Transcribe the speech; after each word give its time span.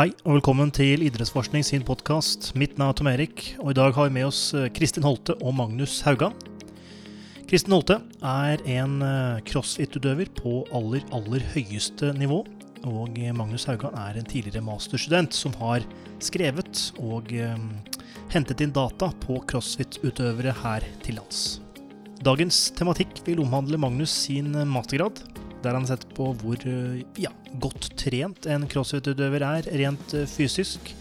Hei, 0.00 0.14
og 0.24 0.38
velkommen 0.38 0.70
til 0.72 1.02
Idrettsforskning 1.04 1.60
sin 1.60 1.82
podkast. 1.84 2.54
Mitt 2.56 2.78
navn 2.80 2.88
er 2.88 2.96
Tom 2.96 3.08
Erik, 3.10 3.42
og 3.60 3.74
i 3.74 3.76
dag 3.76 3.92
har 3.92 4.06
vi 4.08 4.14
med 4.14 4.30
oss 4.30 4.38
eh, 4.56 4.70
Kristin 4.72 5.04
Holte 5.04 5.34
og 5.44 5.52
Magnus 5.58 5.98
Haugan. 6.06 6.32
Kristin 7.50 7.74
Holte 7.76 7.98
er 8.24 8.62
en 8.78 8.94
eh, 9.04 9.42
crossfit-utøver 9.44 10.30
på 10.38 10.54
aller, 10.72 11.04
aller 11.12 11.44
høyeste 11.52 12.14
nivå. 12.16 12.38
Og 12.88 13.20
Magnus 13.36 13.68
Haugan 13.68 13.92
er 14.00 14.16
en 14.16 14.24
tidligere 14.24 14.64
masterstudent 14.64 15.36
som 15.36 15.52
har 15.60 15.84
skrevet 16.24 16.86
og 17.04 17.28
eh, 17.36 17.60
hentet 18.32 18.64
inn 18.64 18.72
data 18.72 19.10
på 19.26 19.36
crossfit-utøvere 19.52 20.56
her 20.62 20.88
til 21.04 21.20
lands. 21.20 21.58
Dagens 22.24 22.70
tematikk 22.72 23.20
vil 23.28 23.44
omhandle 23.44 23.76
Magnus 23.84 24.16
sin 24.24 24.56
mastergrad, 24.64 25.20
der 25.64 25.76
han 25.76 25.86
setter 25.88 26.10
på 26.16 26.30
hvor 26.40 26.60
eh, 26.68 27.02
ja, 27.20 27.32
godt 27.62 27.90
trent 28.00 28.48
en 28.50 28.66
crossfit-utøver 28.70 29.44
er 29.46 29.70
rent 29.80 30.14
eh, 30.16 30.28
fysisk. 30.30 30.92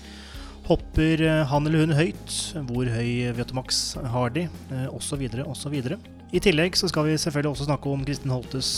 Hopper 0.69 1.23
eh, 1.25 1.43
han 1.49 1.67
eller 1.67 1.85
hun 1.85 1.97
høyt? 1.97 2.37
Hvor 2.69 2.89
høy 2.93 3.29
VO2max 3.37 3.83
har 4.13 4.33
de? 4.35 4.47
Osv. 4.93 5.25
osv. 5.45 5.77
I 6.29 6.41
tillegg 6.45 6.77
så 6.77 6.89
skal 6.91 7.07
vi 7.09 7.17
selvfølgelig 7.17 7.55
også 7.55 7.69
snakke 7.69 7.89
om 7.91 8.03
Kristin 8.05 8.33
Holtes 8.33 8.73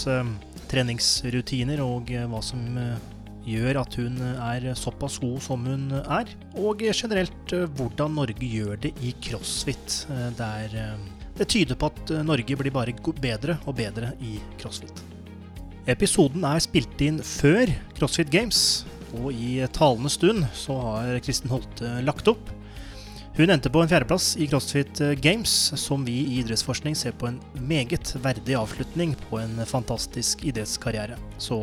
treningsrutiner 0.71 1.81
og 1.83 2.13
hva 2.31 2.39
som 2.45 2.61
gjør 3.43 3.81
at 3.81 3.97
hun 3.99 4.21
er 4.23 4.69
såpass 4.79 5.17
god 5.19 5.41
som 5.43 5.65
hun 5.67 5.89
er. 5.99 6.31
Og 6.55 6.85
generelt 6.95 7.55
hvordan 7.75 8.15
Norge 8.21 8.47
gjør 8.47 8.79
det 8.87 8.93
i 9.03 9.11
crossfit. 9.25 10.05
Der 10.39 10.77
det 11.41 11.49
tyder 11.51 11.75
på 11.79 11.91
at 11.91 12.11
Norge 12.23 12.55
blir 12.59 12.71
bare 12.71 12.95
bedre 13.19 13.57
og 13.65 13.75
bedre 13.75 14.13
i 14.21 14.37
crossfit. 14.61 15.01
Episoden 15.89 16.43
er 16.45 16.59
spilt 16.61 16.99
inn 17.01 17.15
før 17.25 17.71
CrossFit 17.97 18.29
Games, 18.29 18.83
og 19.17 19.31
i 19.33 19.63
talende 19.73 20.11
stund 20.13 20.43
så 20.53 20.75
har 20.77 21.15
Kristin 21.25 21.49
Holte 21.49 21.89
lagt 22.05 22.27
opp. 22.29 22.51
Hun 23.33 23.49
endte 23.49 23.71
på 23.73 23.81
en 23.81 23.89
fjerdeplass 23.89 24.35
i 24.37 24.45
CrossFit 24.51 25.01
Games, 25.23 25.49
som 25.81 26.03
vi 26.05 26.19
i 26.19 26.35
idrettsforskning 26.43 26.93
ser 26.99 27.15
på 27.17 27.31
en 27.31 27.39
meget 27.65 28.11
verdig 28.21 28.59
avslutning 28.59 29.15
på 29.23 29.39
en 29.41 29.57
fantastisk 29.65 30.43
idrettskarriere. 30.45 31.17
Så 31.41 31.57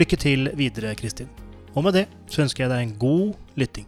lykke 0.00 0.18
til 0.18 0.50
videre, 0.58 0.96
Kristin. 0.98 1.30
Og 1.76 1.86
med 1.86 2.00
det 2.00 2.04
så 2.32 2.42
ønsker 2.42 2.64
jeg 2.64 2.72
deg 2.74 2.82
en 2.88 2.96
god 2.98 3.54
lytting. 3.62 3.86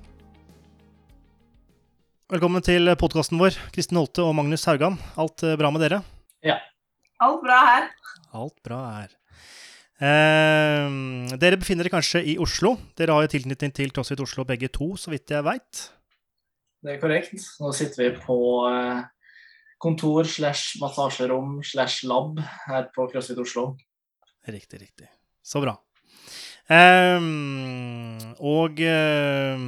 Velkommen 2.30 2.62
til 2.62 2.94
podkasten 3.00 3.42
vår, 3.42 3.58
Kristin 3.74 3.98
Holte 3.98 4.22
og 4.22 4.38
Magnus 4.38 4.68
Haugan. 4.70 5.02
Alt 5.18 5.42
bra 5.58 5.74
med 5.74 5.82
dere? 5.82 6.04
Ja. 6.46 6.60
Alt 7.18 7.42
bra 7.42 7.60
her. 7.72 7.92
Alt 8.30 8.58
bra 8.62 8.80
her. 9.00 9.12
Eh, 10.02 11.36
dere 11.38 11.58
befinner 11.60 11.86
dere 11.86 11.94
kanskje 11.94 12.24
i 12.32 12.38
Oslo. 12.42 12.74
Dere 12.98 13.14
har 13.14 13.26
jo 13.26 13.30
tilknytning 13.36 13.74
til 13.74 13.92
CrossFit 13.94 14.22
Oslo 14.24 14.46
begge 14.48 14.70
to, 14.74 14.94
så 14.98 15.12
vidt 15.14 15.30
jeg 15.30 15.46
veit? 15.46 15.84
Det 16.84 16.96
er 16.96 17.00
korrekt. 17.02 17.38
Nå 17.62 17.70
sitter 17.76 18.02
vi 18.02 18.10
på 18.18 18.38
eh, 18.68 19.04
kontor 19.80 20.26
slash 20.28 20.80
massasjerom 20.82 21.60
slash 21.64 22.04
lab 22.10 22.42
her 22.66 22.90
på 22.94 23.06
CrossFit 23.12 23.38
Oslo. 23.44 23.70
Riktig, 24.50 24.82
riktig. 24.82 25.08
Så 25.44 25.62
bra. 25.62 25.78
Eh, 26.68 27.20
og 28.42 28.80
eh, 28.82 29.64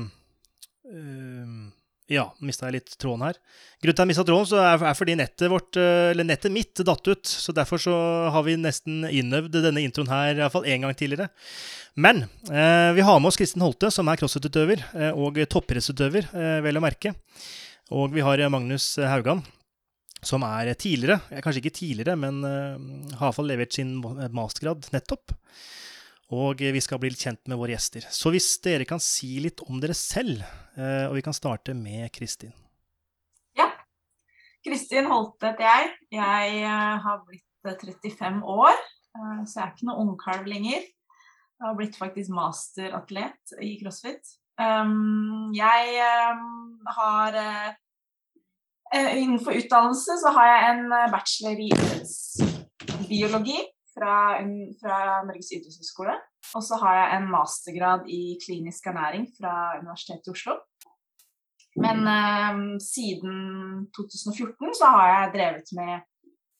ja, 2.12 2.24
mista 2.44 2.68
jeg 2.68 2.76
litt 2.76 2.92
tråden 3.02 3.24
her. 3.26 3.38
Grunnen 3.82 3.96
til 3.96 3.96
at 3.96 4.04
jeg 4.04 4.10
mista 4.12 4.24
tråden, 4.26 4.48
så 4.50 4.60
er, 4.62 4.84
fordi 4.98 5.16
nettet 5.18 5.50
vårt, 5.50 5.78
eh, 5.80 6.12
eller 6.12 6.28
nettet 6.28 6.54
mitt 6.54 6.82
datt 6.86 7.10
ut. 7.10 7.26
Så 7.26 7.54
derfor 7.56 7.82
så 7.82 7.96
har 8.34 8.46
vi 8.46 8.54
nesten 8.60 9.02
innøvd 9.08 9.58
denne 9.64 9.82
introen 9.82 10.10
her 10.12 10.38
iallfall 10.38 10.68
én 10.70 10.86
gang 10.86 10.94
tidligere. 10.94 11.28
Men 11.98 12.26
eh, 12.46 12.92
vi 12.96 13.04
har 13.06 13.18
med 13.18 13.32
oss 13.32 13.40
Kristin 13.40 13.64
Holte, 13.64 13.90
som 13.90 14.06
er 14.08 14.20
crossfit-utøver 14.20 14.84
eh, 14.94 15.12
og 15.18 15.40
toppidrettsutøver, 15.50 16.30
eh, 16.36 16.58
vel 16.66 16.78
å 16.78 16.84
merke. 16.84 17.16
Og 17.96 18.14
vi 18.14 18.24
har 18.26 18.42
Magnus 18.50 18.94
Haugan, 19.02 19.42
som 20.26 20.44
er 20.46 20.72
tidligere, 20.78 21.20
kanskje 21.42 21.62
ikke 21.62 21.78
tidligere, 21.78 22.16
men 22.18 22.42
eh, 22.46 23.16
har 23.18 23.30
iallfall 23.30 23.50
levert 23.50 23.74
sin 23.74 23.96
mastergrad 24.02 24.86
nettopp. 24.94 25.34
Og 26.34 26.58
vi 26.58 26.80
skal 26.82 26.98
bli 26.98 27.12
litt 27.12 27.22
kjent 27.22 27.44
med 27.46 27.58
våre 27.60 27.76
gjester. 27.76 28.06
Så 28.10 28.32
hvis 28.34 28.48
dere 28.64 28.86
kan 28.88 28.98
si 29.02 29.36
litt 29.42 29.62
om 29.62 29.78
dere 29.82 29.94
selv, 29.94 30.42
eh, 30.74 31.06
og 31.06 31.14
vi 31.14 31.22
kan 31.22 31.36
starte 31.36 31.74
med 31.74 32.10
Kristin. 32.14 32.50
Ja. 33.54 33.68
Kristin 34.66 35.06
Holte 35.06 35.52
heter 35.52 35.68
jeg. 35.68 35.92
Jeg 36.18 36.64
eh, 36.64 36.96
har 37.04 37.22
blitt 37.28 37.44
35 37.62 38.26
eh, 38.26 38.42
år, 38.42 38.74
så 39.46 39.52
jeg 39.60 39.62
er 39.62 39.70
ikke 39.70 39.86
noe 39.88 40.02
ungkalv 40.02 40.50
lenger. 40.50 40.82
Jeg 40.82 41.64
har 41.64 41.78
blitt 41.78 41.96
faktisk 41.96 42.34
masteratlet 42.34 43.54
i 43.62 43.76
crossfit. 43.80 44.34
Um, 44.60 45.52
jeg 45.56 46.02
har 46.96 47.36
Innenfor 48.96 49.56
utdannelse 49.58 50.14
så 50.20 50.30
har 50.36 50.46
jeg 50.46 50.68
en 50.70 50.92
bachelor 51.12 51.58
i 51.60 51.66
idrettsbiologi 51.74 53.56
fra, 53.96 54.14
fra 54.80 54.98
Norges 55.26 55.52
idrettshøgskole. 55.56 56.16
Og 56.54 56.64
så 56.64 56.78
har 56.82 56.98
jeg 57.00 57.12
en 57.16 57.30
mastergrad 57.32 58.08
i 58.12 58.36
klinisk 58.44 58.86
ernæring 58.92 59.26
fra 59.38 59.76
Universitetet 59.80 60.30
i 60.30 60.34
Oslo. 60.34 60.58
Men 61.76 62.06
eh, 62.08 62.60
siden 62.80 63.86
2014 63.96 64.76
så 64.78 64.90
har 64.94 65.08
jeg 65.12 65.32
drevet 65.36 65.72
med 65.76 66.06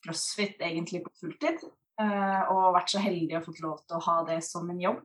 crossfit 0.05 0.61
egentlig 0.61 1.03
på 1.05 1.13
fulltid. 1.21 1.65
Eh, 2.01 2.41
og 2.53 2.75
vært 2.77 2.93
så 2.93 3.01
heldig 3.01 3.39
å 3.39 3.45
fått 3.45 3.63
lov 3.65 3.79
til 3.85 3.97
å 3.97 4.05
ha 4.09 4.17
det 4.29 4.43
som 4.45 4.69
en 4.73 4.83
jobb. 4.83 5.01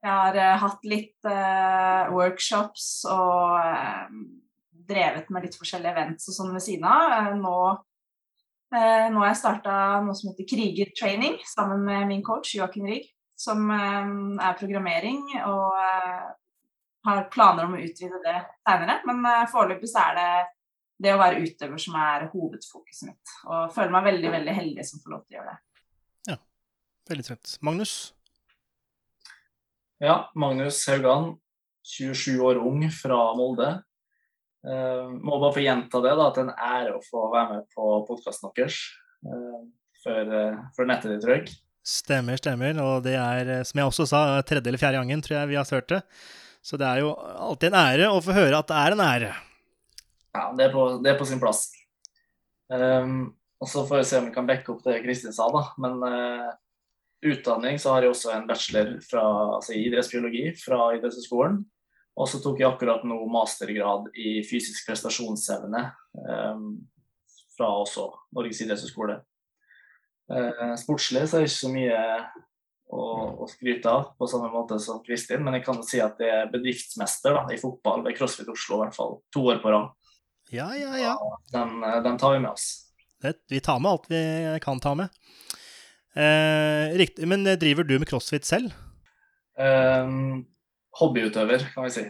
Jeg 0.00 0.10
har 0.10 0.38
eh, 0.40 0.56
hatt 0.64 0.86
litt 0.88 1.28
eh, 1.28 2.10
workshops 2.14 3.04
og 3.12 3.60
eh, 3.60 4.16
drevet 4.90 5.30
med 5.30 5.46
litt 5.46 5.58
forskjellige 5.60 5.92
events 5.94 6.30
og 6.30 6.36
sånn 6.38 6.54
ved 6.56 6.64
siden 6.64 6.88
av. 6.88 7.14
Eh, 7.18 7.32
nå 7.38 7.58
nå 8.70 9.22
har 9.22 9.30
jeg 9.32 9.40
starta 9.40 9.72
noe 10.04 10.14
som 10.14 10.30
heter 10.30 10.46
Krigertraining 10.46 11.40
sammen 11.48 11.82
med 11.86 12.06
min 12.10 12.22
coach 12.26 12.52
Joakim 12.54 12.86
Rigg, 12.86 13.08
som 13.38 13.64
eh, 13.74 14.12
er 14.46 14.58
programmering, 14.60 15.24
og 15.48 15.80
eh, 15.80 16.30
har 17.08 17.26
planer 17.32 17.66
om 17.66 17.74
å 17.74 17.82
utvide 17.82 18.22
det 18.22 18.36
seinere. 18.62 19.00
Men 19.08 19.24
foreløpig 19.50 19.90
så 19.90 20.04
er 20.10 20.18
det 20.20 20.30
det 21.00 21.14
å 21.14 21.20
være 21.20 21.40
utøver 21.40 21.80
som 21.80 21.96
er 21.96 22.28
hovedfokuset 22.32 23.08
mitt. 23.08 23.34
Og 23.48 23.72
føler 23.74 23.92
meg 23.94 24.08
veldig, 24.10 24.32
veldig 24.36 24.56
heldig 24.56 24.86
som 24.86 25.02
får 25.02 25.14
lov 25.14 25.22
til 25.24 25.36
å 25.36 25.38
gjøre 25.38 25.52
det. 25.54 25.84
Ja, 26.34 26.36
veldig 27.10 27.26
trent. 27.30 27.54
Magnus? 27.64 27.94
Ja, 30.00 30.16
Magnus 30.36 30.80
Haugan, 30.88 31.34
27 31.84 32.40
år 32.44 32.60
ung 32.60 32.84
fra 32.92 33.20
Molde. 33.36 33.72
Uh, 34.60 35.08
må 35.16 35.38
bare 35.40 35.54
få 35.56 35.64
gjenta 35.64 36.02
det, 36.04 36.12
da, 36.18 36.26
at 36.28 36.36
det 36.36 36.42
er 36.42 36.48
en 36.50 36.64
ære 36.70 36.96
å 36.98 37.02
få 37.04 37.28
være 37.32 37.54
med 37.54 37.68
på 37.72 37.92
podkasten 38.08 38.52
deres 38.58 38.76
uh, 39.24 39.62
for, 40.02 40.34
uh, 40.34 40.60
for 40.76 40.90
nettet 40.90 41.14
ditt, 41.14 41.28
jeg. 41.30 41.56
Stemmer, 41.86 42.36
stemmer. 42.36 42.76
Og 42.84 43.00
det 43.06 43.16
er, 43.16 43.54
som 43.64 43.80
jeg 43.80 43.88
også 43.88 44.06
sa, 44.10 44.22
tredje 44.44 44.68
eller 44.68 44.82
fjerde 44.82 45.00
gangen 45.00 45.24
tror 45.24 45.38
jeg 45.38 45.50
vi 45.52 45.56
har 45.56 45.74
hørt 45.78 45.88
det. 45.92 46.02
Så 46.60 46.76
det 46.76 46.86
er 46.86 47.00
jo 47.00 47.14
alltid 47.16 47.70
en 47.70 47.80
ære 47.80 48.08
å 48.12 48.20
få 48.24 48.36
høre 48.36 48.60
at 48.60 48.68
det 48.68 48.80
er 48.82 48.96
en 48.96 49.04
ære. 49.04 49.34
Ja, 50.36 50.42
det 50.56 50.68
er 50.68 50.74
på, 50.74 50.86
det 51.02 51.14
er 51.14 51.18
på 51.18 51.26
sin 51.28 51.40
plass. 51.42 51.70
Um, 52.70 53.32
og 53.60 53.68
så 53.68 53.84
får 53.88 54.02
vi 54.02 54.08
se 54.08 54.20
om 54.20 54.28
vi 54.28 54.34
kan 54.34 54.48
backe 54.48 54.72
opp 54.72 54.84
det 54.84 55.00
Kristin 55.04 55.34
sa, 55.34 55.48
da. 55.52 55.64
Men 55.80 55.98
uh, 56.04 56.50
utdanning 57.32 57.80
så 57.80 57.94
har 57.94 58.04
jeg 58.04 58.14
også 58.14 58.34
en 58.36 58.46
bachelor 58.48 58.92
fra, 59.04 59.24
altså, 59.56 59.74
i 59.74 59.86
idrettsbiologi 59.88 60.46
fra 60.60 60.92
idrettshøyskolen. 60.98 61.62
Og 62.18 62.28
så 62.28 62.40
tok 62.42 62.60
jeg 62.60 62.68
akkurat 62.68 63.04
nå 63.06 63.16
mastergrad 63.30 64.10
i 64.18 64.40
fysisk 64.46 64.88
prestasjonsevne 64.88 65.84
um, 66.18 66.64
fra 67.54 67.70
også 67.80 68.08
Norges 68.36 68.60
idrettshøgskole. 68.64 69.20
Uh, 70.30 70.74
sportslig 70.78 71.24
så 71.26 71.38
er 71.38 71.44
det 71.44 71.50
ikke 71.50 71.56
så 71.56 71.72
mye 71.72 72.00
å, 72.90 73.04
å, 73.44 73.48
skryte 73.50 73.90
av 73.90 74.12
på 74.18 74.28
samme 74.30 74.50
måte 74.52 74.78
som 74.82 75.00
Kristin, 75.06 75.44
men 75.46 75.58
jeg 75.58 75.64
kan 75.66 75.80
si 75.86 76.02
at 76.02 76.20
jeg 76.20 76.42
er 76.42 76.52
bedriftsmester 76.52 77.38
da, 77.38 77.46
i 77.54 77.60
fotball 77.60 78.04
ved 78.06 78.18
CrossFit 78.18 78.50
Oslo 78.50 78.80
i 78.80 78.84
hvert 78.84 78.98
fall 78.98 79.18
to 79.34 79.46
år 79.52 79.62
på 79.62 79.72
rad. 79.72 79.90
Ja, 80.50 80.72
ja, 80.74 80.96
ja. 80.98 81.14
Den, 81.54 81.78
eh, 81.86 82.00
den, 82.02 82.18
tar 82.18 82.34
vi 82.34 82.42
med 82.42 82.50
oss. 82.50 82.68
Det, 83.22 83.36
vi 83.52 83.60
tar 83.62 83.78
med 83.78 83.92
alt 83.92 84.10
vi 84.10 84.22
kan 84.64 84.82
ta 84.82 84.96
med. 84.98 85.14
Eh, 86.18 86.96
riktig, 86.98 87.28
Men 87.30 87.46
driver 87.46 87.86
du 87.86 87.98
med 88.02 88.10
crossfit 88.10 88.48
selv? 88.48 88.74
Um, 89.60 90.42
hobbyutøver, 91.00 91.60
kan 91.74 91.82
vi 91.88 91.92
si. 91.96 92.04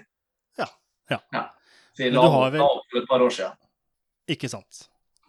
Ja. 0.58 0.66
ja. 1.12 1.18
ja. 1.34 1.42
Siden 1.96 2.14
du 2.18 2.22
har 2.22 2.50
vel... 2.54 2.60
for 2.90 2.98
et 3.02 3.08
par 3.10 3.20
år 3.24 3.32
siden. 3.34 3.52
Ikke 4.30 4.48
sant. 4.52 4.72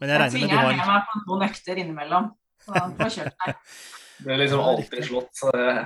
Men 0.02 0.10
jeg, 0.10 0.18
regner 0.22 0.40
med 0.40 0.50
du 0.50 0.56
har 0.56 0.62
Jeg 0.72 0.78
tvinger 0.78 0.92
meg 0.92 1.02
på 1.12 1.16
noen 1.30 1.42
økter 1.48 1.75
innimellom. 1.81 2.25
Så 2.66 2.72
får 3.00 3.10
kjørt 3.18 3.36
meg. 3.46 3.52
Det 4.22 4.30
er 4.30 4.38
liksom 4.38 4.62
alltid 4.62 5.06
slått, 5.08 5.31
så 5.34 5.50
det 5.52 5.62
er 5.66 5.78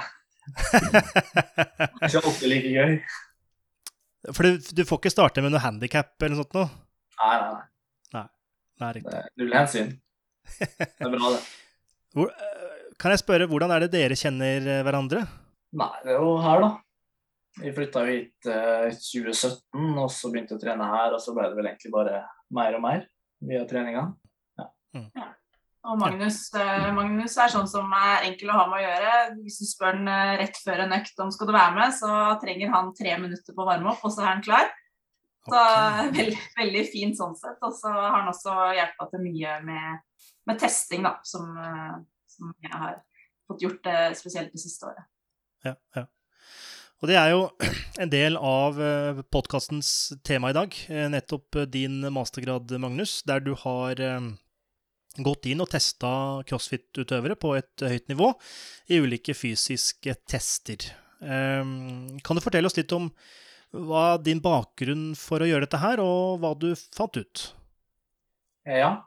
ikke 2.10 2.20
alltid 2.20 2.50
like 2.52 2.72
gøy. 2.74 2.92
For 4.34 4.42
du, 4.44 4.50
du 4.76 4.82
får 4.90 4.98
ikke 5.00 5.14
starte 5.14 5.40
med 5.46 5.52
noe 5.54 5.64
handikap 5.64 6.10
eller 6.20 6.36
noe 6.36 6.44
sånt 6.44 6.56
noe? 6.58 6.68
Nei, 7.22 7.36
nei, 7.40 7.50
nei. 7.54 7.64
nei. 8.18 8.28
nei 8.84 8.90
riktig. 8.98 9.20
Null 9.40 9.54
hensyn. 9.56 9.90
Det 10.60 11.04
er 11.08 11.12
bra, 11.16 11.26
det. 11.32 11.42
Hvor, 12.16 12.28
eh, 12.32 12.66
kan 13.00 13.12
jeg 13.16 13.24
spørre, 13.24 13.48
hvordan 13.52 13.72
er 13.76 13.80
det 13.86 13.94
dere 13.96 14.16
kjenner 14.20 14.60
eh, 14.72 14.84
hverandre? 14.88 15.22
Nei, 15.80 15.96
det 16.04 16.12
er 16.16 16.20
jo 16.24 16.32
her, 16.44 16.58
da. 16.64 16.70
Vi 17.62 17.72
flytta 17.72 18.04
jo 18.04 18.16
hit 18.18 18.48
i 18.50 18.92
2017, 18.92 19.64
og 20.02 20.10
så 20.12 20.32
begynte 20.32 20.56
jeg 20.56 20.60
å 20.60 20.64
trene 20.66 20.90
her. 20.92 21.16
Og 21.16 21.22
så 21.24 21.34
ble 21.36 21.48
det 21.48 21.58
vel 21.60 21.70
egentlig 21.70 21.94
bare 21.94 22.22
mer 22.56 22.76
og 22.78 22.84
mer 22.84 23.06
via 23.46 23.64
treninga. 23.70 24.10
Ja. 24.60 24.70
Mm. 24.98 25.10
ja. 25.16 25.32
Og 25.86 26.00
Magnus, 26.02 26.40
uh, 26.58 26.88
Magnus, 26.96 27.36
er 27.38 27.52
sånn 27.54 27.68
som 27.70 27.92
er 27.94 28.26
enkel 28.26 28.50
å 28.50 28.58
ha 28.58 28.64
med 28.72 28.80
å 28.80 28.86
gjøre. 28.86 29.18
Hvis 29.44 29.60
du 29.62 29.68
spør 29.70 30.00
han 30.00 30.10
uh, 30.10 30.34
rett 30.42 30.58
før 30.64 30.82
en 30.86 30.96
økt 30.98 31.22
om 31.22 31.34
skal 31.34 31.50
du 31.50 31.54
være 31.54 31.76
med, 31.78 31.94
så 31.94 32.10
trenger 32.42 32.74
han 32.74 32.90
tre 32.98 33.14
minutter 33.22 33.54
på 33.54 33.62
å 33.62 33.68
varme 33.70 33.92
opp, 33.92 34.02
og 34.02 34.14
så 34.14 34.24
er 34.24 34.32
han 34.32 34.44
klar. 34.46 34.72
Så 35.46 35.54
okay. 35.54 36.10
veldig, 36.20 36.40
veldig 36.58 36.84
fint 36.90 37.20
sånn 37.20 37.38
sett. 37.38 37.60
Og 37.62 37.76
så 37.78 37.92
har 37.94 38.18
han 38.18 38.32
også 38.32 38.56
hjelpa 38.80 39.10
til 39.12 39.26
mye 39.28 39.60
med, 39.68 40.02
med 40.50 40.62
testing, 40.64 41.06
da, 41.06 41.20
som, 41.28 41.54
uh, 41.54 42.00
som, 42.34 42.56
jeg 42.66 42.74
har 42.74 42.98
fått 43.46 43.62
gjort 43.68 43.94
spesielt 44.18 44.56
det 44.56 44.64
siste 44.64 44.90
året. 44.90 45.06
Ja, 45.66 45.76
ja. 45.94 46.08
Og 47.04 47.12
det 47.12 47.18
er 47.20 47.34
jo 47.34 47.50
en 48.02 48.12
del 48.12 48.40
av 48.40 48.80
podkastens 49.34 50.14
tema 50.26 50.52
i 50.52 50.58
dag, 50.58 50.76
nettopp 51.12 51.64
din 51.72 52.02
mastergrad, 52.14 52.72
Magnus, 52.82 53.20
der 53.28 53.44
du 53.44 53.54
har 53.66 54.02
gått 55.24 55.48
inn 55.48 55.64
og 55.64 55.72
testa 55.72 56.12
crossfit-utøvere 56.48 57.38
på 57.40 57.54
et 57.56 57.84
høyt 57.88 58.10
nivå 58.12 58.32
i 58.92 59.00
ulike 59.04 59.36
fysiske 59.38 60.16
tester. 60.28 60.90
Ehm, 61.24 62.20
kan 62.24 62.36
du 62.36 62.44
fortelle 62.44 62.70
oss 62.70 62.78
litt 62.78 62.92
om 62.96 63.10
hva 63.76 64.16
din 64.22 64.42
bakgrunn 64.44 65.14
for 65.20 65.44
å 65.44 65.48
gjøre 65.50 65.68
dette 65.68 65.82
her, 65.82 66.02
og 66.04 66.40
hva 66.42 66.54
du 66.60 66.70
fant 66.76 67.20
ut? 67.20 67.46
Ja. 68.66 69.06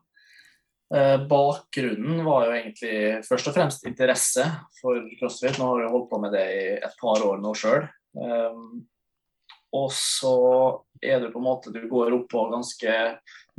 Eh, 0.95 1.27
bakgrunnen 1.29 2.23
var 2.25 2.47
jo 2.47 2.53
egentlig 2.57 3.25
først 3.27 3.51
og 3.51 3.57
fremst 3.59 3.85
interesse 3.89 4.45
for 4.81 5.03
crossfit. 5.21 5.59
Nå 5.61 5.73
har 5.73 5.83
jeg 5.85 5.93
holdt 5.93 6.09
på 6.13 6.21
med 6.23 6.33
det 6.37 6.47
i 6.55 6.63
et 6.79 6.95
par 7.01 7.25
år 7.27 7.43
nå 7.43 7.53
sjøl. 7.59 7.85
Og 9.79 9.91
så 9.93 10.33
er 11.05 11.21
du 11.21 11.29
på 11.29 11.39
en 11.43 11.45
måte 11.45 11.71
Du 11.75 11.83
går 11.91 12.15
opp 12.17 12.31
på 12.33 12.47
ganske 12.49 12.95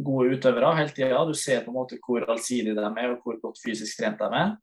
gode 0.02 0.40
utøvere 0.40 0.72
hele 0.80 0.96
tida. 0.96 1.22
Du 1.26 1.38
ser 1.38 1.62
på 1.62 1.70
en 1.70 1.78
måte 1.78 2.00
hvor 2.02 2.26
allsidige 2.26 2.74
de 2.74 2.88
er, 2.90 3.14
og 3.14 3.22
hvor 3.22 3.38
godt 3.44 3.62
fysisk 3.62 4.02
trent 4.02 4.20
de 4.20 4.42
er. 4.42 4.56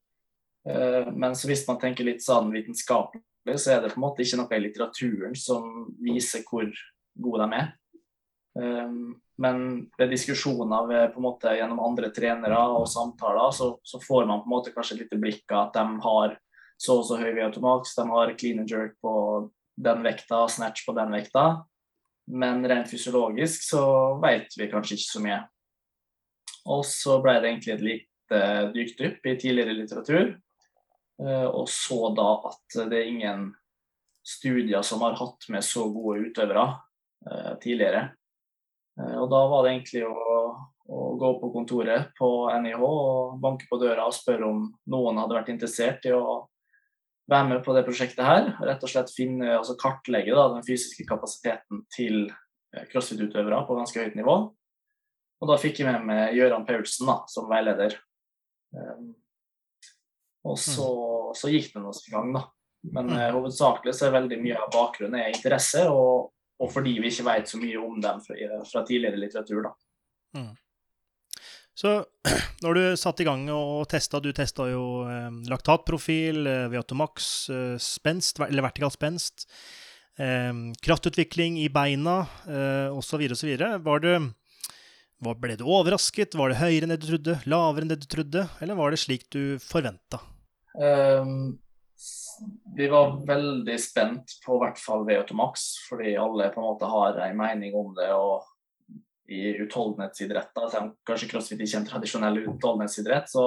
Men 1.15 1.37
så 1.39 1.47
hvis 1.47 1.62
man 1.69 1.79
tenker 1.79 2.09
litt 2.09 2.25
sånn 2.25 2.51
vitenskapelig, 2.51 3.23
så 3.55 3.77
er 3.77 3.85
det 3.85 3.93
på 3.95 4.01
en 4.01 4.07
måte 4.09 4.27
ikke 4.27 4.41
noe 4.41 4.59
i 4.59 4.65
litteraturen 4.65 5.39
som 5.39 5.87
viser 6.03 6.43
hvor 6.51 6.67
gode 7.23 7.47
de 7.47 7.61
er. 7.62 7.71
Men 9.43 9.88
ved 9.99 10.11
diskusjoner 10.15 10.87
ved, 10.88 11.11
på 11.12 11.21
en 11.21 11.27
måte, 11.27 11.53
gjennom 11.59 11.83
andre 11.85 12.09
trenere 12.15 12.61
og 12.73 12.87
samtaler, 12.88 13.53
så, 13.53 13.75
så 13.85 14.00
får 14.00 14.25
man 14.29 14.41
på 14.41 14.49
en 14.49 14.55
måte 14.55 14.73
kanskje 14.73 14.97
et 14.97 15.03
lite 15.05 15.21
blikk 15.21 15.53
av 15.53 15.67
at 15.67 15.77
de 15.77 16.05
har 16.06 16.37
så 16.81 16.99
og 17.00 17.06
så 17.09 17.19
høy 17.21 17.31
VO2max, 17.37 17.94
de 17.97 18.05
har 18.11 18.33
clean 18.37 18.61
and 18.61 18.71
jerk 18.71 18.97
på 19.05 19.12
den 19.81 20.03
vekta, 20.05 20.43
snatch 20.49 20.87
på 20.87 20.93
den 20.97 21.12
vekta. 21.12 21.47
Men 22.27 22.65
rent 22.69 22.91
fysiologisk 22.91 23.65
så 23.69 23.85
vet 24.23 24.56
vi 24.59 24.69
kanskje 24.73 24.99
ikke 24.99 25.12
så 25.12 25.23
mye. 25.25 25.38
Og 26.67 26.83
så 26.88 27.21
ble 27.23 27.37
det 27.38 27.53
egentlig 27.53 27.75
et 27.77 27.87
lite 27.87 28.43
dykdypp 28.75 29.29
i 29.31 29.37
tidligere 29.38 29.77
litteratur. 29.79 30.35
Eh, 31.23 31.47
og 31.47 31.69
så 31.71 32.11
da 32.17 32.31
at 32.50 32.79
det 32.91 32.99
er 32.99 33.12
ingen 33.12 33.49
studier 34.27 34.83
som 34.85 35.05
har 35.06 35.17
hatt 35.21 35.47
med 35.53 35.65
så 35.65 35.87
gode 35.93 36.27
utøvere 36.27 36.67
eh, 37.31 37.53
tidligere. 37.62 38.09
Eh, 39.01 39.17
og 39.21 39.29
da 39.33 39.43
var 39.51 39.65
det 39.65 39.75
egentlig 39.75 40.05
å, 40.09 40.17
å 40.89 41.07
gå 41.21 41.33
på 41.41 41.53
kontoret 41.55 42.13
på 42.19 42.31
NIH 42.65 42.83
og 42.83 43.39
banke 43.43 43.69
på 43.71 43.81
døra 43.83 44.09
og 44.09 44.17
spørre 44.17 44.49
om 44.49 44.67
noen 44.93 45.23
hadde 45.23 45.39
vært 45.39 45.53
interessert 45.55 46.09
i 46.09 46.15
å 46.17 46.45
være 47.31 47.49
med 47.51 47.63
på 47.67 47.75
det 47.77 47.85
prosjektet 47.87 48.25
her. 48.27 48.53
Rett 48.65 48.85
og 48.85 48.93
slett 48.93 49.13
finne, 49.15 49.57
altså 49.59 49.77
kartlegge 49.81 50.35
da, 50.37 50.49
den 50.55 50.67
fysiske 50.67 51.07
kapasiteten 51.09 51.85
til 51.95 52.27
eh, 52.29 52.87
crossfit-utøvere 52.93 53.65
på 53.67 53.79
ganske 53.79 54.03
høyt 54.03 54.19
nivå. 54.19 54.37
Og 55.37 55.51
da 55.51 55.59
fikk 55.61 55.83
jeg 55.83 55.91
med 55.91 56.07
meg 56.09 56.37
Gøran 56.37 56.65
Paulsen 56.69 57.11
da, 57.11 57.19
som 57.29 57.49
veileder. 57.51 57.99
Um, 58.73 59.11
og 60.47 60.57
så, 60.61 60.87
mm. 60.87 61.35
så, 61.37 61.51
gikk 61.53 61.75
det 61.75 61.83
nå 61.83 61.93
sin 61.97 62.15
gang, 62.15 62.31
da. 62.39 62.47
Men 62.95 63.11
uh, 63.13 63.35
hovedsakelig 63.35 63.93
så 63.99 64.07
er 64.07 64.15
veldig 64.17 64.39
mye 64.41 64.57
av 64.63 64.73
bakgrunnen 64.73 65.19
er 65.21 65.35
interesse, 65.35 65.85
og, 65.93 66.31
og 66.62 66.70
fordi 66.73 66.94
vi 67.00 67.11
ikke 67.11 67.26
vet 67.26 67.50
så 67.50 67.61
mye 67.61 67.81
om 67.81 67.99
dem 68.00 68.23
fra, 68.25 68.37
fra 68.69 68.85
tidligere 68.87 69.20
litteratur. 69.20 69.67
da. 69.69 69.75
Mm. 70.41 70.55
Så 71.76 71.93
når 72.64 72.79
du 72.79 72.85
satte 72.97 73.25
i 73.25 73.29
gang 73.29 73.43
og 73.53 73.85
testa 73.93 74.20
Du 74.25 74.31
testa 74.37 74.69
jo 74.70 75.05
eh, 75.05 75.29
laktatprofil, 75.50 76.47
eh, 76.49 76.69
Viatomax, 76.73 77.29
eh, 77.53 77.75
spenst, 77.82 78.41
eller 78.41 78.64
vertikal 78.64 78.93
spenst, 78.94 79.44
eh, 80.17 80.53
kraftutvikling 80.82 81.61
i 81.61 81.69
beina 81.73 82.23
eh, 82.49 82.88
osv. 82.97 83.29
osv. 83.37 83.52
Var 83.61 84.05
det 84.06 84.17
var, 85.25 85.37
Ble 85.41 85.56
du 85.56 85.67
overrasket? 85.69 86.37
Var 86.37 86.52
det 86.52 86.61
høyere 86.61 86.88
enn 86.88 86.94
det 86.94 87.02
du 87.05 87.11
trodde? 87.11 87.38
Lavere 87.49 87.85
enn 87.85 87.93
det 87.93 88.00
du 88.02 88.09
trodde? 88.09 88.49
Eller 88.64 88.81
var 88.81 88.93
det 88.93 89.00
slik 89.05 89.29
du 89.32 89.56
forventa? 89.61 90.20
Um, 90.76 91.56
vi 92.77 92.88
var 92.93 93.15
veldig 93.27 93.77
spent 93.81 94.37
på 94.44 94.59
hvert 94.61 94.79
fall 94.81 95.06
Viatomax, 95.09 95.67
fordi 95.88 96.17
alle 96.21 96.50
på 96.53 96.61
en 96.61 96.69
måte 96.69 96.91
har 96.91 97.19
en 97.25 97.38
mening 97.38 97.75
om 97.79 97.94
det. 97.97 98.12
og 98.12 98.44
i 99.27 99.56
utholdenhetsidretter, 99.59 100.69
selv 100.71 100.85
om 100.85 100.91
kanskje 101.06 101.29
crossfit 101.33 101.62
ikke 101.62 101.73
er 101.75 101.81
en 101.81 101.88
tradisjonell 101.88 102.37
utholdenhetsidrett, 102.44 103.31
så, 103.31 103.47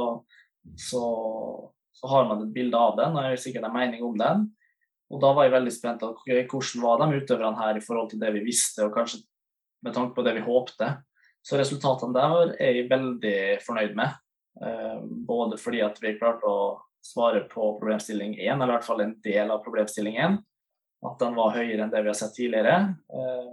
så, 0.75 1.03
så, 1.95 2.09
har 2.12 2.27
man 2.27 2.44
et 2.44 2.53
bilde 2.56 2.80
av 2.80 2.97
den 3.00 3.15
og 3.15 3.24
har 3.24 3.39
sikkert 3.39 3.69
en 3.69 3.75
mening 3.77 4.03
om 4.03 4.18
den. 4.19 4.50
Og 5.09 5.21
da 5.24 5.31
var 5.33 5.47
jeg 5.47 5.56
veldig 5.56 5.74
spent 5.74 6.03
på 6.03 6.12
hvordan 6.51 6.83
var 6.83 7.00
de 7.01 7.21
utøverne 7.21 7.62
her 7.63 7.80
i 7.80 7.86
forhold 7.86 8.12
til 8.12 8.19
det 8.21 8.33
vi 8.36 8.44
visste, 8.45 8.86
og 8.86 8.94
kanskje 8.97 9.24
med 9.86 9.95
tanke 9.95 10.18
på 10.18 10.25
det 10.27 10.36
vi 10.36 10.44
håpte. 10.45 10.91
Så 11.47 11.57
resultatene 11.57 12.18
der 12.18 12.53
er 12.59 12.75
jeg 12.75 12.91
veldig 12.91 13.39
fornøyd 13.63 13.95
med. 13.97 14.19
Eh, 14.59 15.00
både 15.07 15.57
fordi 15.57 15.80
at 15.86 15.97
vi 16.03 16.18
klarte 16.19 16.44
å 16.44 16.75
svare 17.06 17.40
på 17.50 17.72
problemstilling 17.80 18.36
1, 18.36 18.56
eller 18.56 18.74
i 18.74 18.78
hvert 18.78 18.88
fall 18.88 19.01
en 19.01 19.16
del 19.24 19.51
av 19.51 19.63
problemstilling 19.63 20.18
én. 20.19 20.38
At 21.06 21.19
den 21.22 21.38
var 21.38 21.56
høyere 21.56 21.86
enn 21.86 21.92
det 21.94 22.01
vi 22.04 22.12
har 22.12 22.18
sett 22.18 22.36
tidligere. 22.36 22.75
Eh, 23.13 23.51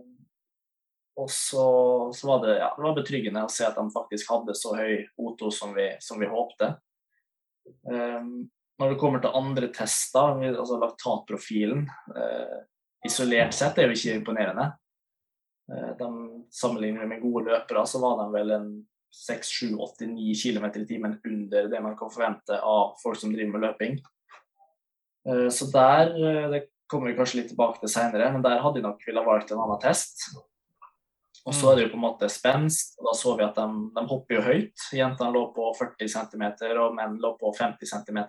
og 1.17 1.31
så, 1.33 1.67
så 2.13 2.29
var 2.29 2.43
det, 2.43 2.57
ja, 2.59 2.73
det 2.77 2.85
var 2.85 2.97
betryggende 2.99 3.45
å 3.47 3.53
se 3.53 3.65
at 3.65 3.79
de 3.79 3.87
faktisk 3.95 4.33
hadde 4.35 4.57
så 4.59 4.75
høy 4.77 5.07
O2 5.17 5.53
som 5.55 5.73
vi, 5.77 5.89
som 6.03 6.21
vi 6.21 6.29
håpte. 6.29 6.75
Um, 7.89 8.51
når 8.77 8.93
det 8.93 8.99
kommer 9.01 9.23
til 9.25 9.39
andre 9.39 9.71
tester, 9.73 10.37
altså 10.51 10.77
laktatprofilen 10.83 11.87
uh, 12.13 12.59
isolert 13.09 13.57
sett 13.57 13.81
er 13.81 13.89
jo 13.89 13.97
ikke 13.97 14.19
imponerende. 14.21 14.69
De 15.67 16.09
Sammenlignet 16.55 17.09
med 17.11 17.25
gode 17.25 17.49
løpere, 17.49 17.81
så 17.88 17.99
var 17.99 18.21
de 18.21 18.26
vel 18.37 18.53
en 18.55 18.69
6-7-8-9 19.15 20.35
km 20.43 20.67
i 20.83 20.87
timen 20.89 21.19
under 21.25 21.69
det 21.73 21.83
man 21.83 21.97
kan 21.99 22.13
forvente 22.13 22.59
av 22.61 22.97
folk 23.03 23.21
som 23.21 23.33
driver 23.33 23.55
med 23.55 23.65
løping. 23.67 24.01
Uh, 25.29 25.49
så 25.51 25.71
der 25.73 26.13
det 26.53 26.67
kommer 26.91 27.11
vi 27.11 27.17
kanskje 27.19 27.41
litt 27.41 27.49
tilbake 27.51 27.83
til 27.83 27.91
senere, 27.91 28.29
men 28.33 28.45
der 28.45 28.61
hadde 28.63 28.79
de 28.79 28.87
nok 28.87 29.01
ville 29.07 29.25
valgt 29.27 29.51
en 29.51 29.63
annen 29.63 29.81
test. 29.83 30.29
Og 31.47 31.55
så 31.55 31.71
er 31.71 31.79
det 31.79 31.87
jo 31.87 31.93
på 31.93 31.99
en 31.99 32.05
måte 32.05 32.29
spenst, 32.31 32.97
og 32.99 33.07
da 33.09 33.15
så 33.15 33.33
vi 33.39 33.45
at 33.47 33.59
de, 33.59 33.67
de 33.95 34.05
hopper 34.11 34.39
jo 34.39 34.45
høyt. 34.47 34.85
Jentene 34.95 35.35
lå 35.35 35.45
på 35.55 35.67
40 35.79 36.11
cm, 36.11 36.45
og 36.83 36.95
menn 36.95 37.19
lå 37.23 37.33
på 37.39 37.53
50 37.59 37.91
cm. 37.91 38.21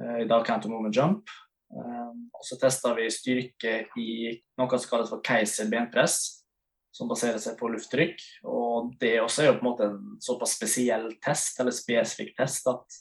Uh, 0.00 0.16
I 0.24 0.28
dag 0.28 0.44
can't 0.48 0.68
movement 0.68 0.96
jump. 0.96 1.32
Og 1.76 2.44
så 2.46 2.58
testa 2.60 2.92
vi 2.94 3.08
styrke 3.10 3.72
i 3.98 4.10
noe 4.58 4.78
som 4.78 4.90
kalles 4.90 5.10
for 5.10 5.22
keiser 5.24 5.70
benpress, 5.70 6.45
som 6.96 7.10
baserer 7.10 7.40
seg 7.42 7.58
på 7.58 7.68
lufttrykk. 7.72 8.22
Og 8.48 8.94
det 9.00 9.18
også 9.20 9.44
er 9.44 9.50
jo 9.50 9.56
på 9.58 9.64
en 9.64 9.68
måte 9.68 9.88
en 9.90 10.16
såpass 10.22 10.56
spesiell 10.56 11.10
test, 11.24 11.60
eller 11.60 11.74
spesifikk 11.76 12.32
test, 12.38 12.68
at 12.72 13.00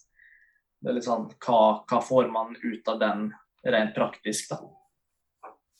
det 0.83 0.91
er 0.91 0.97
litt 0.97 1.07
sånn 1.07 1.29
hva, 1.45 1.61
hva 1.87 2.01
får 2.03 2.27
man 2.33 2.57
ut 2.59 2.91
av 2.91 2.99
den 3.01 3.29
rent 3.65 3.95
praktisk, 3.95 4.51
da. 4.51 4.59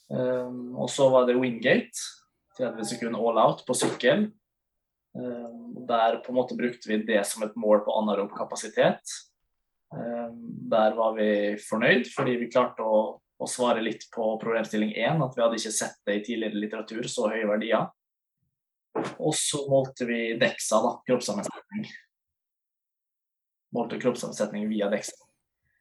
Um, 0.06 0.76
og 0.78 0.90
så 0.94 1.10
var 1.10 1.26
det 1.26 1.38
Wingate 1.40 1.98
30 2.60 2.86
sekunder 2.86 3.22
all 3.22 3.42
out 3.42 3.64
på 3.68 3.76
sykkel. 3.78 4.30
Um, 5.18 5.76
der 5.88 6.20
på 6.24 6.32
en 6.32 6.40
måte 6.40 6.58
brukte 6.58 6.90
vi 6.90 7.02
det 7.08 7.24
som 7.28 7.44
et 7.46 7.56
mål 7.60 7.84
på 7.86 7.94
anaerob 8.00 8.34
kapasitet. 8.38 9.14
Um, 9.94 10.40
der 10.72 10.96
var 10.98 11.18
vi 11.20 11.30
fornøyd, 11.62 12.08
fordi 12.14 12.38
vi 12.42 12.50
klarte 12.54 12.86
å, 12.86 13.04
å 13.20 13.50
svare 13.50 13.84
litt 13.84 14.08
på 14.14 14.32
problemstilling 14.42 14.96
1, 14.96 15.22
at 15.26 15.38
vi 15.38 15.46
hadde 15.46 15.60
ikke 15.62 15.76
sett 15.76 16.02
det 16.08 16.20
i 16.20 16.26
tidligere 16.26 16.64
litteratur, 16.64 17.06
så 17.12 17.30
høye 17.34 17.48
verdier. 17.50 17.90
Og 19.20 19.36
så 19.38 19.66
målte 19.70 20.08
vi 20.10 20.20
DEXA, 20.40 20.82
da, 20.84 20.94
kroppssammensetning. 21.08 21.86
Målte 23.76 24.00
kroppssammensetning 24.02 24.70
via 24.70 24.90
DEXA. 24.92 25.18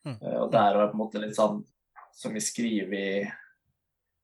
Mm. 0.05 0.19
Eh, 0.19 0.39
og 0.43 0.53
der 0.53 0.75
var 0.75 0.85
det 0.85 0.91
på 0.93 0.99
en 0.99 1.05
måte 1.05 1.23
litt 1.23 1.37
sånn 1.37 1.63
som 2.15 2.35
vi 2.37 2.43
skriver 2.45 3.01
i 3.01 3.17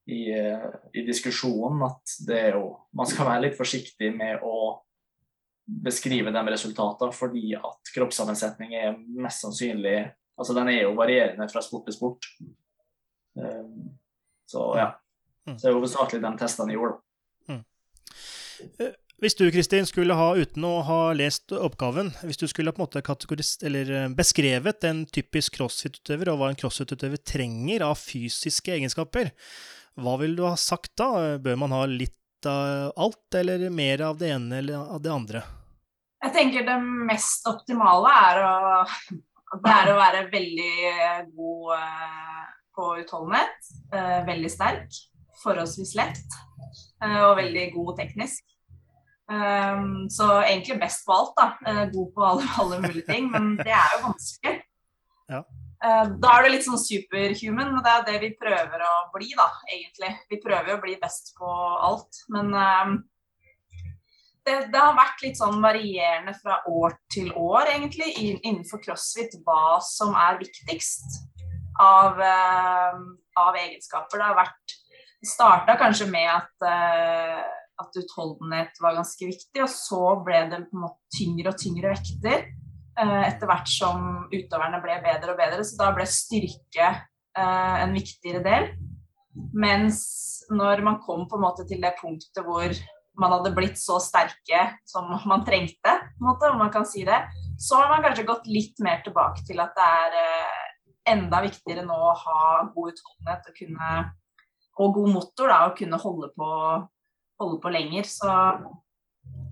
i, 0.05 0.31
eh, 0.33 0.69
i, 0.93 1.03
diskusjonen 1.05 1.83
at 1.85 2.13
det 2.25 2.39
er 2.39 2.55
jo 2.57 2.71
Man 2.97 3.05
skal 3.07 3.27
være 3.27 3.43
litt 3.45 3.57
forsiktig 3.57 4.09
med 4.15 4.41
å 4.43 4.81
beskrive 5.61 6.33
de 6.33 6.41
resultatene, 6.51 7.13
fordi 7.15 7.53
at 7.55 7.91
kroppssammensetning 7.93 8.73
er 8.75 8.97
mest 8.97 9.45
sannsynlig 9.45 9.99
Altså 10.41 10.55
den 10.57 10.71
er 10.71 10.79
jo 10.87 10.95
varierende 10.97 11.45
fra 11.51 11.61
sport 11.61 11.85
til 11.85 11.93
sport. 11.93 12.25
Eh, 13.37 13.67
Så 14.49 14.63
ja. 14.75 14.87
Mm. 15.47 15.57
Så 15.57 15.67
det 15.67 15.69
er 15.69 15.77
hovedsakelig 15.77 16.21
de 16.23 16.31
testene 16.39 16.73
jeg 16.73 16.79
gjorde. 16.79 16.97
Hvis 19.21 19.35
du 19.37 19.43
Kristin, 19.53 19.85
skulle 19.85 20.15
ha, 20.17 20.31
uten 20.33 20.63
å 20.65 20.79
ha 20.87 21.01
lest 21.13 21.53
oppgaven, 21.53 22.07
hvis 22.25 22.39
du 22.41 22.47
skulle 22.49 22.71
på 22.73 22.81
en 22.81 22.87
måte 22.87 23.03
eh, 23.05 24.07
beskrevet 24.17 24.87
en 24.89 25.03
typisk 25.05 25.59
crossfit-utøver, 25.59 26.31
og 26.31 26.39
hva 26.39 26.49
en 26.49 26.57
crossfit-utøver 26.57 27.21
trenger 27.21 27.85
av 27.85 27.99
fysiske 28.01 28.73
egenskaper, 28.73 29.29
hva 30.01 30.15
ville 30.17 30.39
du 30.39 30.47
ha 30.47 30.55
sagt 30.57 30.95
da? 30.97 31.37
Bør 31.37 31.59
man 31.61 31.75
ha 31.75 31.83
litt 31.85 32.17
av 32.49 32.95
alt, 32.97 33.27
eller 33.37 33.69
mer 33.69 34.01
av 34.07 34.17
det 34.17 34.31
ene 34.33 34.57
eller 34.63 34.95
av 34.95 35.01
det 35.05 35.11
andre? 35.13 35.43
Jeg 36.21 36.33
tenker 36.33 36.65
det 36.65 36.77
mest 36.81 37.45
optimale 37.49 38.09
er 38.25 38.41
å, 38.45 38.55
er 39.61 39.91
å 39.91 39.97
være 39.97 40.25
veldig 40.33 40.73
god 41.35 41.75
eh, 41.77 42.41
på 42.77 42.89
utholdenhet. 43.03 43.71
eh, 43.93 44.19
Veldig 44.25 44.51
sterk, 44.53 45.01
forholdsvis 45.43 45.93
lett 45.97 46.39
eh, 47.03 47.19
og 47.25 47.37
veldig 47.41 47.67
god 47.77 47.97
teknisk. 48.01 48.50
Um, 49.31 50.09
Så 50.11 50.25
egentlig 50.43 50.79
best 50.81 51.05
på 51.07 51.15
alt, 51.15 51.33
da. 51.37 51.47
Eh, 51.67 51.85
God 51.93 52.13
på 52.15 52.25
alle, 52.27 52.47
alle 52.61 52.81
mulige 52.83 53.07
ting, 53.07 53.29
men 53.31 53.53
det 53.61 53.71
er 53.71 53.93
jo 53.95 54.05
vanskelig. 54.09 54.55
Ja. 55.31 55.43
Uh, 55.81 56.09
Da 56.21 56.33
er 56.33 56.43
det 56.45 56.51
litt 56.55 56.67
sånn 56.67 56.81
superhuman, 56.81 57.77
og 57.77 57.85
det 57.85 57.93
er 57.93 58.03
det 58.09 58.17
vi 58.25 58.33
prøver 58.41 58.83
å 58.85 58.91
bli, 59.15 59.31
da, 59.37 59.47
egentlig. 59.71 60.11
Vi 60.29 60.41
prøver 60.43 60.75
å 60.75 60.81
bli 60.83 60.97
best 61.01 61.31
på 61.39 61.47
alt, 61.87 62.19
men 62.35 62.51
um, 62.51 62.99
det, 64.45 64.57
det 64.73 64.81
har 64.81 64.99
vært 64.99 65.23
litt 65.23 65.39
sånn 65.39 65.63
varierende 65.63 66.35
fra 66.41 66.59
år 66.67 66.97
til 67.13 67.31
år, 67.31 67.71
egentlig, 67.71 68.11
innenfor 68.41 68.83
crossfit, 68.83 69.39
hva 69.45 69.79
som 69.85 70.17
er 70.17 70.41
viktigst 70.41 71.21
av, 71.79 72.19
uh, 72.19 72.99
av 73.39 73.63
egenskaper. 73.63 74.19
Det 74.19 74.27
har 74.27 74.39
vært 74.43 74.77
Det 75.21 75.29
starta 75.29 75.75
kanskje 75.77 76.07
med 76.09 76.25
at, 76.25 76.63
eh, 76.65 77.43
at 77.81 77.99
utholdenhet 78.01 78.81
var 78.83 78.97
ganske 78.97 79.27
viktig, 79.27 79.63
og 79.63 79.71
så 79.73 80.01
ble 80.25 80.43
det 80.51 80.63
på 80.69 80.77
en 80.77 80.85
måte 80.85 81.17
tyngre 81.17 81.53
og 81.53 81.59
tyngre 81.61 81.93
vekter 81.93 82.37
eh, 82.41 83.23
etter 83.27 83.49
hvert 83.49 83.71
som 83.71 84.07
utøverne 84.31 84.81
ble 84.83 84.97
bedre 85.03 85.33
og 85.33 85.41
bedre. 85.41 85.65
Så 85.67 85.79
da 85.79 85.91
ble 85.95 86.07
styrke 86.09 86.87
eh, 86.87 87.75
en 87.83 87.93
viktigere 87.97 88.43
del. 88.45 88.71
Mens 89.55 90.01
når 90.51 90.83
man 90.83 90.99
kom 91.03 91.27
på 91.29 91.37
en 91.37 91.45
måte 91.45 91.67
til 91.67 91.79
det 91.83 91.93
punktet 92.01 92.43
hvor 92.43 92.73
man 93.19 93.33
hadde 93.35 93.53
blitt 93.55 93.79
så 93.79 93.97
sterke 94.03 94.63
som 94.87 95.09
man 95.27 95.43
trengte, 95.47 95.93
måte, 96.23 96.49
om 96.51 96.61
man 96.61 96.71
kan 96.73 96.87
si 96.87 97.03
det, 97.07 97.19
så 97.59 97.81
har 97.81 97.91
man 97.91 98.03
kanskje 98.05 98.27
gått 98.27 98.47
litt 98.49 98.79
mer 98.83 99.03
tilbake 99.05 99.43
til 99.47 99.59
at 99.63 99.75
det 99.77 99.87
er 100.05 100.17
eh, 100.21 100.61
enda 101.11 101.41
viktigere 101.43 101.85
nå 101.85 101.97
å 101.97 102.15
ha 102.17 102.39
god 102.73 102.93
utholdenhet 102.93 103.49
og, 103.49 103.57
kunne, 103.57 103.91
og 104.79 104.97
god 104.97 105.13
motor, 105.17 105.51
da, 105.51 105.59
og 105.67 105.77
kunne 105.79 106.01
holde 106.01 106.31
på, 106.37 106.49
holde 107.41 107.59
på 107.63 107.73
lenger. 107.73 108.07
Så 108.07 108.31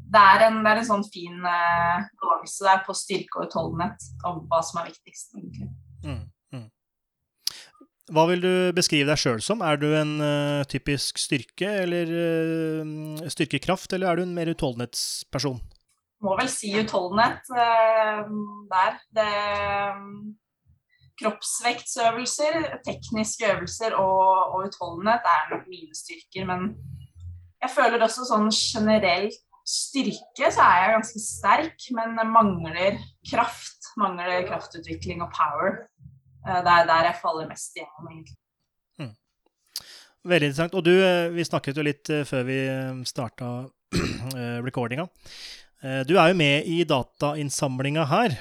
det 0.10 0.24
er 0.34 0.48
en, 0.48 0.60
det 0.66 0.72
er 0.72 0.82
en 0.82 0.90
sånn 0.90 1.06
fin 1.12 1.46
eh, 1.46 2.10
balanse 2.22 2.66
der 2.66 2.84
på 2.86 2.96
styrke 2.98 3.40
og 3.40 3.50
utholdenhet 3.50 4.10
om 4.26 4.44
hva 4.50 4.62
som 4.66 4.82
er 4.82 4.90
viktigst. 4.90 5.36
egentlig. 5.38 5.70
Mm, 6.06 6.24
mm. 6.56 6.68
Hva 8.16 8.26
vil 8.32 8.46
du 8.46 8.54
beskrive 8.78 9.10
deg 9.12 9.22
sjøl 9.22 9.44
som? 9.46 9.62
Er 9.62 9.78
du 9.78 9.92
en 9.94 10.16
uh, 10.18 10.64
typisk 10.70 11.22
styrke 11.22 11.70
eller 11.84 12.10
uh, 12.10 13.28
styrkekraft, 13.30 13.94
eller 13.94 14.10
er 14.10 14.18
du 14.18 14.26
en 14.26 14.38
mer 14.38 14.50
utholdenhetsperson? 14.56 15.62
må 16.20 16.34
vel 16.36 16.50
si 16.52 16.74
utholdenhet 16.76 17.48
uh, 17.56 18.28
der. 18.74 18.98
Det, 19.16 19.30
kroppsvektsøvelser, 21.20 22.54
tekniske 22.86 23.48
øvelser 23.54 23.96
og, 24.00 24.54
og 24.54 24.68
utholdenhet 24.70 25.26
er 25.28 25.50
nok 25.54 25.66
mine 25.68 25.96
styrker. 25.96 26.48
Men 26.48 26.70
jeg 27.62 27.72
føler 27.76 28.02
også 28.06 28.26
sånn 28.28 28.50
generell 28.54 29.30
styrke 29.70 30.50
så 30.50 30.64
er 30.66 30.82
jeg 30.82 30.94
ganske 30.96 31.22
sterk, 31.22 31.88
men 31.96 32.18
mangler 32.34 32.98
kraft. 33.30 33.92
Mangler 34.00 34.46
kraftutvikling 34.48 35.22
og 35.26 35.32
power. 35.36 35.84
Eh, 36.48 36.62
Det 36.64 36.74
er 36.74 36.88
der 36.88 37.10
jeg 37.10 37.20
faller 37.22 37.50
mest 37.50 37.76
igjennom, 37.78 38.12
egentlig. 38.12 38.38
Veldig 40.30 40.50
interessant. 40.50 40.76
Og 40.76 40.84
du, 40.84 40.92
eh, 41.00 41.30
vi 41.32 41.46
snakket 41.48 41.78
jo 41.78 41.86
litt 41.86 42.10
eh, 42.10 42.26
før 42.28 42.44
vi 42.48 42.60
starta 43.08 43.70
recordinga. 44.68 45.08
Du 46.06 46.18
er 46.20 46.28
jo 46.28 46.36
med 46.36 46.68
i 46.68 46.84
datainnsamlinga 46.84 48.04
her, 48.10 48.34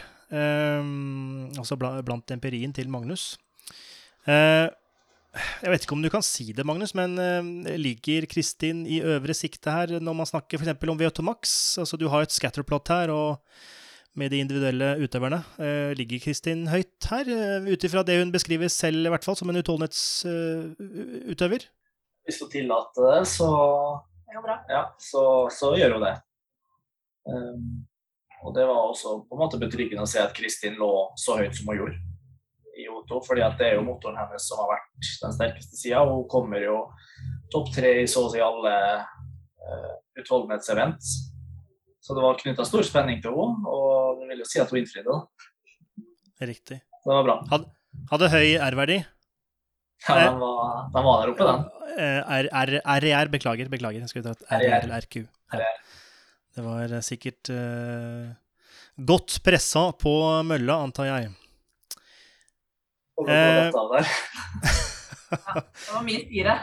altså 1.55 1.77
blant 1.79 2.33
empirien 2.35 2.73
til 2.75 2.91
Magnus. 2.91 3.39
Jeg 5.62 5.73
vet 5.73 5.85
ikke 5.85 5.97
om 5.97 6.04
du 6.04 6.11
kan 6.12 6.25
si 6.25 6.50
det, 6.57 6.66
Magnus, 6.66 6.95
men 6.99 7.16
eh, 7.23 7.75
ligger 7.78 8.26
Kristin 8.30 8.85
i 8.88 9.00
øvre 9.04 9.37
sikte 9.37 9.75
her 9.75 9.99
når 10.02 10.16
man 10.21 10.28
snakker 10.28 10.61
f.eks. 10.61 10.88
om 10.90 11.00
VO2 11.00 11.25
Max? 11.26 11.57
Altså 11.80 11.99
du 12.00 12.09
har 12.12 12.25
et 12.25 12.35
scatterplot 12.35 12.92
her, 12.92 13.12
og 13.14 13.38
med 14.18 14.33
de 14.33 14.40
individuelle 14.42 14.95
utøverne. 15.02 15.42
Eh, 15.62 15.90
Ligger 15.99 16.23
Kristin 16.25 16.66
høyt 16.73 17.11
her, 17.11 17.28
eh, 17.30 17.68
ut 17.71 17.85
ifra 17.85 18.04
det 18.07 18.18
hun 18.18 18.35
beskriver 18.35 18.71
selv, 18.73 19.07
i 19.07 19.12
hvert 19.12 19.26
fall, 19.26 19.37
som 19.38 19.50
en 19.50 19.61
utholdenhetsutøver? 19.61 21.68
Hvis 22.26 22.40
hun 22.42 22.50
tillater 22.52 23.12
det, 23.12 23.23
så, 23.30 23.49
ja, 24.68 24.83
så, 25.00 25.23
så 25.54 25.73
gjør 25.78 25.97
hun 25.97 26.09
det. 26.09 26.16
Um, 27.28 27.87
og 28.45 28.54
det 28.57 28.64
var 28.64 28.88
også 28.88 29.18
på 29.28 29.37
en 29.37 29.42
måte 29.42 29.61
betryggende 29.61 30.04
å 30.04 30.09
se 30.09 30.21
at 30.23 30.37
Kristin 30.37 30.78
lå 30.80 30.90
så 31.21 31.37
høyt 31.40 31.57
som 31.57 31.68
hun 31.68 31.80
gjorde 31.80 31.99
i 32.79 32.87
O2, 32.91 33.21
fordi 33.27 33.43
at 33.45 33.57
det 33.59 33.73
er 33.73 33.79
jo 33.79 33.87
motoren 33.87 34.19
hennes 34.21 34.45
som 34.47 34.61
har 34.63 34.71
vært 34.77 35.09
den 35.25 35.35
sterkeste 35.35 35.79
sida. 35.81 36.05
Hun 36.07 36.29
kommer 36.31 36.63
jo 36.63 36.77
topp 37.53 37.73
tre 37.75 37.97
i 38.03 38.07
så 38.11 38.27
å 38.27 38.31
si 38.33 38.43
alle 38.45 38.75
uh, 39.03 39.93
utholdenhetsevent. 40.21 41.11
Så 41.99 42.17
det 42.17 42.25
var 42.25 42.39
knytta 42.41 42.65
stor 42.65 42.87
spenning 42.87 43.19
til 43.25 43.35
henne, 43.37 43.69
og 43.69 44.23
det 44.23 44.31
vil 44.31 44.45
jo 44.45 44.49
si 44.49 44.63
at 44.63 44.71
hun 44.73 44.81
innfridde. 44.81 45.17
Riktig. 46.49 46.79
Det 46.79 47.11
var 47.11 47.27
bra. 47.27 47.61
Hadde 48.13 48.31
høy 48.33 48.55
R-verdi. 48.71 49.01
Ja, 50.07 50.15
den 50.29 50.39
var, 50.39 50.87
den 50.95 51.05
var 51.09 51.21
der 51.21 51.33
oppe, 51.33 51.47
den. 51.49 51.65
Eh, 51.99 52.21
R- 52.39 52.51
R- 52.55 52.83
RER, 53.03 53.31
beklager. 53.33 53.69
beklager. 53.73 54.05
Jeg 54.05 54.13
skulle 54.13 54.31
tatt 54.31 54.45
RER 54.53 54.85
eller 54.85 55.03
RQ. 55.03 55.25
Ja. 55.59 55.73
Det 56.55 56.65
var 56.65 56.95
eh, 56.95 57.03
sikkert 57.05 57.51
uh, 57.51 58.31
godt 59.11 59.41
pressa 59.47 59.89
på 59.99 60.15
mølla, 60.47 60.79
antar 60.87 61.11
jeg. 61.11 61.33
Eh, 63.27 63.73
der. 63.73 64.13
Det 65.29 65.91
var 65.93 66.05
mye 66.07 66.23
styre. 66.25 66.55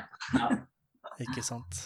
Ikke 1.21 1.43
sant. 1.45 1.83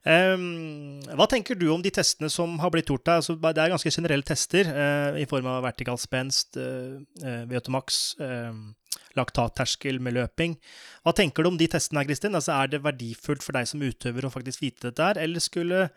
Um, 0.00 1.02
hva 1.12 1.26
tenker 1.28 1.58
du 1.60 1.66
om 1.74 1.82
de 1.84 1.90
testene 1.92 2.30
som 2.32 2.54
har 2.62 2.72
blitt 2.72 2.88
gjort 2.88 3.04
deg? 3.04 3.20
Altså, 3.20 3.36
det 3.36 3.60
er 3.60 3.72
ganske 3.74 3.92
generelle 3.92 4.24
tester 4.24 4.70
uh, 4.72 5.18
i 5.20 5.26
form 5.28 5.48
av 5.50 5.60
vertikal 5.66 6.00
spenst, 6.00 6.56
uh, 6.56 7.44
VO2max, 7.50 7.98
eh, 8.24 8.96
laktatterskel 9.18 10.00
med 10.00 10.16
løping. 10.16 10.56
Hva 11.04 11.12
tenker 11.16 11.44
du 11.44 11.50
om 11.50 11.60
de 11.60 11.68
testene 11.68 12.00
her, 12.00 12.08
Kristin? 12.08 12.38
Altså, 12.38 12.56
er 12.56 12.72
det 12.72 12.82
verdifullt 12.84 13.44
for 13.44 13.56
deg 13.58 13.68
som 13.68 13.84
utøver 13.84 14.24
å 14.24 14.32
faktisk 14.32 14.64
vite 14.64 14.88
dette 14.88 15.10
her, 15.10 15.20
eller 15.20 15.44
skulle 15.44 15.88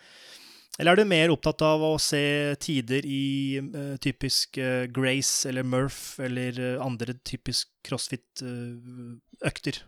eller 0.80 0.96
er 0.96 1.04
du 1.04 1.06
mer 1.06 1.30
opptatt 1.30 1.62
av 1.66 1.84
å 1.86 1.92
se 2.02 2.24
tider 2.64 3.06
i 3.06 3.60
uh, 3.62 3.94
typisk 4.02 4.58
uh, 4.58 4.86
Grace 4.90 5.46
eller 5.50 5.68
Murph 5.68 6.18
eller 6.24 6.58
uh, 6.58 6.82
andre 6.82 7.14
typisk 7.22 7.70
crossfit-økter? 7.86 9.84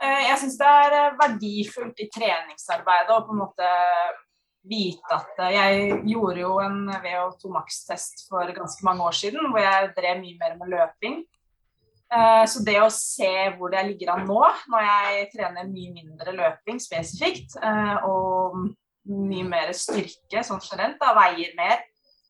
Jeg 0.00 0.36
syns 0.40 0.56
det 0.56 0.66
er 0.66 1.16
verdifullt 1.20 1.98
i 2.00 2.08
treningsarbeidet 2.08 3.12
å 3.12 3.24
på 3.26 3.34
en 3.34 3.42
måte 3.42 3.72
vite 4.64 5.12
at 5.12 5.42
Jeg 5.52 5.98
gjorde 6.08 6.40
jo 6.40 6.54
en 6.64 6.78
VO2 6.88 7.50
Max-test 7.52 8.24
for 8.30 8.48
ganske 8.56 8.86
mange 8.86 9.04
år 9.04 9.18
siden, 9.18 9.50
hvor 9.52 9.60
jeg 9.60 9.90
drev 9.98 10.22
mye 10.22 10.38
mer 10.40 10.56
med 10.56 10.72
løping. 10.72 11.18
Så 12.48 12.64
det 12.64 12.78
å 12.80 12.88
se 12.92 13.28
hvor 13.58 13.76
jeg 13.76 13.90
ligger 13.90 14.14
an 14.14 14.24
nå, 14.28 14.40
når 14.72 14.88
jeg 14.88 15.28
trener 15.36 15.68
mye 15.68 15.92
mindre 16.00 16.34
løping 16.38 16.80
spesifikt, 16.80 17.58
og 18.08 18.72
mye 19.08 19.46
mer 19.48 19.72
styrke 19.76 20.42
sånn 20.44 20.60
generelt, 20.64 20.98
da 21.00 21.14
veier 21.16 21.54
mer, 21.58 21.80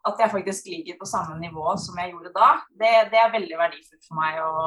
at 0.07 0.23
jeg 0.23 0.33
faktisk 0.33 0.69
ligger 0.71 0.97
på 1.01 1.09
samme 1.09 1.37
nivå 1.41 1.75
som 1.81 1.99
jeg 2.01 2.15
gjorde 2.15 2.33
da, 2.37 2.55
det, 2.81 2.93
det 3.13 3.21
er 3.21 3.35
veldig 3.35 3.59
verdifullt 3.61 4.07
for 4.07 4.21
meg 4.21 4.39
å, 4.41 4.63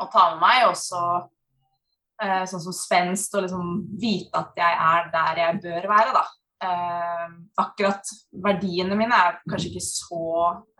å 0.00 0.08
ta 0.12 0.24
med 0.32 0.40
meg. 0.40 0.62
Også 0.70 1.02
eh, 2.24 2.44
sånn 2.48 2.64
som 2.64 2.76
spenst 2.76 3.34
og 3.36 3.44
liksom 3.44 3.74
vite 4.00 4.40
at 4.40 4.56
jeg 4.58 4.78
er 4.88 5.10
der 5.12 5.42
jeg 5.44 5.62
bør 5.66 5.90
være, 5.92 6.16
da. 6.16 6.24
Eh, 6.58 7.26
akkurat 7.62 8.14
verdiene 8.48 8.96
mine 8.98 9.14
er 9.14 9.38
kanskje 9.44 9.74
ikke 9.74 9.84
så, 9.84 10.32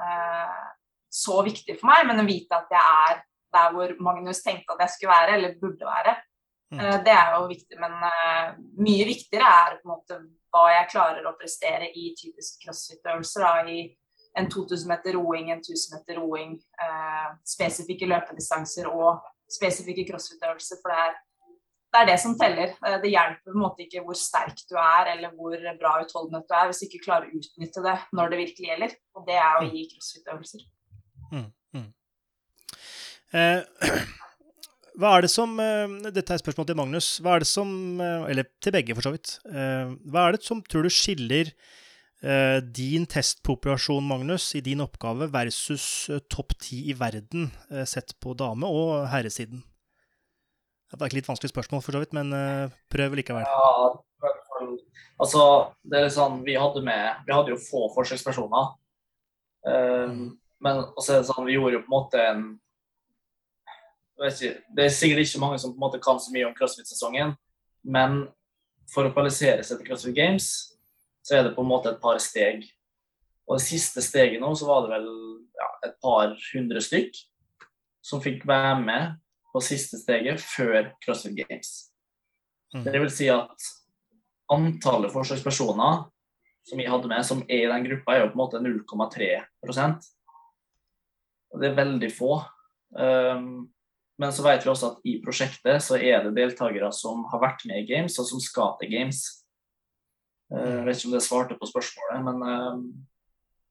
eh, 0.03 0.65
så 1.13 1.43
viktig 1.47 1.77
for 1.79 1.93
meg, 1.93 2.09
men 2.09 2.25
å 2.25 2.29
vite 2.29 2.57
at 2.57 2.73
jeg 2.73 2.97
er 3.11 3.21
der 3.55 3.77
hvor 3.77 3.95
Magnus 4.05 4.43
tenkte 4.45 4.75
at 4.75 4.87
jeg 4.87 4.97
skulle 4.97 5.15
være, 5.15 5.37
eller 5.37 5.61
burde 5.61 5.89
være. 5.89 6.17
Mm. 6.73 6.81
Eh, 6.81 6.99
det 7.05 7.15
er 7.15 7.37
jo 7.37 7.47
viktig, 7.49 7.79
men 7.81 7.95
eh, 8.11 8.59
mye 8.85 9.07
viktigere 9.09 9.55
er 9.63 9.79
på 9.79 9.89
en 9.89 9.95
måte 9.95 10.19
hva 10.53 10.67
jeg 10.73 10.91
klarer 10.93 11.29
å 11.29 11.37
prestere 11.39 11.89
i 11.93 12.11
typiske 12.19 12.61
crossfit-øvelser. 12.65 13.73
I 13.73 13.81
en 14.39 14.51
2000 14.53 14.91
meter 14.91 15.17
roing, 15.17 15.51
en 15.53 15.63
1000 15.63 15.97
meter 15.97 16.21
roing, 16.21 16.59
eh, 16.85 17.31
spesifikke 17.49 18.09
løpedistanser 18.09 18.91
og 18.91 19.25
spesifikke 19.49 20.07
crossfit-øvelser. 20.11 20.83
For 20.83 20.93
det 20.93 21.01
er 21.07 21.17
det 21.89 22.01
er 22.03 22.09
det 22.11 22.19
som 22.21 22.35
teller. 22.39 22.75
Eh, 22.85 22.99
det 23.03 23.11
hjelper 23.13 23.49
på 23.49 23.55
en 23.55 23.63
måte 23.63 23.85
ikke 23.87 24.03
hvor 24.05 24.17
sterk 24.19 24.61
du 24.69 24.77
er 24.77 25.15
eller 25.15 25.33
hvor 25.37 25.57
bra 25.81 25.95
utholdenhet 26.03 26.49
du 26.49 26.55
er, 26.55 26.67
hvis 26.69 26.83
du 26.83 26.87
ikke 26.89 27.05
klarer 27.07 27.29
å 27.29 27.39
utnytte 27.41 27.85
det 27.85 27.97
når 28.13 28.33
det 28.33 28.41
virkelig 28.43 28.73
gjelder. 28.73 28.97
Og 29.17 29.27
det 29.29 29.39
er 29.41 29.61
å 29.61 29.69
gi 29.69 29.85
crossfit-øvelser. 29.95 30.67
Mm, 31.33 31.49
mm. 31.77 31.89
Eh, 33.39 33.61
hva 34.99 35.15
er 35.15 35.25
det 35.25 35.31
som 35.31 35.53
eh, 35.63 35.99
Dette 36.11 36.27
er 36.27 36.39
et 36.39 36.43
spørsmål 36.43 36.67
til 36.69 36.79
Magnus. 36.79 37.09
Hva 37.23 37.37
er 37.37 37.45
det 37.45 37.51
som 37.51 37.69
eh, 38.03 38.31
Eller 38.33 38.49
til 38.63 38.75
begge, 38.75 38.97
for 38.99 39.07
så 39.07 39.15
vidt. 39.15 39.37
Eh, 39.47 39.93
hva 40.11 40.27
er 40.27 40.35
det 40.35 40.47
som 40.47 40.63
tror 40.65 40.87
du 40.87 40.93
skiller 40.93 41.55
din 42.75 43.05
testpopulasjon, 43.07 44.03
Magnus, 44.03 44.49
i 44.59 44.61
din 44.67 44.81
oppgave 44.83 45.29
versus 45.31 46.09
topp 46.27 46.57
ti 46.59 46.81
i 46.91 46.97
verden 46.99 47.45
sett 47.87 48.11
på 48.19 48.33
dame- 48.35 48.67
og 48.67 49.05
herresiden? 49.13 49.61
Det 50.91 50.99
er 50.99 51.05
et 51.07 51.15
litt 51.15 51.31
vanskelig 51.31 51.53
spørsmål, 51.53 51.85
for 51.85 51.95
så 51.95 52.03
vidt, 52.03 52.17
men 52.19 52.35
prøv 52.91 53.15
likevel. 53.21 53.47
Ja, 53.47 54.33
altså, 55.23 55.45
det 55.87 56.01
er 56.01 56.11
sånn, 56.11 56.43
vi 56.43 56.59
hadde, 56.59 56.83
med, 56.83 57.23
vi 57.23 57.37
hadde 57.39 57.55
jo 57.55 57.63
få 57.69 57.87
forsøkspersoner. 57.95 58.75
Um, 59.63 60.19
men 60.59 60.83
også 60.99 61.21
sånn, 61.23 61.47
vi 61.47 61.55
gjorde 61.55 61.79
jo 61.79 61.85
på 61.85 61.93
en 61.93 61.99
måte 62.01 62.25
en 62.33 62.45
ikke, 64.19 64.63
Det 64.77 64.85
er 64.85 64.89
sikkert 64.89 65.23
ikke 65.23 65.41
mange 65.41 65.59
som 65.59 65.73
på 65.73 65.79
en 65.79 65.87
måte 65.87 66.03
kan 66.03 66.19
så 66.21 66.33
mye 66.35 66.49
om 66.49 66.55
crossfit-sesongen, 66.57 67.37
men 67.85 68.27
for 68.93 69.07
å 69.07 69.13
kvalifisere 69.13 69.63
seg 69.65 69.79
til 69.79 69.89
CrossFit 69.89 70.17
Games, 70.17 70.49
så 71.23 71.39
er 71.39 71.47
det 71.47 71.55
på 71.55 71.63
en 71.63 71.71
måte 71.71 71.93
et 71.93 72.01
par 72.03 72.19
steg. 72.23 72.65
Og 73.49 73.59
det 73.59 73.67
siste 73.67 74.03
steget 74.05 74.41
nå, 74.41 74.53
så 74.57 74.69
var 74.69 74.85
det 74.85 74.97
vel 74.97 75.09
ja, 75.59 75.69
et 75.89 75.97
par 76.03 76.35
hundre 76.53 76.83
stykk 76.85 77.17
som 78.05 78.23
fikk 78.25 78.47
være 78.49 78.79
med 78.81 79.17
på 79.53 79.63
siste 79.65 80.01
steget 80.01 80.41
før 80.41 80.93
CrossFit 81.05 81.37
Games. 81.43 81.89
Mm. 82.75 82.85
Det 82.85 83.01
vil 83.01 83.13
si 83.13 83.29
at 83.33 83.69
antallet 84.53 85.13
forsøkspersoner 85.13 86.07
som 86.69 86.81
vi 86.81 86.89
hadde 86.89 87.09
med, 87.09 87.25
som 87.25 87.41
er 87.49 87.65
i 87.65 87.71
den 87.71 87.87
gruppa, 87.87 88.15
er 88.15 88.23
jo 88.23 88.31
på 88.33 88.37
en 88.37 88.43
måte 88.43 88.61
0,3 88.61 89.29
Og 91.51 91.61
Det 91.61 91.69
er 91.69 91.79
veldig 91.79 92.11
få. 92.13 92.43
Um, 92.93 93.71
men 94.19 94.33
så 94.35 94.43
vet 94.43 94.65
vi 94.65 94.71
også 94.73 94.93
at 94.93 95.05
i 95.07 95.19
prosjektet 95.23 95.83
så 95.85 95.99
er 95.99 96.25
det 96.25 96.35
deltakere 96.37 96.91
som 96.95 97.23
har 97.31 97.43
vært 97.43 97.63
med 97.71 97.85
i 97.85 97.87
Games, 97.87 98.19
og 98.19 98.27
som 98.27 98.43
skal 98.43 98.75
til 98.81 98.91
Games. 98.91 99.21
Eh, 100.51 100.73
jeg 100.81 100.87
vet 100.89 100.99
ikke 100.99 101.11
om 101.11 101.15
det 101.15 101.25
svarte 101.27 101.59
på 101.59 101.69
spørsmålet, 101.71 102.25
men 102.27 102.43
uh, 102.43 102.81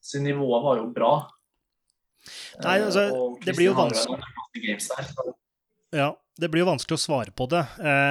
så 0.03 0.21
nivået 0.23 0.63
var 0.63 0.79
jo 0.79 0.87
bra. 0.95 1.11
Nei, 2.63 2.77
altså, 2.79 3.09
det 3.43 3.55
blir 3.55 3.69
jo 3.69 3.75
vanskelig 3.77 5.27
Ja, 5.95 6.09
det 6.39 6.49
blir 6.51 6.63
jo 6.63 6.71
vanskelig 6.71 6.97
å 6.97 7.03
svare 7.03 7.31
på 7.35 7.45
det. 7.51 7.61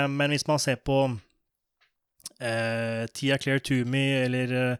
Men 0.08 0.32
hvis 0.32 0.46
man 0.48 0.60
ser 0.62 0.78
på 0.80 1.00
Tia 2.38 3.36
Claire 3.42 3.60
Toomey 3.64 4.14
eller 4.22 4.78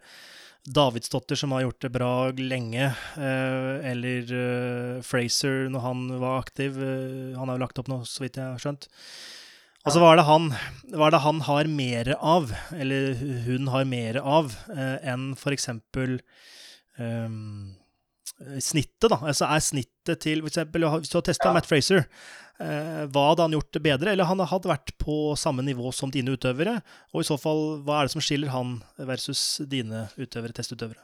Davidsdotter, 0.67 1.39
som 1.39 1.53
har 1.55 1.63
gjort 1.63 1.83
det 1.85 1.93
bra 1.95 2.13
lenge, 2.43 2.89
eh, 3.15 3.91
eller 3.91 4.33
eh, 4.35 5.03
Fraser 5.07 5.69
når 5.71 5.85
han 5.85 6.05
var 6.19 6.41
aktiv. 6.43 6.81
Eh, 6.83 7.39
han 7.39 7.47
har 7.47 7.55
jo 7.55 7.63
lagt 7.63 7.79
opp 7.79 7.91
noe, 7.93 8.07
så 8.09 8.25
vidt 8.25 8.41
jeg 8.41 8.51
har 8.51 8.63
skjønt. 8.63 8.89
Altså, 9.87 10.03
hva 10.03 10.11
er, 10.11 10.19
det 10.19 10.27
han, 10.27 10.49
hva 10.97 11.07
er 11.07 11.15
det 11.15 11.23
han 11.23 11.41
har 11.47 11.71
mer 11.71 12.11
av, 12.19 12.51
eller 12.75 13.15
hun 13.47 13.71
har 13.71 13.87
mer 13.87 14.19
av, 14.19 14.57
enn 15.07 15.29
for 15.39 15.55
eksempel 15.55 16.17
um, 16.99 17.77
snittet, 18.59 19.07
da? 19.13 19.21
Altså 19.21 19.47
er 19.47 19.63
snittet 19.63 20.25
til 20.25 20.43
for 20.43 20.51
eksempel, 20.51 20.89
Hvis 20.97 21.13
du 21.13 21.21
har 21.21 21.29
testa 21.29 21.53
ja. 21.53 21.55
Matt 21.55 21.71
Fraser, 21.71 22.09
hva 22.57 23.23
hadde 23.29 23.45
han 23.45 23.57
gjort 23.57 23.79
bedre, 23.85 24.13
eller 24.15 24.29
han 24.31 24.41
hadde 24.49 24.71
vært 24.71 24.95
på 25.03 25.35
samme 25.37 25.65
nivå 25.67 25.91
som 25.93 26.13
dine 26.13 26.33
utøvere? 26.33 26.79
Og 27.13 27.21
i 27.21 27.29
så 27.29 27.37
fall, 27.41 27.83
hva 27.85 27.99
er 27.99 28.09
det 28.09 28.15
som 28.15 28.25
skiller 28.25 28.53
han 28.55 28.79
versus 28.97 29.43
dine 29.69 30.07
utøvere, 30.17 30.57
testutøvere? 30.57 31.03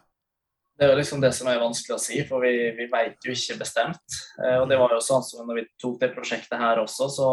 Det 0.83 0.87
er 0.89 0.95
jo 0.95 0.99
liksom 0.99 1.21
det 1.23 1.31
som 1.37 1.47
er 1.47 1.61
vanskelig 1.61 1.95
å 1.95 2.01
si, 2.01 2.17
for 2.27 2.43
vi, 2.43 2.73
vi 2.75 2.89
vet 2.91 3.27
jo 3.27 3.35
ikke 3.35 3.61
bestemt. 3.61 4.17
Eh, 4.41 4.57
og 4.59 4.65
det 4.71 4.79
var 4.81 4.95
jo 4.95 5.03
sånn 5.05 5.23
som 5.23 5.47
når 5.47 5.61
vi 5.61 5.65
tok 5.79 6.01
det 6.01 6.13
prosjektet 6.15 6.59
her 6.59 6.81
også, 6.83 7.07
så 7.13 7.29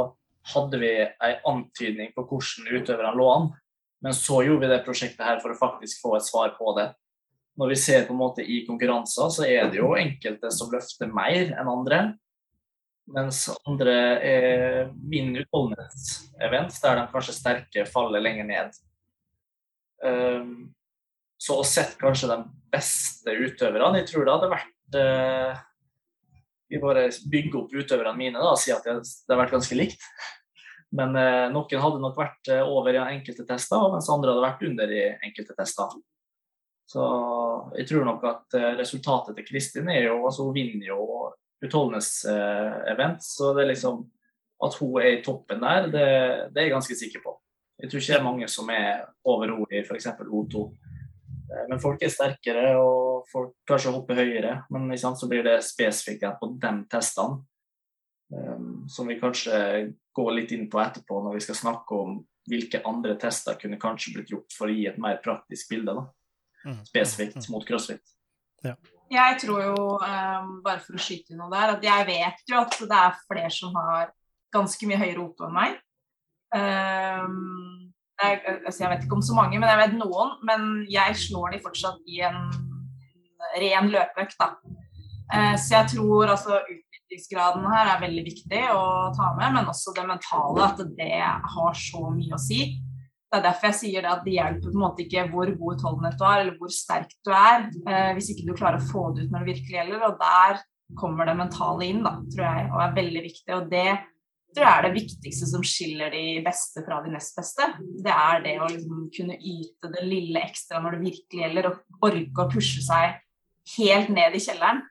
hadde 0.53 0.79
vi 0.81 0.91
en 1.01 1.39
antydning 1.47 2.11
på 2.15 2.25
hvordan 2.29 2.67
utøverne 2.69 3.15
lå 3.17 3.29
an. 3.31 3.47
Men 4.05 4.15
så 4.15 4.43
gjorde 4.45 4.67
vi 4.67 4.71
det 4.71 4.83
prosjektet 4.85 5.25
her 5.25 5.41
for 5.43 5.53
å 5.53 5.59
faktisk 5.59 6.03
få 6.03 6.13
et 6.17 6.27
svar 6.27 6.53
på 6.59 6.75
det. 6.77 6.91
Når 7.59 7.73
vi 7.73 7.79
ser 7.79 8.05
på 8.07 8.13
en 8.13 8.21
måte 8.21 8.45
i 8.45 8.61
konkurranser, 8.67 9.31
så 9.33 9.47
er 9.47 9.71
det 9.71 9.81
jo 9.81 9.95
enkelte 9.97 10.51
som 10.55 10.71
løfter 10.71 11.11
mer 11.11 11.49
enn 11.49 11.71
andre. 11.73 12.03
Mens 13.09 13.47
andre 13.65 13.93
er 14.21 14.91
min 15.01 15.31
utholdenhetsevent, 15.39 16.75
der 16.83 16.99
de 16.99 17.05
kanskje 17.13 17.35
sterke 17.35 17.85
faller 17.89 18.21
lenger 18.21 18.45
ned. 18.45 18.75
Um, 20.03 20.51
så 21.39 21.57
å 21.59 21.65
sett 21.65 21.97
kanskje 21.99 22.29
de 22.31 22.37
beste 22.71 23.33
utøverne 23.35 23.99
Jeg 23.99 24.05
tror 24.07 24.23
det 24.23 24.31
hadde 24.31 24.47
vært 24.51 24.95
uh, 24.95 25.57
Vi 26.71 26.79
bare 26.79 27.09
bygger 27.31 27.57
opp 27.59 27.73
utøverne 27.75 28.13
mine 28.15 28.39
da, 28.39 28.53
og 28.53 28.61
sier 28.61 28.77
at 28.77 28.87
det, 28.87 29.01
hadde 29.01 29.39
vært 29.41 29.55
ganske 29.57 29.79
likt. 29.79 30.05
Men 30.95 31.17
uh, 31.17 31.49
noen 31.53 31.83
hadde 31.83 32.03
nok 32.03 32.15
vært 32.19 32.53
uh, 32.53 32.63
over 32.69 32.95
i 32.95 33.01
enkelte 33.01 33.47
tester, 33.49 33.89
mens 33.93 34.11
andre 34.13 34.35
hadde 34.35 34.45
vært 34.45 34.63
under 34.69 34.93
i 34.93 35.03
enkelte 35.17 35.57
tester. 35.57 35.97
Så 36.89 37.03
jeg 37.77 37.85
tror 37.89 38.05
nok 38.07 38.23
at 38.25 38.55
resultatet 38.79 39.35
til 39.37 39.45
Kristin 39.45 39.91
er 39.93 40.07
jo 40.07 40.23
altså 40.25 40.47
Hun 40.47 40.55
vinner 40.55 40.87
jo 40.87 41.03
utholdenhetsevent. 41.65 43.23
Så 43.25 43.53
det 43.55 43.65
er 43.65 43.71
liksom 43.73 44.05
at 44.59 44.75
hun 44.81 44.97
er 44.99 45.13
i 45.13 45.21
toppen 45.23 45.61
der, 45.63 45.87
det, 45.87 46.07
det 46.51 46.59
er 46.59 46.67
jeg 46.67 46.75
ganske 46.75 46.97
sikker 46.99 47.23
på. 47.23 47.35
Jeg 47.79 47.91
tror 47.91 48.01
ikke 48.01 48.11
det 48.11 48.19
er 48.19 48.25
mange 48.25 48.47
som 48.51 48.71
er 48.73 49.05
over 49.23 49.53
henne 49.53 49.67
i 49.71 49.83
f.eks. 49.85 50.09
O2. 50.19 50.63
Eh, 51.49 51.67
men 51.69 51.79
folk 51.79 52.03
er 52.03 52.11
sterkere, 52.11 52.73
og 52.81 53.29
folk 53.31 53.53
kanskje 53.69 53.93
hopper 53.95 54.19
høyere. 54.19 54.57
Men 54.73 54.91
så 54.99 55.29
blir 55.31 55.45
det 55.47 55.61
spesifikt 55.63 56.27
på 56.41 56.51
de 56.59 56.73
testene, 56.91 57.39
um, 58.35 58.83
som 58.91 59.07
vi 59.07 59.19
kanskje 59.21 59.61
går 60.15 60.35
litt 60.35 60.51
inn 60.55 60.67
på 60.69 60.81
etterpå 60.83 61.23
når 61.23 61.39
vi 61.39 61.45
skal 61.47 61.61
snakke 61.61 61.95
om 62.03 62.19
hvilke 62.49 62.81
andre 62.87 63.15
tester 63.21 63.57
kunne 63.61 63.79
kanskje 63.79 64.17
blitt 64.17 64.31
gjort 64.33 64.55
for 64.57 64.67
å 64.67 64.75
gi 64.75 64.87
et 64.89 64.99
mer 64.99 65.21
praktisk 65.23 65.71
bilde. 65.71 65.95
da. 65.95 66.07
Mm. 66.65 66.79
Spesifikt 66.89 67.47
mot 67.53 67.63
crossfit. 67.63 68.03
Ja. 68.65 68.75
Jeg 69.09 69.37
tror 69.41 69.61
jo, 69.63 69.75
um, 69.97 70.49
bare 70.65 70.81
for 70.83 70.97
å 70.97 71.01
skyte 71.01 71.33
inn 71.33 71.39
noe 71.41 71.49
der, 71.49 71.75
at 71.75 71.85
jeg 71.85 72.05
vet 72.09 72.51
jo 72.51 72.59
at 72.61 72.75
det 72.77 72.97
er 72.97 73.21
flere 73.25 73.51
som 73.53 73.73
har 73.77 74.11
ganske 74.53 74.89
mye 74.89 74.99
høyere 75.01 75.23
OP 75.23 75.41
enn 75.45 75.55
meg. 75.55 75.79
Um, 76.53 77.89
jeg, 78.19 78.41
altså 78.65 78.83
jeg 78.83 78.91
vet 78.91 79.05
ikke 79.05 79.17
om 79.17 79.23
så 79.25 79.37
mange, 79.37 79.57
men 79.57 79.69
jeg 79.69 79.81
vet 79.81 79.95
noen. 79.97 80.35
Men 80.45 80.67
jeg 80.91 81.17
slår 81.23 81.55
de 81.55 81.63
fortsatt 81.63 82.05
i 82.09 82.21
en 82.27 82.43
ren 83.63 83.89
løpeøkt, 83.95 84.37
da. 84.37 84.51
Uh, 85.29 85.55
så 85.57 85.79
jeg 85.79 85.95
tror 85.95 86.35
altså 86.35 86.59
utviklingsgraden 86.61 87.65
her 87.73 87.93
er 87.95 88.05
veldig 88.05 88.25
viktig 88.27 88.61
å 88.75 88.83
ta 89.17 89.31
med, 89.39 89.57
men 89.57 89.73
også 89.73 89.95
det 89.97 90.05
mentale, 90.09 90.69
at 90.69 90.85
det 90.97 91.11
har 91.55 91.81
så 91.81 92.05
mye 92.13 92.37
å 92.37 92.41
si. 92.41 92.61
Det 93.29 93.37
er 93.37 93.45
derfor 93.45 93.69
jeg 93.69 93.77
sier 93.77 94.05
det 94.05 94.09
at 94.09 94.23
det 94.25 94.33
hjelper 94.33 94.71
på 94.71 94.73
en 94.73 94.81
måte 94.81 95.03
ikke 95.03 95.27
hvor 95.29 95.51
god 95.59 95.75
utholdenhet 95.75 96.17
du 96.17 96.23
har, 96.25 96.39
eller 96.41 96.55
hvor 96.57 96.71
sterk 96.73 97.11
du 97.25 97.29
er, 97.29 97.67
eh, 97.85 98.11
hvis 98.17 98.31
ikke 98.33 98.47
du 98.47 98.55
klarer 98.57 98.79
å 98.79 98.87
få 98.89 99.11
det 99.13 99.27
ut 99.27 99.33
når 99.33 99.43
det 99.43 99.53
virkelig 99.53 99.75
gjelder. 99.77 100.05
Og 100.07 100.15
der 100.23 100.63
kommer 100.97 101.29
det 101.29 101.35
mentale 101.37 101.89
inn, 101.91 102.01
da, 102.05 102.15
tror 102.33 102.47
jeg, 102.47 102.69
og 102.71 102.81
er 102.81 102.95
veldig 102.95 103.21
viktig. 103.27 103.51
Og 103.59 103.69
det 103.69 103.89
tror 104.55 104.65
jeg 104.65 104.73
er 104.73 104.87
det 104.87 104.95
viktigste 104.95 105.49
som 105.51 105.65
skiller 105.65 106.13
de 106.13 106.23
beste 106.45 106.83
fra 106.85 106.99
de 107.05 107.13
nest 107.13 107.37
beste. 107.37 107.67
Det 108.01 108.13
er 108.15 108.43
det 108.45 108.55
å 108.57 108.69
liksom 108.71 109.05
kunne 109.13 109.37
yte 109.37 109.91
det 109.93 110.05
lille 110.07 110.41
ekstra 110.41 110.81
når 110.81 110.97
det 110.97 111.03
virkelig 111.05 111.43
gjelder, 111.43 111.69
og 111.69 112.09
orke 112.09 112.45
å 112.45 112.49
pushe 112.49 112.81
seg 112.85 113.19
helt 113.77 114.09
ned 114.15 114.33
i 114.33 114.41
kjelleren. 114.41 114.81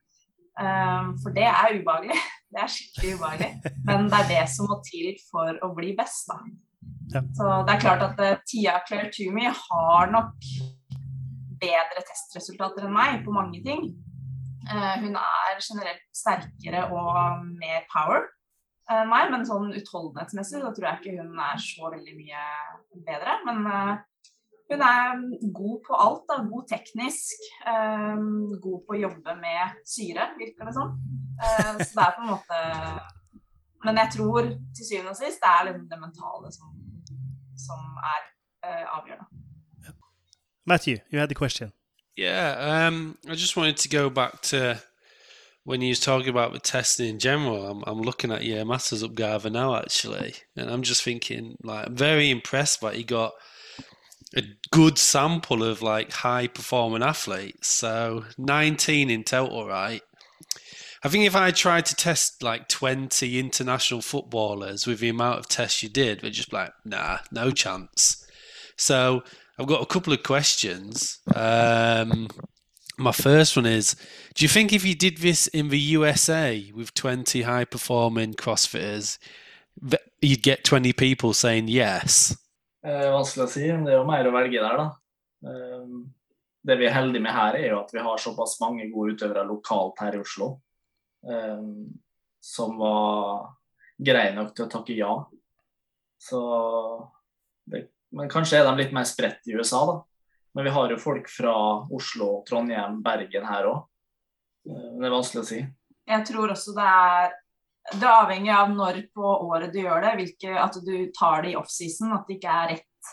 Um, 0.58 1.14
for 1.22 1.34
det 1.34 1.46
er 1.50 1.78
ubehagelig. 1.78 2.18
Det 2.48 2.62
er 2.62 2.70
skikkelig 2.72 3.10
ubehagelig. 3.18 3.72
Men 3.84 4.06
det 4.08 4.18
er 4.22 4.28
det 4.30 4.44
som 4.48 4.70
må 4.70 4.78
til 4.80 5.10
for 5.28 5.58
å 5.66 5.68
bli 5.76 5.90
best, 5.98 6.30
da. 6.30 6.38
Så 7.08 7.46
det 7.66 7.74
er 7.74 7.80
klart 7.82 8.04
at 8.04 8.20
uh, 8.20 8.40
Tia 8.48 8.78
Claire 8.86 9.10
Toomey 9.14 9.48
har 9.48 10.10
nok 10.12 10.34
bedre 11.58 12.04
testresultater 12.06 12.86
enn 12.86 12.94
meg 12.94 13.22
på 13.24 13.34
mange 13.34 13.62
ting. 13.64 13.88
Uh, 14.68 14.96
hun 15.00 15.16
er 15.16 15.62
generelt 15.64 16.04
sterkere 16.14 16.84
og 16.92 17.46
mer 17.60 17.86
power 17.92 18.26
enn 18.92 19.08
meg, 19.08 19.30
men 19.32 19.46
sånn 19.48 19.72
utholdenhetsmessig 19.76 20.62
så 20.62 20.72
tror 20.72 20.86
jeg 20.88 21.00
ikke 21.00 21.22
hun 21.22 21.40
er 21.44 21.58
så 21.60 21.90
veldig 21.92 22.14
mye 22.16 22.44
bedre. 23.08 23.38
Men 23.48 23.66
uh, 23.68 24.30
hun 24.68 24.84
er 24.84 25.22
god 25.56 25.78
på 25.88 25.96
alt. 25.96 26.24
Da. 26.28 26.42
God 26.44 26.66
teknisk. 26.68 27.46
God 27.64 28.82
på 28.84 28.96
å 28.96 29.00
jobbe 29.00 29.36
med 29.40 29.78
syre, 29.88 30.28
virker 30.36 30.68
det 30.68 30.74
som. 30.76 30.92
Sånn. 30.92 31.80
så 31.80 31.92
det 31.94 32.04
er 32.04 32.16
på 32.16 32.24
en 32.24 32.32
måte 32.32 32.56
Men 33.86 34.00
jeg 34.02 34.10
tror 34.16 34.48
til 34.74 34.88
syvende 34.88 35.12
og 35.12 35.20
sist 35.20 35.44
det 35.44 35.52
er 35.54 35.68
det 35.70 35.98
mentale 36.02 36.50
som 36.50 36.77
som 37.66 37.80
er 38.12 38.22
uh, 38.68 38.98
avgjørende. 38.98 39.24
Matthew, 40.66 40.96
you 41.10 41.18
had 41.18 41.28
the 41.28 41.34
question. 41.34 41.72
Yeah, 42.16 42.86
um, 42.86 43.16
I 43.26 43.34
just 43.34 43.56
wanted 43.56 43.76
to 43.78 43.88
go 43.88 44.10
back 44.10 44.42
to 44.42 44.82
when 45.64 45.82
you 45.82 45.90
was 45.90 46.00
talking 46.00 46.28
about 46.28 46.52
the 46.52 46.58
testing 46.58 47.08
in 47.08 47.18
general, 47.18 47.66
I'm 47.66 47.82
I'm 47.86 48.02
looking 48.02 48.32
at 48.32 48.44
your 48.44 48.64
masters 48.64 49.02
up 49.02 49.14
Garver 49.14 49.50
now 49.50 49.76
actually, 49.76 50.34
and 50.56 50.70
I'm 50.70 50.82
just 50.82 51.02
thinking 51.02 51.56
like 51.62 51.86
I'm 51.86 51.96
very 51.96 52.30
impressed 52.30 52.80
that 52.80 52.96
you 52.96 53.04
got 53.04 53.32
a 54.34 54.42
good 54.70 54.98
sample 54.98 55.62
of 55.62 55.82
like 55.82 56.12
high 56.12 56.46
performing 56.46 57.02
athletes. 57.02 57.68
So 57.68 58.24
19 58.38 59.10
in 59.10 59.24
total, 59.24 59.66
right? 59.66 60.02
I 61.04 61.08
think 61.08 61.24
if 61.24 61.36
I 61.36 61.50
tried 61.52 61.86
to 61.86 61.94
test 61.94 62.42
like 62.42 62.68
20 62.68 63.38
international 63.38 64.02
footballers 64.02 64.86
with 64.86 64.98
the 64.98 65.08
amount 65.08 65.38
of 65.38 65.48
tests 65.48 65.82
you 65.82 65.88
did, 65.88 66.22
we'd 66.22 66.32
just 66.32 66.50
be 66.50 66.56
like, 66.56 66.72
nah, 66.84 67.18
no 67.30 67.50
chance. 67.52 68.26
So 68.76 69.22
I've 69.58 69.68
got 69.68 69.82
a 69.82 69.86
couple 69.86 70.12
of 70.12 70.24
questions. 70.24 71.20
Um, 71.34 72.28
my 72.96 73.12
first 73.12 73.56
one 73.56 73.66
is 73.66 73.94
Do 74.34 74.44
you 74.44 74.48
think 74.48 74.72
if 74.72 74.84
you 74.84 74.96
did 74.96 75.18
this 75.18 75.46
in 75.46 75.68
the 75.68 75.78
USA 75.78 76.70
with 76.74 76.94
20 76.94 77.42
high 77.42 77.64
performing 77.64 78.34
CrossFitters, 78.34 79.18
you'd 80.20 80.42
get 80.42 80.64
20 80.64 80.92
people 80.94 81.32
saying 81.32 81.68
yes? 81.68 82.36
Eh, 82.84 82.90
å 82.90 83.22
er 83.22 84.76
da. 84.76 84.86
Eh, 85.46 85.86
det 86.64 86.78
vi 86.78 86.86
er 86.86 86.92
heldige 86.94 87.22
med 87.22 87.32
her, 87.32 87.54
er 87.54 87.68
jo 87.70 87.80
at 87.80 87.90
vi 87.94 88.00
har 88.02 88.18
såpass 88.18 88.58
mange 88.60 88.90
gode 88.90 89.14
utøvere 89.14 89.46
lokalt 89.46 90.00
her 90.00 90.14
i 90.14 90.18
Oslo 90.18 90.58
som 92.40 92.76
var 92.78 93.48
greie 93.98 94.34
nok 94.36 94.52
til 94.54 94.66
å 94.66 94.70
takke 94.72 94.96
ja. 94.96 95.12
Så 96.18 96.40
det, 97.68 97.88
Men 98.14 98.30
kanskje 98.30 98.60
er 98.60 98.68
de 98.68 98.82
litt 98.82 98.94
mer 98.94 99.06
spredt 99.08 99.46
i 99.50 99.56
USA, 99.58 99.82
da. 99.86 99.98
Men 100.56 100.64
vi 100.64 100.72
har 100.74 100.90
jo 100.90 101.00
folk 101.02 101.28
fra 101.30 101.54
Oslo, 101.94 102.42
Trondheim, 102.48 103.02
Bergen 103.04 103.44
her 103.46 103.68
òg. 103.68 103.82
Det 104.64 105.06
er 105.06 105.12
vanskelig 105.12 105.42
å 105.42 105.48
si. 105.48 105.60
Jeg 106.08 106.24
tror 106.26 106.54
også 106.54 106.72
det 106.76 106.86
er 106.88 107.36
det 107.88 108.04
er 108.04 108.18
avhengig 108.24 108.50
av 108.52 108.72
når 108.74 109.00
på 109.16 109.24
året 109.48 109.72
du 109.72 109.80
gjør 109.80 110.02
det, 110.04 110.14
hvilke, 110.18 110.56
at 110.60 110.76
du 110.84 111.08
tar 111.16 111.44
det 111.44 111.54
i 111.54 111.56
offseason. 111.56 112.12
At 112.16 112.28
det 112.28 112.36
ikke 112.36 112.56
er 112.60 112.72
rett, 112.74 113.12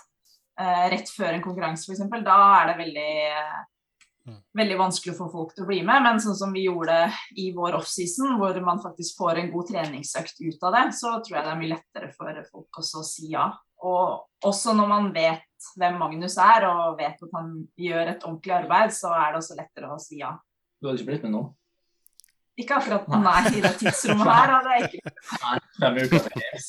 uh, 0.59 0.85
rett 0.91 1.11
før 1.11 1.31
en 1.31 1.45
konkurranse, 1.45 1.87
f.eks. 1.87 2.03
Da 2.25 2.39
er 2.57 2.71
det 2.71 2.75
veldig, 2.81 3.13
veldig 4.57 4.77
vanskelig 4.79 5.13
å 5.13 5.17
få 5.19 5.27
folk 5.33 5.53
til 5.55 5.65
å 5.65 5.69
bli 5.69 5.81
med. 5.85 6.03
Men 6.05 6.21
sånn 6.23 6.37
som 6.37 6.53
vi 6.55 6.65
gjorde 6.65 6.97
i 7.41 7.49
vår 7.55 7.77
offseason, 7.79 8.37
hvor 8.39 8.57
man 8.65 8.81
faktisk 8.83 9.19
får 9.19 9.41
en 9.41 9.51
god 9.53 9.69
treningsøkt 9.71 10.41
ut 10.41 10.65
av 10.65 10.77
det, 10.77 10.85
så 10.97 11.17
tror 11.19 11.37
jeg 11.37 11.45
det 11.45 11.51
er 11.53 11.59
mye 11.61 11.73
lettere 11.75 12.11
for 12.15 12.39
folk 12.51 12.81
også 12.81 13.03
å 13.03 13.07
si 13.07 13.33
ja. 13.33 13.49
Og 13.85 14.47
også 14.47 14.73
når 14.77 14.89
man 14.89 15.11
vet 15.13 15.69
hvem 15.77 15.99
Magnus 15.99 16.37
er, 16.41 16.65
og 16.69 16.97
vet 16.99 17.21
at 17.21 17.35
han 17.37 17.51
gjør 17.77 18.15
et 18.15 18.25
ordentlig 18.25 18.55
arbeid, 18.55 18.95
så 18.95 19.13
er 19.13 19.33
det 19.33 19.43
også 19.43 19.59
lettere 19.59 19.91
å 19.93 19.99
si 20.01 20.21
ja. 20.21 20.33
Du 20.79 20.89
hadde 20.89 21.01
ikke 21.01 21.11
blitt 21.11 21.27
med 21.27 21.35
nå? 21.35 21.43
Ikke 22.55 22.79
akkurat 22.79 23.07
nei 23.11 23.39
i 23.57 23.61
det 23.63 23.73
tidsrommet 23.81 24.31
her. 24.31 24.51
hadde 24.55 24.75
jeg 24.75 24.89
ikke. 24.89 25.13
Nei, 25.43 25.55
fem 25.81 26.01
uker 26.05 26.25
til. 26.27 26.67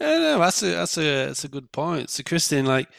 Yeah, 0.00 0.18
no, 0.18 0.38
that's 0.42 0.62
a 0.62 0.72
that's 0.74 0.98
a 0.98 1.28
that's 1.28 1.44
a 1.44 1.48
good 1.48 1.70
point. 1.72 2.10
So, 2.10 2.22
Christine, 2.22 2.66
like, 2.66 2.90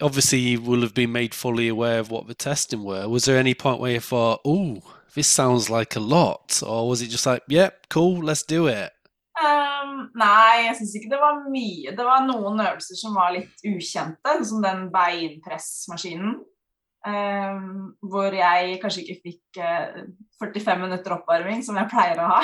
obviously, 0.00 0.38
you 0.38 0.60
will 0.60 0.82
have 0.82 0.94
been 0.94 1.12
made 1.12 1.34
fully 1.34 1.68
aware 1.68 1.98
of 1.98 2.10
what 2.10 2.26
the 2.26 2.34
testing 2.34 2.84
were. 2.84 3.08
Was 3.08 3.24
there 3.24 3.38
any 3.38 3.54
point 3.54 3.80
where 3.80 3.92
you 3.92 4.00
thought, 4.00 4.40
"Oh, 4.44 4.82
this 5.14 5.28
sounds 5.28 5.70
like 5.70 5.96
a 5.96 6.00
lot," 6.00 6.62
or 6.66 6.88
was 6.88 7.02
it 7.02 7.08
just 7.08 7.26
like, 7.26 7.42
"Yep, 7.48 7.88
cool, 7.88 8.22
let's 8.22 8.42
do 8.42 8.66
it"? 8.66 8.92
Um, 9.36 10.10
nei, 10.16 10.64
jeg 10.66 10.76
syns 10.78 10.94
ikke 10.96 11.10
det 11.12 11.20
var 11.20 11.42
mye. 11.52 11.92
Det 11.96 12.04
var 12.04 12.24
noen 12.24 12.60
øvelser 12.60 12.96
som 12.96 13.14
var 13.14 13.34
litt 13.36 13.64
ukjente, 13.68 14.36
som 14.48 14.62
den 14.64 14.90
beinpressmaskinen. 14.92 16.38
Um, 17.06 17.92
hvor 18.02 18.34
jeg 18.34 18.80
kanskje 18.82 19.04
ikke 19.04 19.20
fikk 19.28 19.58
uh, 19.62 20.00
eh, 20.00 20.06
45 20.42 20.80
minutter 20.80 21.12
oppvarming, 21.14 21.60
som 21.62 21.76
jeg 21.78 21.86
pleier 21.92 22.18
å 22.18 22.30
ha. 22.32 22.40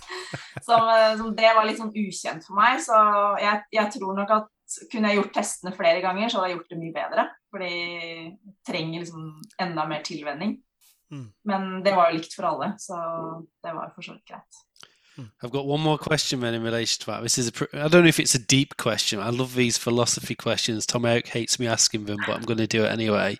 så, 0.66 0.76
som, 1.16 1.30
det 1.38 1.54
var 1.56 1.64
litt 1.64 1.80
sånn 1.80 1.94
ukjent 1.94 2.44
for 2.44 2.58
meg. 2.58 2.82
Så 2.84 2.98
jeg, 3.40 3.62
jeg, 3.72 3.92
tror 3.94 4.18
nok 4.18 4.34
at 4.36 4.50
kunne 4.92 5.10
jeg 5.10 5.20
gjort 5.20 5.34
testene 5.36 5.74
flere 5.76 6.02
ganger, 6.04 6.28
så 6.28 6.38
hadde 6.38 6.50
jeg 6.50 6.58
gjort 6.58 6.74
det 6.74 6.80
mye 6.82 6.96
bedre. 6.96 7.26
Fordi 7.54 7.72
jeg 7.72 8.54
trenger 8.66 9.04
liksom 9.04 9.26
enda 9.62 9.88
mer 9.90 10.06
tilvenning. 10.06 10.58
Mm. 11.12 11.28
Men 11.50 11.66
det 11.84 11.94
var 11.94 12.10
jo 12.10 12.18
likt 12.18 12.34
for 12.34 12.48
alle, 12.48 12.72
så 12.80 12.98
det 13.64 13.74
var 13.76 13.92
for 13.94 14.06
så 14.06 14.16
vidt 14.16 14.30
greit. 14.32 14.62
I've 15.42 15.52
got 15.52 15.66
one 15.66 15.80
more 15.80 15.98
question 15.98 16.40
then 16.40 16.54
in 16.54 16.62
relation 16.62 16.98
to 17.00 17.06
that. 17.06 17.22
This 17.22 17.38
is 17.38 17.48
a, 17.48 17.84
I 17.84 17.88
don't 17.88 18.02
know 18.02 18.08
if 18.08 18.18
it's 18.18 18.34
a 18.34 18.38
deep 18.38 18.76
question. 18.76 19.20
I 19.20 19.30
love 19.30 19.54
these 19.54 19.78
philosophy 19.78 20.34
questions. 20.34 20.86
Tom 20.86 21.04
Eric 21.04 21.28
hates 21.28 21.60
me 21.60 21.68
asking 21.68 22.06
them, 22.06 22.18
but 22.26 22.34
I'm 22.34 22.42
going 22.42 22.58
to 22.58 22.66
do 22.66 22.84
it 22.84 22.90
anyway. 22.90 23.38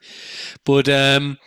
But 0.64 0.88
um, 0.88 1.38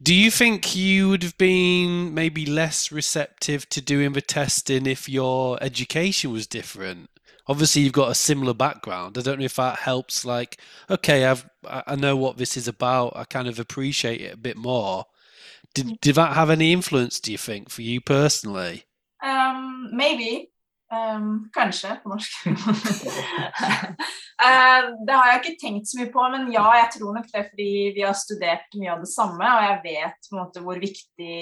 do 0.00 0.14
you 0.14 0.30
think 0.30 0.76
you 0.76 1.08
would 1.08 1.24
have 1.24 1.36
been 1.38 2.14
maybe 2.14 2.46
less 2.46 2.92
receptive 2.92 3.68
to 3.70 3.80
doing 3.80 4.12
the 4.12 4.22
testing 4.22 4.86
if 4.86 5.08
your 5.08 5.58
education 5.60 6.32
was 6.32 6.46
different? 6.46 7.10
Obviously, 7.48 7.82
you've 7.82 7.92
got 7.92 8.10
a 8.10 8.14
similar 8.14 8.54
background. 8.54 9.16
I 9.16 9.22
don't 9.22 9.38
know 9.38 9.44
if 9.44 9.56
that 9.56 9.78
helps. 9.78 10.24
Like, 10.24 10.60
okay, 10.90 11.24
I've 11.26 11.48
I 11.64 11.96
know 11.96 12.16
what 12.16 12.36
this 12.36 12.56
is 12.56 12.68
about. 12.68 13.16
I 13.16 13.24
kind 13.24 13.48
of 13.48 13.58
appreciate 13.58 14.20
it 14.20 14.34
a 14.34 14.36
bit 14.36 14.56
more. 14.56 15.04
Did 15.74 16.00
did 16.00 16.14
that 16.16 16.34
have 16.34 16.50
any 16.50 16.72
influence? 16.72 17.20
Do 17.20 17.32
you 17.32 17.38
think 17.38 17.70
for 17.70 17.82
you 17.82 18.00
personally? 18.00 18.84
Um, 19.24 19.90
maybe. 19.92 20.50
Um, 20.90 21.50
kanskje, 21.52 21.98
på 22.02 22.08
norsk. 22.12 22.46
uh, 22.46 22.54
det 25.06 25.14
har 25.14 25.26
jeg 25.28 25.40
ikke 25.42 25.58
tenkt 25.60 25.90
så 25.90 25.98
mye 25.98 26.12
på, 26.14 26.22
men 26.32 26.46
ja, 26.52 26.64
jeg 26.80 26.88
tror 26.94 27.12
nok 27.18 27.26
det 27.28 27.42
fordi 27.50 27.72
vi 27.96 28.06
har 28.06 28.16
studert 28.16 28.72
mye 28.80 28.94
av 28.94 29.02
det 29.04 29.10
samme, 29.12 29.44
og 29.44 29.66
jeg 29.66 29.82
vet 29.84 30.30
på 30.30 30.32
en 30.32 30.40
måte 30.40 30.62
hvor 30.64 30.80
viktig 30.80 31.36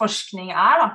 forskning 0.00 0.52
er. 0.52 0.82
da. 0.82 0.88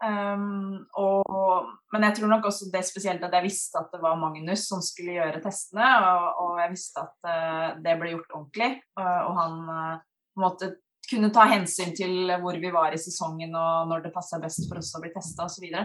Um, 0.00 0.86
og, 0.96 1.66
men 1.92 2.06
jeg 2.06 2.16
tror 2.16 2.30
nok 2.32 2.46
også 2.48 2.70
det 2.72 2.80
spesielt 2.88 3.24
at 3.26 3.34
jeg 3.36 3.44
visste 3.44 3.82
at 3.82 3.90
det 3.92 3.98
var 4.00 4.16
Magnus 4.16 4.62
som 4.70 4.80
skulle 4.84 5.18
gjøre 5.18 5.42
testene, 5.44 5.88
og, 6.08 6.38
og 6.44 6.60
jeg 6.62 6.72
visste 6.72 7.02
at 7.04 7.28
uh, 7.28 7.66
det 7.84 7.96
ble 8.00 8.14
gjort 8.14 8.32
ordentlig, 8.38 8.70
uh, 8.96 9.20
og 9.26 9.34
han 9.36 9.58
uh, 9.68 9.98
måte 10.40 10.70
kunne 11.10 11.28
ta 11.34 11.44
hensyn 11.50 11.92
til 11.96 12.32
hvor 12.40 12.56
vi 12.62 12.70
var 12.72 12.94
i 12.94 13.02
sesongen 13.02 13.52
og 13.58 13.90
når 13.90 14.06
det 14.06 14.14
passa 14.14 14.38
best 14.40 14.64
for 14.70 14.80
oss 14.80 14.94
å 14.96 15.02
bli 15.02 15.12
testa 15.12 15.44
osv. 15.44 15.58
Så, 15.58 15.64
videre. 15.66 15.84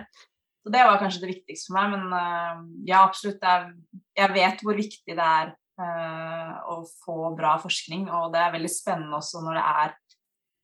så 0.64 0.72
det 0.72 0.86
var 0.86 1.02
kanskje 1.02 1.24
det 1.26 1.32
viktigste 1.34 1.72
for 1.72 1.80
meg. 1.80 1.98
Men 1.98 2.16
uh, 2.16 2.64
ja, 2.88 3.02
absolutt. 3.02 3.44
Er, 3.44 3.72
jeg 4.16 4.36
vet 4.38 4.64
hvor 4.64 4.80
viktig 4.80 5.18
det 5.18 5.30
er 5.42 5.56
å 5.76 6.78
få 7.04 7.34
bra 7.36 7.58
forskning, 7.60 8.06
og 8.08 8.30
det 8.32 8.40
er 8.40 8.54
veldig 8.54 8.70
spennende 8.72 9.18
også 9.18 9.42
når 9.44 9.58
det 9.58 9.64
er 9.84 9.90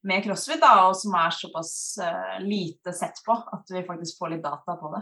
med 0.07 0.23
crossfit, 0.25 0.61
da, 0.61 0.87
og 0.87 0.95
som 0.97 1.13
er 1.19 1.33
såpass 1.35 1.73
uh, 2.01 2.37
lite 2.43 2.93
sett 2.93 3.21
på, 3.25 3.35
at 3.35 3.73
vi 3.73 3.83
faktisk 3.85 4.17
får 4.21 4.33
litt 4.33 4.43
data 4.43 4.75
på 4.79 4.91
det. 4.95 5.01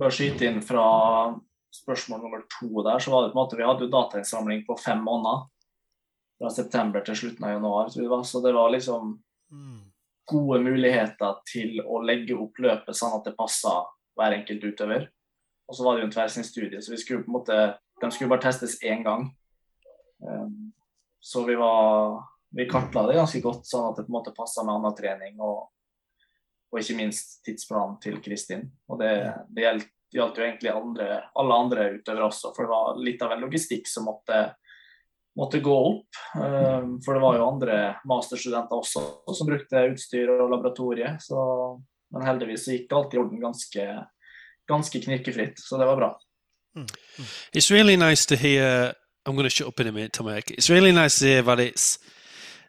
Bare 0.00 0.14
skyte 0.14 0.48
inn 0.48 0.60
fra 0.64 0.84
spørsmål 1.74 2.20
nummer 2.22 2.44
to 2.58 2.82
der, 2.82 2.98
så 2.98 3.12
var 3.12 3.24
det 3.24 3.32
på 3.32 3.38
en 3.38 3.42
måte 3.42 3.58
Vi 3.58 3.66
hadde 3.66 3.86
jo 3.86 3.92
datainnsamling 3.92 4.64
på 4.66 4.76
fem 4.78 5.02
måneder 5.06 5.46
fra 6.38 6.50
september 6.50 7.04
til 7.06 7.16
slutten 7.18 7.46
av 7.46 7.56
januar. 7.56 7.88
Så 7.88 8.02
det 8.02 8.10
var, 8.10 8.22
så 8.22 8.42
det 8.44 8.52
var 8.54 8.70
liksom 8.74 9.14
mm. 9.52 9.80
gode 10.30 10.60
muligheter 10.66 11.40
til 11.50 11.80
å 11.86 12.02
legge 12.02 12.36
opp 12.38 12.58
løpet 12.58 12.98
sånn 12.98 13.16
at 13.18 13.30
det 13.30 13.36
passa 13.38 13.80
hver 14.18 14.36
enkelt 14.40 14.66
utøver. 14.66 15.08
Og 15.68 15.78
så 15.78 15.86
var 15.86 15.96
det 15.96 16.04
jo 16.04 16.10
en 16.10 16.14
tverrsnittstudie, 16.14 16.82
så 16.82 16.92
vi 16.92 17.00
skulle 17.00 17.24
på 17.24 17.32
en 17.32 17.38
måte, 17.38 17.58
de 18.02 18.10
skulle 18.12 18.30
bare 18.34 18.44
testes 18.44 18.76
én 18.84 19.06
gang. 19.06 19.30
Um, 20.20 20.74
så 21.24 21.46
vi 21.46 21.56
var 21.56 22.20
vi 22.56 22.68
kartla 22.70 23.06
det 23.08 23.18
ganske 23.18 23.40
godt, 23.42 23.66
sånn 23.66 23.90
at 23.90 23.98
det 23.98 24.06
på 24.06 24.12
en 24.12 24.18
måte 24.18 24.34
passa 24.36 24.62
med 24.64 24.76
annen 24.76 24.96
trening 24.96 25.40
og, 25.42 25.70
og, 26.70 26.78
ikke 26.80 26.98
minst 26.98 27.40
tidsplanen 27.46 27.96
til 28.02 28.20
Kristin. 28.22 28.68
Og 28.90 29.00
det, 29.00 29.14
det 29.50 29.66
gjaldt, 29.66 29.88
gjaldt, 30.14 30.38
jo 30.38 30.46
egentlig 30.46 30.74
andre, 30.74 31.08
alle 31.40 31.62
andre 31.64 31.88
utøvere 31.96 32.28
også, 32.28 32.52
for 32.54 32.66
det 32.66 32.74
var 32.74 33.00
litt 33.02 33.24
av 33.26 33.34
en 33.34 33.42
logistikk 33.46 33.90
som 33.90 34.06
måtte 34.10 34.44
måtte 35.36 35.58
gå 35.60 35.74
opp. 35.86 36.06
Eh, 36.36 36.82
for 37.04 37.14
det 37.14 37.20
var 37.20 37.38
jo 37.38 37.46
andre 37.48 37.78
masterstudenter 38.06 38.78
også 38.78 39.02
som 39.34 39.48
brukte 39.48 39.86
utstyr 39.90 40.30
og 40.30 40.50
laboratorie. 40.52 41.16
Så, 41.20 41.38
men 42.14 42.26
heldigvis 42.26 42.66
så 42.66 42.76
gikk 42.76 42.94
alt 42.94 43.14
i 43.16 43.20
orden 43.22 43.42
ganske, 43.42 43.88
ganske 44.70 45.02
knirkefritt, 45.06 45.58
så 45.58 45.80
det 45.80 45.88
var 45.90 45.98
bra. 45.98 46.12
Mm. 46.76 46.86
It's 47.52 47.70
really 47.70 47.96
nice 47.96 48.26
to 48.26 48.36
hear. 48.36 48.94
I'm 49.26 49.36
going 49.36 49.48
to 49.48 49.50
shut 49.50 49.68
up 49.68 49.80
in 49.80 49.86
a 49.86 49.92
minute, 49.92 50.12
Tomek. 50.12 50.50
It's 50.50 50.68
really 50.70 50.92
nice 50.92 51.18
to 51.20 51.24
hear 51.24 51.42
that 51.42 51.58
it's 51.58 51.98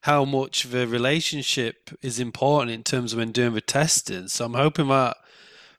how 0.06 0.24
much 0.24 0.64
the 0.64 0.88
relationship 0.88 1.90
is 2.04 2.20
important 2.20 2.70
in 2.70 2.84
terms 2.84 3.12
of 3.12 3.18
when 3.18 3.32
doing 3.32 3.56
the 3.56 3.62
testing. 3.62 4.28
So 4.28 4.46
I'm 4.46 4.54
hoping 4.54 4.88
that 4.90 5.18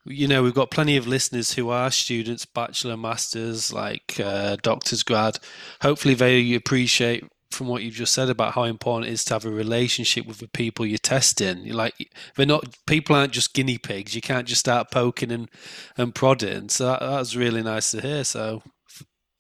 you 0.05 0.27
know, 0.27 0.43
we've 0.43 0.55
got 0.55 0.71
plenty 0.71 0.97
of 0.97 1.07
listeners 1.07 1.53
who 1.53 1.69
are 1.71 1.91
students, 1.91 2.45
bachelor, 2.45 2.97
masters, 2.97 3.73
like 3.73 4.21
uh, 4.23 4.57
doctors, 4.63 5.03
grad. 5.03 5.39
Hopefully, 5.83 6.15
they 6.15 6.55
appreciate 6.55 7.25
from 7.51 7.69
what 7.69 7.83
you've 7.83 7.95
just 7.95 8.13
said 8.13 8.29
about 8.29 8.55
how 8.55 8.65
important 8.65 9.09
it 9.09 9.13
is 9.13 9.25
to 9.25 9.35
have 9.35 9.45
a 9.45 9.51
relationship 9.51 10.27
with 10.27 10.39
the 10.39 10.49
people 10.49 10.85
you're 10.85 10.99
testing. 10.99 11.65
You're 11.65 11.77
like 11.77 11.95
they're 12.37 12.47
not 12.47 12.77
people 12.87 13.15
aren't 13.15 13.33
just 13.33 13.55
guinea 13.55 13.79
pigs. 13.79 14.15
You 14.15 14.21
can't 14.21 14.47
just 14.47 14.61
start 14.61 14.91
poking 14.91 15.33
and 15.33 15.49
and 15.97 16.15
prodding. 16.15 16.69
So 16.69 16.87
that, 16.87 17.01
that 17.01 17.19
was 17.19 17.37
really 17.37 17.63
nice 17.63 17.93
to 17.93 18.01
hear. 18.01 18.25
So, 18.25 18.63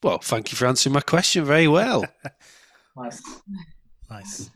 well, 0.03 0.19
thank 0.19 0.53
you 0.53 0.57
for 0.57 0.67
answering 0.67 0.95
my 0.95 1.01
question 1.01 1.45
very 1.45 1.69
well. 1.69 2.05
nice, 2.97 3.23
nice. 4.11 4.51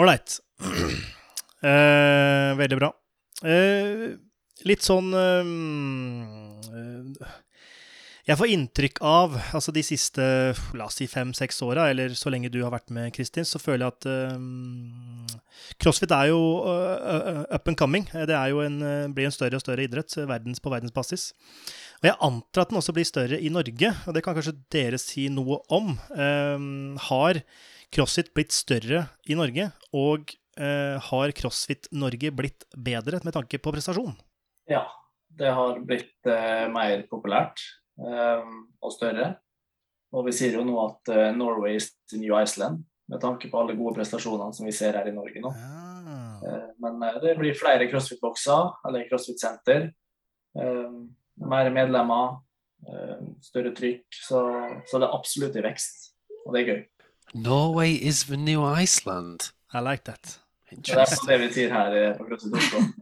Ålreit. 0.00 0.38
Eh, 1.62 2.56
veldig 2.58 2.74
bra. 2.74 2.88
Eh, 3.46 4.16
litt 4.66 4.82
sånn 4.82 5.12
eh, 5.14 5.50
Jeg 8.26 8.38
får 8.40 8.50
inntrykk 8.50 8.98
av, 9.06 9.36
altså 9.54 9.70
de 9.70 9.84
siste 9.86 10.24
la 10.74 10.88
oss 10.88 10.98
si 10.98 11.06
fem-seks 11.06 11.62
åra, 11.62 11.84
eller 11.92 12.16
så 12.18 12.32
lenge 12.34 12.50
du 12.50 12.58
har 12.64 12.74
vært 12.74 12.90
med, 12.90 13.12
Kristin, 13.14 13.46
så 13.46 13.62
føler 13.62 13.86
jeg 13.86 13.94
at 13.94 14.08
eh, 14.10 15.38
crossfit 15.86 16.10
er 16.18 16.32
jo 16.32 16.40
eh, 16.66 17.46
up 17.54 17.70
and 17.70 17.78
coming. 17.78 18.08
Det 18.10 18.34
en, 18.34 18.82
eh, 18.82 19.06
blir 19.14 19.30
en 19.30 19.36
større 19.38 19.60
og 19.60 19.62
større 19.62 19.86
idrett 19.86 20.18
eh, 20.18 20.26
verdens, 20.26 20.58
på 20.58 20.72
verdensbasis. 20.74 21.28
Og 22.02 22.10
jeg 22.10 22.18
antar 22.26 22.64
at 22.64 22.72
den 22.74 22.80
også 22.82 22.96
blir 22.98 23.06
større 23.06 23.38
i 23.38 23.54
Norge, 23.54 23.94
og 24.02 24.18
det 24.18 24.24
kan 24.26 24.34
kanskje 24.34 24.58
dere 24.74 24.98
si 24.98 25.28
noe 25.30 25.62
om. 25.70 25.94
Eh, 26.10 26.58
har 27.06 27.44
CrossFit 27.92 28.32
blitt 28.34 28.54
større 28.56 29.04
i 29.28 29.36
Norge, 29.36 29.68
og 29.92 30.32
eh, 30.56 30.96
har 31.10 31.34
CrossFit 31.36 31.90
Norge 31.92 32.32
blitt 32.34 32.66
bedre 32.72 33.20
med 33.24 33.36
tanke 33.36 33.60
på 33.60 33.72
prestasjon? 33.74 34.14
Ja, 34.70 34.86
det 35.28 35.52
har 35.52 35.80
blitt 35.84 36.28
eh, 36.28 36.66
mer 36.72 37.04
populært 37.10 37.60
eh, 38.00 38.46
og 38.80 38.94
større. 38.94 39.34
Og 40.12 40.26
vi 40.28 40.34
sier 40.36 40.56
jo 40.58 40.64
nå 40.68 40.76
at 40.82 41.12
eh, 41.12 41.30
Norway 41.36 41.76
is 41.78 41.92
the 42.12 42.20
new 42.20 42.34
Iceland, 42.36 42.82
med 43.12 43.20
tanke 43.20 43.50
på 43.52 43.60
alle 43.60 43.76
gode 43.76 43.96
prestasjonene 43.98 44.56
som 44.56 44.68
vi 44.68 44.74
ser 44.76 44.96
her 44.96 45.08
i 45.08 45.14
Norge 45.16 45.40
nå. 45.44 45.52
Ja. 45.52 45.92
Eh, 46.48 46.68
men 46.82 47.02
eh, 47.02 47.18
det 47.22 47.36
blir 47.38 47.56
flere 47.58 47.88
crossfit-bokser, 47.90 48.72
eller 48.88 49.08
crossfit-senter. 49.10 49.90
Mer 50.52 51.70
medlemmer, 51.72 52.40
eh, 52.88 53.20
større 53.44 53.72
trykk. 53.76 54.06
Så, 54.28 54.42
så 54.88 55.00
det 55.00 55.08
er 55.08 55.16
absolutt 55.16 55.56
i 55.56 55.64
vekst, 55.64 56.10
og 56.44 56.56
det 56.56 56.62
er 56.62 56.72
gøy. 56.72 56.82
Norway 57.34 57.92
is 57.94 58.24
the 58.24 58.36
new 58.36 58.62
Iceland. 58.64 59.52
I 59.72 59.80
like 59.80 60.04
that. 60.04 60.38
Det 60.72 60.96
er 60.96 61.28
det 61.28 61.38
vi 61.40 61.48
sier 61.52 61.72
her 61.72 61.94
eh, 61.96 62.16
på 62.16 62.28
Oslo. 62.36 62.82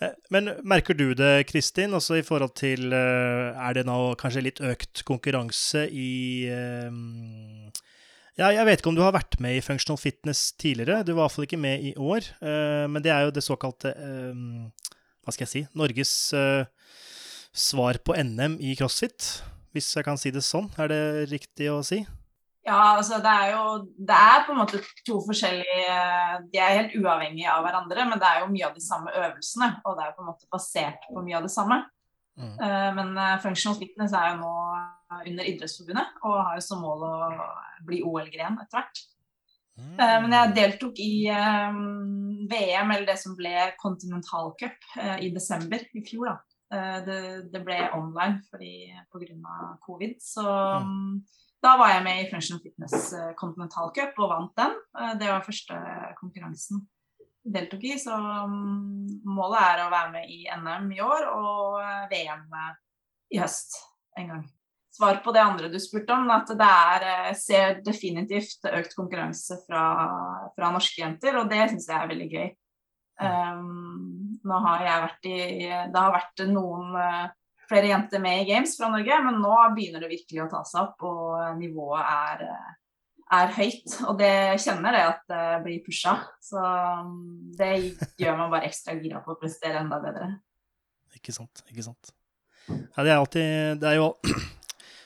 Eh, 0.00 0.14
Men 0.32 0.46
merker 0.64 0.96
du 0.96 1.10
det, 1.12 1.44
Kristin, 1.50 1.92
også 1.92 2.14
i 2.16 2.22
forhold 2.24 2.54
til 2.56 2.92
eh, 2.96 3.52
Er 3.52 3.74
det 3.76 3.82
nå 3.84 4.14
kanskje 4.16 4.42
litt 4.46 4.60
økt 4.64 5.02
konkurranse 5.04 5.82
i 5.92 6.48
Ja, 8.40 8.48
jeg 8.48 8.64
vet 8.64 8.80
ikke 8.80 8.88
om 8.88 8.96
du 8.96 9.02
har 9.04 9.12
vært 9.12 9.36
med 9.44 9.58
i 9.58 9.60
Functional 9.60 10.00
Fitness 10.00 10.54
tidligere. 10.56 11.02
Du 11.04 11.12
var 11.12 11.26
iallfall 11.26 11.44
ikke 11.44 11.60
med 11.60 11.84
i 11.84 11.92
år. 12.00 12.24
Men 12.40 13.04
det 13.04 13.12
er 13.12 13.26
jo 13.26 13.34
det 13.36 13.44
såkalte 13.44 13.92
Hva 13.92 15.34
skal 15.36 15.44
jeg 15.44 15.52
si 15.52 15.62
Norges 15.76 16.14
svar 17.52 18.00
på 18.00 18.16
NM 18.16 18.56
i 18.64 18.72
crossfit, 18.80 19.42
hvis 19.76 19.92
jeg 19.96 20.08
kan 20.08 20.16
si 20.20 20.32
det 20.32 20.46
sånn. 20.46 20.70
Er 20.80 20.88
det 20.88 21.02
riktig 21.34 21.68
å 21.68 21.82
si? 21.84 22.00
Ja, 22.70 22.80
altså 22.96 23.18
det 23.24 23.30
er 23.30 23.52
jo 23.56 23.62
Det 23.98 24.16
er 24.16 24.44
på 24.46 24.54
en 24.54 24.60
måte 24.60 24.80
to 25.06 25.16
forskjellige 25.26 25.96
De 26.52 26.60
er 26.62 26.76
helt 26.78 26.94
uavhengige 27.00 27.50
av 27.50 27.64
hverandre, 27.66 28.06
men 28.06 28.22
det 28.22 28.28
er 28.28 28.44
jo 28.44 28.52
mye 28.52 28.68
av 28.68 28.76
de 28.76 28.84
samme 28.84 29.10
øvelsene. 29.10 29.72
Og 29.84 29.96
det 29.96 30.04
er 30.04 30.12
jo 30.12 30.18
på 30.18 30.24
en 30.24 30.30
måte 30.30 30.50
basert 30.54 31.08
på 31.08 31.24
mye 31.26 31.38
av 31.40 31.48
det 31.48 31.52
samme. 31.54 31.82
Mm. 32.40 32.54
Uh, 32.62 32.90
Men 32.96 33.14
eh, 33.18 33.38
Functional 33.42 33.78
Fitness 33.80 34.14
er 34.16 34.32
jo 34.32 34.40
nå 34.40 34.54
under 35.26 35.48
Idrettsforbundet 35.50 36.20
og 36.22 36.36
har 36.46 36.54
jo 36.56 36.62
som 36.64 36.84
mål 36.84 37.02
å 37.08 37.14
bli 37.86 37.98
OL-gren 38.06 38.60
etter 38.62 38.78
hvert. 38.78 39.00
Eh, 39.80 40.16
Men 40.22 40.36
jeg 40.36 40.54
deltok 40.58 41.00
i 41.02 41.14
eh, 41.32 41.80
VM, 42.50 42.94
eller 42.94 43.08
det 43.08 43.18
som 43.20 43.36
ble 43.38 43.54
Continental 43.80 44.54
Cup, 44.60 44.78
uh, 44.98 45.18
i 45.22 45.32
desember 45.34 45.82
i 45.94 46.04
fjor. 46.06 46.32
da. 46.32 46.38
Det, 47.02 47.14
det 47.50 47.60
ble 47.66 47.76
online 47.96 48.44
fordi 48.46 48.92
pga. 49.10 49.54
covid. 49.82 50.12
Så 50.22 50.44
mm, 50.46 51.16
da 51.60 51.74
var 51.76 51.92
jeg 51.92 52.04
med 52.04 52.22
i 52.22 52.28
Functional 52.30 52.62
Fitness 52.64 53.10
eh, 53.16 53.32
Continental 53.38 53.90
Cup 53.96 54.16
og 54.22 54.32
vant 54.32 54.54
den. 54.56 54.76
Eh, 54.96 55.12
Det 55.20 55.28
var 55.28 55.44
første 55.44 55.80
konkurransen 56.20 56.86
jeg 57.44 57.54
deltok 57.56 57.84
i. 57.84 57.96
Så 58.00 58.16
mm, 58.16 59.20
målet 59.28 59.66
er 59.66 59.82
å 59.84 59.90
være 59.92 60.14
med 60.14 60.32
i 60.32 60.40
NM 60.48 60.88
i 60.96 61.02
år 61.04 61.28
og 61.34 61.82
eh, 61.82 62.06
VM 62.12 62.46
i 63.30 63.42
høst 63.42 63.76
en 64.18 64.32
gang. 64.32 64.46
Svar 64.90 65.20
på 65.22 65.32
det 65.32 65.42
andre 65.44 65.68
du 65.70 65.76
spurte 65.80 66.16
om, 66.16 66.26
at 66.34 66.48
det 66.50 66.66
er, 66.66 67.04
ser 67.38 67.76
definitivt 67.86 68.64
økt 68.66 68.96
konkurranse 68.98 69.60
fra, 69.68 69.84
fra 70.56 70.70
norske 70.74 70.98
jenter, 70.98 71.38
og 71.38 71.46
det 71.52 71.60
syns 71.70 71.86
jeg 71.86 71.94
er 71.94 72.10
veldig 72.10 72.26
gøy. 72.32 72.48
Um, 73.20 74.40
nå 74.48 74.58
har 74.64 74.82
jeg 74.82 75.04
vært 75.04 75.28
i 75.28 75.38
Det 75.92 76.02
har 76.02 76.14
vært 76.14 76.42
noen 76.48 76.96
flere 77.70 77.90
jenter 77.92 78.22
med 78.22 78.42
i 78.42 78.50
Games 78.50 78.74
fra 78.78 78.90
Norge, 78.90 79.22
men 79.24 79.40
nå 79.42 79.54
begynner 79.76 80.02
det 80.02 80.10
virkelig 80.10 80.44
å 80.44 80.50
ta 80.50 80.62
seg 80.66 80.82
opp, 80.82 81.06
og 81.06 81.56
nivået 81.60 82.02
er, 82.02 82.44
eh, 82.48 82.70
er 83.38 83.56
høyt. 83.56 83.96
Og 84.10 84.18
det 84.18 84.34
kjenner 84.64 84.96
det 84.96 85.02
at 85.06 85.24
det 85.30 85.48
blir 85.64 85.82
pusha. 85.86 86.16
Så 86.42 86.60
um, 86.60 87.50
det 87.56 87.72
gjør 88.18 88.38
man 88.40 88.52
bare 88.52 88.70
ekstra 88.70 88.96
gira 88.98 89.22
på 89.24 89.36
å 89.36 89.40
prestere 89.40 89.84
enda 89.84 90.00
bedre. 90.02 90.32
Ikke 91.16 91.34
sant. 91.34 91.62
Ikke 91.70 91.86
sant. 91.86 92.14
Ja, 92.68 93.02
det 93.02 93.10
er 93.10 93.16
alltid 93.18 93.80
Det 93.82 93.88
er 93.88 93.96
jo 93.98 94.12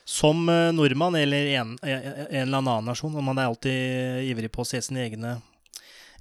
Som 0.04 0.42
eh, 0.52 0.68
nordmann 0.74 1.14
eller 1.16 1.46
en, 1.56 1.70
en 1.80 2.42
eller 2.42 2.58
annen 2.58 2.90
nasjon, 2.90 3.14
man 3.24 3.38
er 3.40 3.48
alltid 3.48 4.26
ivrig 4.28 4.50
på 4.52 4.60
å 4.60 4.68
se 4.68 4.82
sine 4.84 5.06
egne 5.06 5.38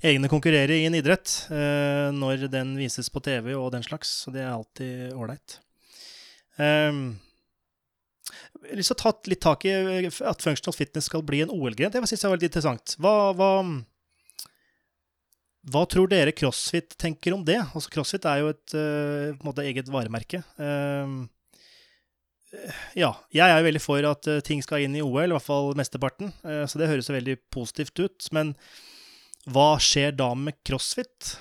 egne 0.03 0.29
konkurrere 0.31 0.77
i 0.77 0.85
en 0.87 0.95
idrett 0.95 1.31
eh, 1.51 2.09
når 2.15 2.47
den 2.51 2.73
vises 2.79 3.09
på 3.11 3.21
TV 3.23 3.53
og 3.55 3.71
den 3.75 3.83
slags. 3.83 4.11
Så 4.23 4.33
det 4.35 4.43
er 4.43 4.51
alltid 4.51 5.13
ålreit. 5.15 5.59
Um, 6.61 7.03
jeg 8.63 8.69
har 8.69 8.79
lyst 8.79 8.93
til 8.93 8.97
å 8.97 9.01
ta 9.01 9.13
litt 9.27 9.43
tak 9.43 9.65
i 9.67 9.73
eh, 9.73 10.21
at 10.29 10.45
functional 10.45 10.75
fitness 10.75 11.09
skal 11.09 11.25
bli 11.25 11.41
en 11.43 11.51
OL-gren. 11.51 11.91
Det 11.91 12.03
syns 12.07 12.23
jeg 12.23 12.31
var 12.31 12.39
litt 12.39 12.47
interessant. 12.47 12.95
Hva, 13.03 13.15
hva, 13.35 13.51
hva 15.73 15.83
tror 15.91 16.11
dere 16.11 16.35
CrossFit 16.35 16.95
tenker 17.01 17.35
om 17.35 17.43
det? 17.47 17.59
Altså 17.65 17.91
CrossFit 17.91 18.27
er 18.29 18.43
jo 18.43 18.51
et 18.53 18.75
eh, 18.79 19.43
måte 19.43 19.65
eget 19.67 19.91
varemerke. 19.91 20.43
Um, 20.55 21.23
ja, 22.93 23.09
jeg 23.33 23.49
er 23.49 23.57
jo 23.57 23.65
veldig 23.65 23.81
for 23.81 24.05
at 24.07 24.29
eh, 24.29 24.41
ting 24.45 24.61
skal 24.65 24.85
inn 24.85 24.97
i 24.97 25.03
OL, 25.03 25.25
i 25.25 25.33
hvert 25.33 25.45
fall 25.45 25.73
mesteparten. 25.77 26.33
Eh, 26.45 26.63
så 26.69 26.79
det 26.79 26.89
høres 26.91 27.09
jo 27.09 27.15
veldig 27.17 27.37
positivt 27.53 27.99
ut. 28.03 28.27
Men 28.35 28.53
hva 29.49 29.73
skjer 29.81 30.13
da 30.17 30.29
med 30.37 30.59
CrossFit? 30.65 31.35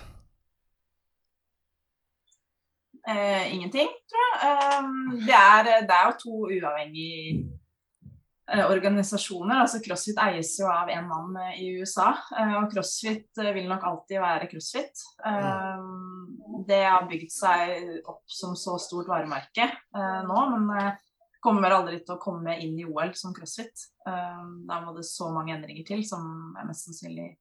Eh, 3.09 3.55
ingenting, 3.55 3.89
tror 4.07 4.29
jeg. 4.29 4.79
Um, 4.79 5.11
det, 5.27 5.35
er, 5.35 5.71
det 5.89 5.97
er 5.97 6.07
jo 6.07 6.19
to 6.21 6.37
uavhengige 6.47 7.49
eh, 8.53 8.63
organisasjoner. 8.63 9.65
altså 9.65 9.81
CrossFit 9.83 10.21
eies 10.23 10.53
jo 10.61 10.69
av 10.71 10.91
en 10.93 11.09
mann 11.11 11.39
eh, 11.43 11.57
i 11.65 11.71
USA, 11.81 12.13
eh, 12.39 12.55
og 12.61 12.71
CrossFit 12.71 13.43
vil 13.57 13.67
nok 13.71 13.89
alltid 13.91 14.23
være 14.23 14.51
CrossFit. 14.53 15.03
Um, 15.27 16.63
det 16.69 16.85
har 16.87 17.09
bygd 17.11 17.35
seg 17.35 18.07
opp 18.07 18.23
som 18.31 18.55
så 18.55 18.77
stort 18.79 19.11
varemerke 19.11 19.67
nå, 20.29 20.43
men 20.53 21.01
kommer 21.43 21.75
aldri 21.75 21.99
til 22.05 22.15
å 22.15 22.23
komme 22.23 22.55
inn 22.63 22.77
i 22.79 22.87
OL 22.87 23.11
som 23.19 23.35
CrossFit. 23.35 23.89
Um, 24.07 24.63
da 24.69 24.79
må 24.85 24.95
det 24.95 25.09
så 25.11 25.27
mange 25.35 25.57
endringer 25.57 25.89
til 25.89 26.07
som 26.07 26.55
er 26.55 26.69
mest 26.69 26.87
sannsynlig 26.87 27.33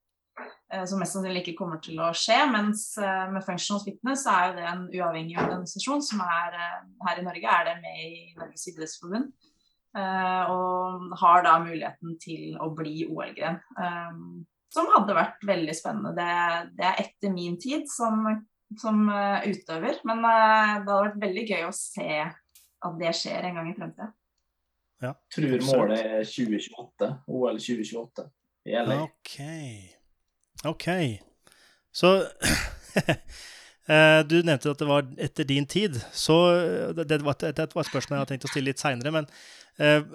som 0.87 1.01
mest 1.01 1.15
sannsynlig 1.17 1.41
ikke 1.43 1.57
kommer 1.59 1.79
til 1.83 1.99
å 1.99 2.11
skje. 2.15 2.37
Mens 2.53 2.85
eh, 3.01 3.25
med 3.33 3.43
Functional 3.45 3.81
Fitness 3.83 4.23
er 4.31 4.53
det 4.57 4.67
en 4.69 4.85
uavhengig 4.87 5.35
organisasjon 5.41 6.03
som 6.05 6.21
er 6.25 6.55
eh, 6.55 6.77
her 7.07 7.19
i 7.21 7.25
Norge 7.25 7.55
er 7.57 7.67
det 7.67 7.75
med 7.83 8.03
i 8.05 8.21
Norges 8.39 8.67
idrettsforbund. 8.71 9.31
eh, 9.97 10.53
og 10.53 11.11
har 11.19 11.43
da 11.43 11.57
muligheten 11.65 12.15
til 12.23 12.55
å 12.63 12.69
bli 12.77 13.03
OL-gren. 13.09 13.59
eh, 13.75 14.23
som 14.71 14.87
hadde 14.93 15.17
vært 15.17 15.41
veldig 15.43 15.73
spennende. 15.75 16.13
Det, 16.15 16.71
det 16.79 16.87
er 16.87 17.01
etter 17.03 17.33
min 17.35 17.57
tid 17.59 17.89
som, 17.91 18.23
som 18.79 19.03
eh, 19.11 19.49
utøver. 19.51 19.99
Men 20.07 20.23
eh, 20.23 20.77
det 20.79 20.87
hadde 20.87 21.03
vært 21.09 21.21
veldig 21.25 21.45
gøy 21.49 21.65
å 21.67 21.75
se 21.75 22.09
at 22.23 22.99
det 23.03 23.11
skjer 23.19 23.49
en 23.49 23.59
gang 23.59 23.71
i 23.71 23.75
fremtida. 23.77 24.11
Tror 25.33 25.65
målet 25.65 26.05
er 26.05 26.23
2028. 26.23 27.09
OL 27.27 27.59
2028 27.59 28.29
i 28.69 28.77
LA. 28.77 29.01
Ok. 29.09 29.35
Ok. 30.67 30.87
Så 31.91 32.15
eh, 33.87 34.19
Du 34.29 34.37
nevnte 34.41 34.73
at 34.73 34.81
det 34.81 34.89
var 34.89 35.07
etter 35.17 35.47
din 35.47 35.65
tid. 35.65 35.97
Så 36.13 36.37
eh, 36.55 36.91
det, 36.95 37.21
var 37.21 37.33
var, 37.33 37.53
det 37.53 37.71
var 37.75 37.85
et 37.85 37.91
spørsmål 37.91 38.17
jeg 38.17 38.21
hadde 38.23 38.33
tenkt 38.35 38.49
å 38.49 38.53
stille 38.53 38.71
litt 38.71 38.83
seinere. 38.83 39.13
Men 39.15 39.29
uh, 39.81 40.05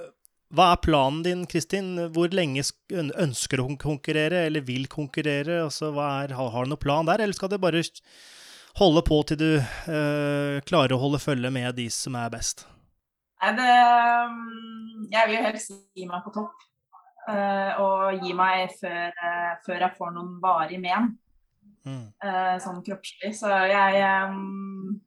hva 0.54 0.70
er 0.72 0.82
planen 0.84 1.24
din, 1.26 1.42
Kristin? 1.50 1.96
Hvor 2.14 2.30
lenge 2.34 2.62
ønsker 2.94 3.58
du 3.58 3.64
å 3.64 3.80
konkurrere, 3.82 4.44
eller 4.46 4.64
vil 4.66 4.86
konkurrere? 4.90 5.64
Altså, 5.64 5.90
er, 5.90 6.36
har, 6.38 6.64
du 6.64 6.72
noen 6.72 6.82
plan 6.82 7.08
der, 7.08 7.24
eller 7.24 7.36
skal 7.36 7.50
det 7.50 7.62
bare 7.62 7.82
holde 8.78 9.02
på 9.08 9.20
til 9.26 9.40
du 9.40 9.50
uh, 9.58 10.62
klarer 10.68 10.94
å 10.94 11.02
holde 11.02 11.22
følge 11.22 11.50
med 11.50 11.74
de 11.80 11.88
som 11.90 12.16
er 12.20 12.30
best? 12.32 12.66
Nei, 13.42 13.52
det 13.58 13.72
mm, 14.30 15.08
Jeg 15.12 15.28
vil 15.28 15.44
helst 15.44 15.74
gi 15.96 16.06
meg 16.08 16.22
på 16.24 16.32
topp. 16.38 16.62
Eh, 17.28 17.80
og 17.82 18.20
gi 18.22 18.32
meg 18.36 18.70
før, 18.80 19.08
eh, 19.10 19.54
før 19.66 19.80
jeg 19.86 19.96
får 19.98 20.12
noen 20.16 20.40
varig 20.42 20.80
men, 20.80 21.18
Mm. 21.86 22.12
eh, 22.22 22.56
sånn 22.58 22.80
kroppslig. 22.82 23.30
Så 23.38 23.46
jeg 23.70 24.00
um, 24.26 25.00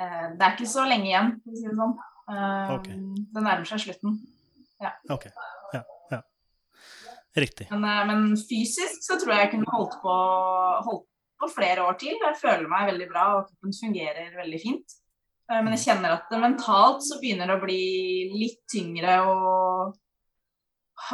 Det 0.00 0.40
er 0.40 0.54
ikke 0.56 0.66
så 0.66 0.86
lenge 0.88 1.10
igjen, 1.10 1.34
for 1.44 1.52
å 1.52 1.56
si 1.58 1.66
det 1.68 1.76
sånn. 1.76 1.92
Eh, 2.32 2.70
Ok. 2.72 2.86
Det 3.36 3.42
nærmer 3.44 3.66
seg 3.68 3.82
slutten. 3.84 4.14
Ja, 4.80 4.92
ja. 6.10 6.22
Riktig. 7.36 7.68
Men, 7.70 7.84
men 8.08 8.24
fysisk 8.36 9.04
så 9.04 9.16
tror 9.20 9.34
jeg 9.34 9.44
jeg 9.46 9.50
kunne 9.54 9.70
holdt 9.72 9.94
på, 10.02 10.16
holdt 10.88 11.06
på 11.40 11.48
flere 11.52 11.84
år 11.86 11.96
til. 12.00 12.16
Jeg 12.20 12.36
føler 12.40 12.68
meg 12.68 12.88
veldig 12.90 13.08
bra, 13.12 13.26
og 13.38 13.46
kroppen 13.48 13.72
fungerer 13.72 14.34
veldig 14.36 14.60
fint. 14.60 14.96
Men 15.52 15.72
jeg 15.76 15.84
kjenner 15.84 16.12
at 16.16 16.28
det 16.32 16.40
mentalt 16.40 17.02
så 17.04 17.18
begynner 17.20 17.46
det 17.50 17.56
å 17.58 17.62
bli 17.64 17.80
litt 18.32 18.60
tyngre 18.72 19.18
å, 19.28 19.92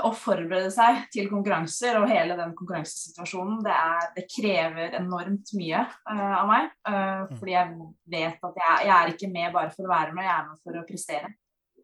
å 0.05 0.11
forberede 0.17 0.71
seg 0.75 1.05
til 1.15 1.29
konkurranser. 1.31 1.99
Og 2.01 2.11
hele 2.11 2.37
den 2.39 2.55
konkurransesituasjonen, 2.59 3.61
det, 3.65 3.75
er, 3.75 4.07
det 4.17 4.27
krever 4.31 4.97
enormt 5.01 5.53
mye 5.59 5.83
uh, 5.89 6.35
av 6.43 6.49
meg. 6.51 6.71
Uh, 6.89 7.27
fordi 7.35 7.57
jeg 7.57 7.91
vet 8.15 8.49
at 8.51 8.63
jeg, 8.63 8.87
jeg 8.89 8.95
er 8.97 9.13
ikke 9.15 9.31
med 9.33 9.53
bare 9.57 9.75
for 9.75 9.89
å 9.89 9.93
være 9.93 10.17
med, 10.17 10.27
jeg 10.29 10.35
er 10.37 10.49
med 10.49 10.65
for 10.65 10.81
å 10.81 10.87
prestere. 10.89 11.35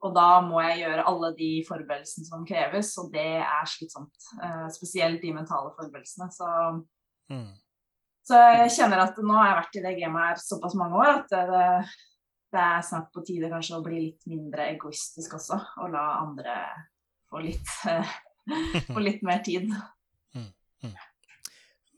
Og 0.04 0.12
da 0.12 0.28
må 0.44 0.60
jeg 0.60 0.82
gjøre 0.82 1.06
alle 1.08 1.30
de 1.38 1.50
forberedelsene 1.64 2.28
som 2.28 2.42
kreves, 2.44 2.90
og 3.00 3.12
det 3.14 3.28
er 3.40 3.70
slitsomt. 3.72 4.32
Uh, 4.36 4.66
spesielt 4.74 5.22
de 5.24 5.32
mentale 5.36 5.72
forberedelsene. 5.78 6.28
Så 6.34 6.50
Mm. 7.30 7.54
så 8.28 8.36
jeg 8.36 8.72
kjenner 8.74 9.00
at 9.06 9.16
nå 9.16 9.32
har 9.32 9.46
jeg 9.48 9.60
vært 9.60 9.76
i 9.78 9.82
det 9.86 9.92
gamet 9.96 10.26
her 10.28 10.40
såpass 10.42 10.74
mange 10.76 10.98
år 11.00 11.22
at 11.22 11.30
det, 11.32 11.68
det 12.52 12.60
er 12.60 12.82
snart 12.84 13.06
på 13.14 13.22
tide 13.24 13.48
kanskje 13.48 13.78
å 13.78 13.84
bli 13.84 14.00
litt 14.02 14.26
mindre 14.28 14.66
egoistisk 14.74 15.38
også, 15.38 15.56
og 15.80 15.94
la 15.94 16.02
andre 16.20 16.58
få 17.34 17.40
litt, 17.42 17.68
få 18.94 19.00
litt 19.00 19.22
mer 19.22 19.42
tid. 19.44 19.70
Mm, 20.34 20.52
mm. 20.84 20.94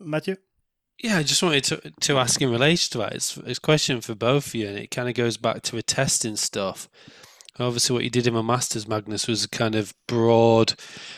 Matthew? 0.01 0.37
Yeah, 1.03 1.19
I 1.19 1.23
just 1.23 1.43
wanted 1.43 1.65
to 1.65 1.93
to 2.01 2.19
ask 2.19 2.41
in 2.41 2.51
relation 2.51 2.91
to 2.93 2.99
that. 2.99 3.13
It's, 3.13 3.37
it's 3.37 3.59
a 3.59 3.61
question 3.61 4.01
for 4.01 4.15
both 4.15 4.47
of 4.49 4.55
you, 4.55 4.69
and 4.69 4.79
it 4.79 4.91
kind 4.91 5.09
of 5.09 5.15
goes 5.15 5.37
back 5.37 5.63
to 5.63 5.77
the 5.77 5.83
testing 5.83 6.37
stuff. 6.37 6.89
Obviously, 7.59 7.95
what 7.95 8.05
you 8.05 8.11
did 8.11 8.27
in 8.27 8.35
my 8.35 8.43
masters, 8.43 8.89
Magnus, 8.89 9.27
was 9.27 9.47
kind 9.47 9.75
of 9.75 9.95
broad 10.07 10.75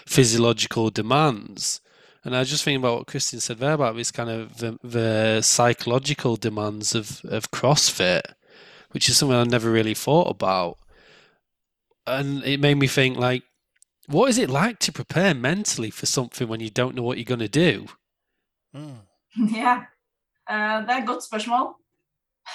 physiological 0.06 0.90
demands. 0.90 1.80
And 2.24 2.34
I 2.34 2.40
was 2.40 2.50
just 2.50 2.64
thinking 2.64 2.80
about 2.80 2.98
what 2.98 3.06
Christian 3.06 3.40
said 3.40 3.58
there 3.58 3.72
about 3.72 3.96
this 3.96 4.10
kind 4.10 4.30
of 4.30 4.58
the, 4.58 4.78
the 4.82 5.42
psychological 5.42 6.36
demands 6.36 6.94
of, 6.94 7.22
of 7.24 7.50
CrossFit, 7.50 8.22
which 8.90 9.08
is 9.08 9.16
something 9.16 9.36
I 9.36 9.44
never 9.44 9.70
really 9.70 9.94
thought 9.94 10.28
about. 10.28 10.78
And 12.06 12.44
it 12.44 12.60
made 12.60 12.76
me 12.76 12.86
think, 12.86 13.16
like, 13.16 13.42
what 14.08 14.30
is 14.30 14.38
it 14.38 14.50
like 14.50 14.78
to 14.80 14.92
prepare 14.92 15.34
mentally 15.34 15.90
for 15.90 16.06
something 16.06 16.48
when 16.48 16.60
you 16.60 16.70
don't 16.70 16.94
know 16.94 17.02
what 17.02 17.18
you're 17.18 17.36
going 17.36 17.40
to 17.40 17.48
do? 17.48 17.86
Mm. 18.74 19.00
Yeah. 19.36 19.84
Uh, 20.50 20.80
det 20.86 20.90
er 20.90 20.98
et 21.02 21.06
godt 21.06 21.24
spørsmål. 21.24 21.74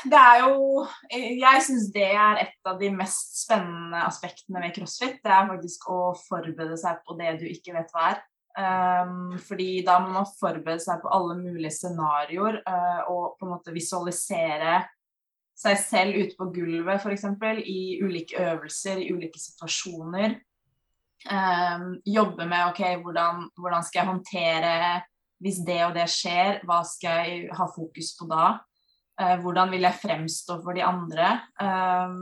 Det 0.04 0.20
er 0.20 0.38
jo 0.44 0.86
eh, 1.12 1.39
Jeg 1.39 1.62
syns 1.68 1.92
det 1.94 2.08
er 2.10 2.39
et 2.42 2.70
av 2.70 2.80
de 2.80 2.89
mest 2.96 3.36
spennende 3.44 4.02
aspektene 4.08 4.62
ved 4.63 4.74
crossfit. 4.76 5.20
Det 5.22 5.32
er 5.32 5.50
faktisk 5.52 5.89
å 5.94 6.00
forberede 6.18 6.78
seg 6.82 7.04
på 7.06 7.18
det 7.20 7.36
du 7.42 7.46
ikke 7.50 7.76
vet 7.78 7.94
hva 7.94 8.13
er. 8.13 8.24
Um, 8.54 9.38
fordi 9.42 9.82
da 9.86 9.98
må 10.02 10.12
man 10.13 10.28
forberede 10.39 10.82
seg 10.84 11.00
på 11.02 11.10
alle 11.13 11.38
mulige 11.39 11.74
scenarioer 11.74 12.60
uh, 12.68 13.02
og 13.10 13.38
på 13.39 13.48
en 13.48 13.54
måte 13.56 13.74
visualisere 13.74 14.84
seg 15.58 15.80
selv 15.82 16.18
ute 16.18 16.38
på 16.38 16.50
gulvet 16.54 17.02
f.eks. 17.02 17.26
i 17.70 18.02
ulike 18.02 18.42
øvelser, 18.42 19.02
i 19.02 19.13
ulike 19.13 19.42
situasjoner. 19.42 20.38
Um, 21.24 21.98
jobbe 22.04 22.46
med 22.46 22.68
OK, 22.74 22.82
hvordan, 23.04 23.48
hvordan 23.56 23.84
skal 23.88 24.02
jeg 24.02 24.12
håndtere 24.12 24.78
hvis 25.44 25.62
det 25.68 25.82
og 25.86 25.96
det 25.96 26.08
skjer, 26.12 26.62
hva 26.68 26.82
skal 26.88 27.28
jeg 27.28 27.50
ha 27.56 27.68
fokus 27.72 28.14
på 28.20 28.28
da? 28.32 28.46
Eh, 29.22 29.36
hvordan 29.44 29.70
vil 29.70 29.86
jeg 29.86 30.00
fremstå 30.02 30.56
for 30.64 30.74
de 30.74 30.82
andre? 30.86 31.28
Eh, 31.62 32.16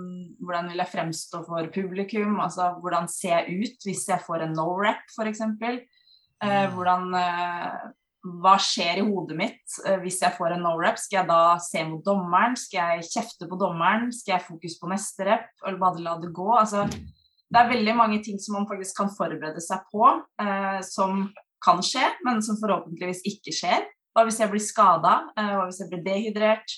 hvordan 0.43 0.67
vil 0.71 0.81
jeg 0.81 0.91
fremstå 0.91 1.43
for 1.47 1.69
publikum? 1.71 2.39
Altså, 2.43 2.73
hvordan 2.83 3.07
ser 3.11 3.37
jeg 3.37 3.61
ut 3.61 3.87
hvis 3.87 4.07
jeg 4.09 4.25
får 4.25 4.47
en 4.47 4.55
no 4.57 4.67
rep, 4.81 5.05
f.eks.? 5.15 5.45
Uh, 6.41 6.67
hvordan 6.73 7.11
eh, 7.13 7.73
Hva 8.41 8.55
skjer 8.57 8.97
i 8.97 9.03
hodet 9.05 9.35
mitt 9.37 9.75
eh, 9.85 9.99
hvis 10.01 10.17
jeg 10.23 10.33
får 10.33 10.55
en 10.55 10.63
no 10.65 10.71
rep? 10.79 10.97
Skal 10.97 11.19
jeg 11.19 11.29
da 11.29 11.59
se 11.61 11.83
mot 11.85 12.01
dommeren? 12.05 12.57
Skal 12.57 12.97
jeg 12.97 13.07
kjefte 13.11 13.47
på 13.49 13.59
dommeren? 13.61 14.09
Skal 14.13 14.39
jeg 14.39 14.47
fokus 14.47 14.79
på 14.81 14.89
neste 14.89 15.27
rep? 15.29 15.47
Eller 15.61 15.77
bare 15.81 16.01
la 16.01 16.15
det 16.21 16.33
gå? 16.33 16.47
Altså, 16.57 16.87
det 17.51 17.59
er 17.59 17.71
veldig 17.71 17.95
mange 17.97 18.21
ting 18.23 18.37
som 18.39 18.55
man 18.59 18.67
faktisk 18.69 19.01
kan 19.01 19.09
forberede 19.11 19.61
seg 19.63 19.83
på, 19.91 20.05
eh, 20.41 20.79
som 20.87 21.25
kan 21.61 21.81
skje, 21.85 22.05
men 22.25 22.39
som 22.45 22.57
forhåpentligvis 22.61 23.25
ikke 23.27 23.53
skjer. 23.53 23.83
Hva 24.15 24.23
hvis 24.27 24.39
jeg 24.41 24.51
blir 24.51 24.63
skada? 24.63 25.17
Hva 25.35 25.67
hvis 25.67 25.81
jeg 25.83 25.91
blir 25.91 26.01
dehydrert? 26.05 26.73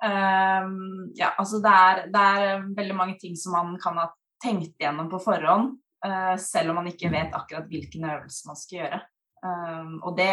Um, 0.00 1.10
ja, 1.16 1.34
altså 1.36 1.60
det 1.60 1.70
er, 1.76 1.98
det 2.08 2.20
er 2.20 2.62
veldig 2.76 2.94
mange 2.96 3.18
ting 3.20 3.34
som 3.36 3.52
man 3.52 3.74
kan 3.80 3.98
ha 4.00 4.06
tenkt 4.40 4.80
igjennom 4.80 5.10
på 5.12 5.20
forhånd, 5.20 5.74
uh, 6.06 6.36
selv 6.40 6.72
om 6.72 6.80
man 6.80 6.88
ikke 6.88 7.10
vet 7.12 7.36
akkurat 7.36 7.68
hvilken 7.68 8.06
øvelse 8.08 8.48
man 8.48 8.58
skal 8.60 8.78
gjøre. 8.78 9.00
Um, 9.44 9.98
og 10.00 10.16
det 10.16 10.32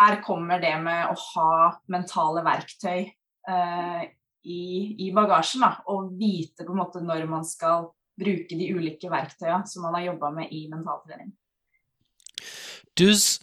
her 0.00 0.20
kommer 0.24 0.62
det 0.62 0.72
med 0.80 1.12
å 1.12 1.16
ha 1.34 1.52
mentale 1.92 2.44
verktøy 2.46 3.04
uh, 3.50 4.02
i, 4.48 4.62
i, 4.96 5.10
bagasjen. 5.12 5.66
Da, 5.66 5.74
og 5.92 6.14
vite 6.16 6.64
på 6.64 6.72
en 6.72 6.80
måte 6.80 7.04
når 7.04 7.28
man 7.28 7.44
skal 7.44 7.90
bruke 8.20 8.58
de 8.58 8.74
ulike 8.74 9.08
som 9.66 9.82
man 9.82 9.94
har 9.94 10.02
jobba 10.12 10.30
med 10.30 10.52
i 10.52 10.68
mentaltrening. 10.68 11.32
Does 12.98 13.40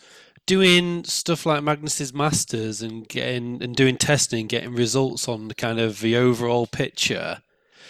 doing 0.47 1.03
stuff 1.03 1.45
like 1.45 1.63
Magnus's 1.63 2.13
masters 2.13 2.81
and 2.81 3.07
getting 3.07 3.61
and 3.61 3.75
doing 3.75 3.97
testing, 3.97 4.47
getting 4.47 4.73
results 4.73 5.27
on 5.27 5.49
the 5.49 5.55
kind 5.55 5.79
of 5.79 5.99
the 5.99 6.15
overall 6.15 6.65
picture. 6.65 7.41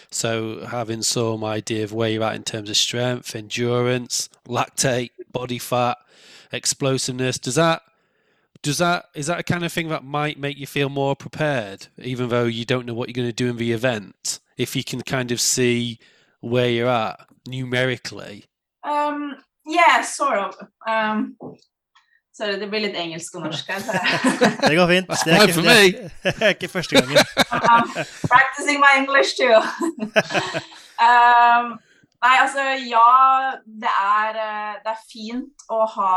So 0.09 0.65
having 0.65 1.03
some 1.03 1.43
idea 1.43 1.83
of 1.83 1.93
where 1.93 2.09
you're 2.09 2.23
at 2.23 2.35
in 2.35 2.43
terms 2.43 2.69
of 2.69 2.77
strength, 2.77 3.35
endurance, 3.35 4.29
lactate, 4.47 5.11
body 5.31 5.59
fat, 5.59 5.97
explosiveness. 6.51 7.37
Does 7.37 7.55
that 7.55 7.83
does 8.63 8.79
that 8.79 9.05
is 9.13 9.27
that 9.27 9.39
a 9.39 9.43
kind 9.43 9.63
of 9.63 9.71
thing 9.71 9.89
that 9.89 10.03
might 10.03 10.39
make 10.39 10.57
you 10.57 10.67
feel 10.67 10.89
more 10.89 11.15
prepared, 11.15 11.87
even 11.99 12.29
though 12.29 12.45
you 12.45 12.65
don't 12.65 12.85
know 12.85 12.93
what 12.93 13.07
you're 13.07 13.13
going 13.13 13.29
to 13.29 13.33
do 13.33 13.49
in 13.49 13.57
the 13.57 13.71
event? 13.71 14.39
If 14.57 14.75
you 14.75 14.83
can 14.83 15.01
kind 15.01 15.31
of 15.31 15.39
see 15.39 15.99
where 16.41 16.69
you're 16.69 16.89
at 16.89 17.19
numerically. 17.47 18.45
Um, 18.83 19.35
yeah, 19.65 20.01
sort 20.01 20.37
of. 20.37 20.55
Um, 20.87 21.37
Sorry, 22.37 22.59
det 22.61 22.67
blir 22.69 22.83
litt 22.83 22.97
engelsk 23.01 23.33
og 23.39 23.47
norsk 23.47 23.69
her. 23.71 23.81
det 24.69 24.75
går 24.77 24.91
fint. 24.91 25.07
Det 25.25 25.33
er, 25.33 25.47
ikke, 25.47 25.61
det, 25.65 26.11
det 26.37 26.45
er 26.45 26.53
ikke, 26.53 26.69
første 26.69 26.99
gangen. 26.99 27.17
um, 27.49 27.87
practicing 28.29 28.77
my 28.83 28.91
English 28.99 29.33
too. 29.39 29.57
um, 31.07 31.71
nei, 32.21 32.35
altså 32.43 32.67
ja, 32.85 33.07
det 33.65 33.89
er, 33.89 34.37
det 34.85 34.93
er 34.93 35.01
fint 35.09 35.65
å 35.73 35.81
ha, 35.95 36.13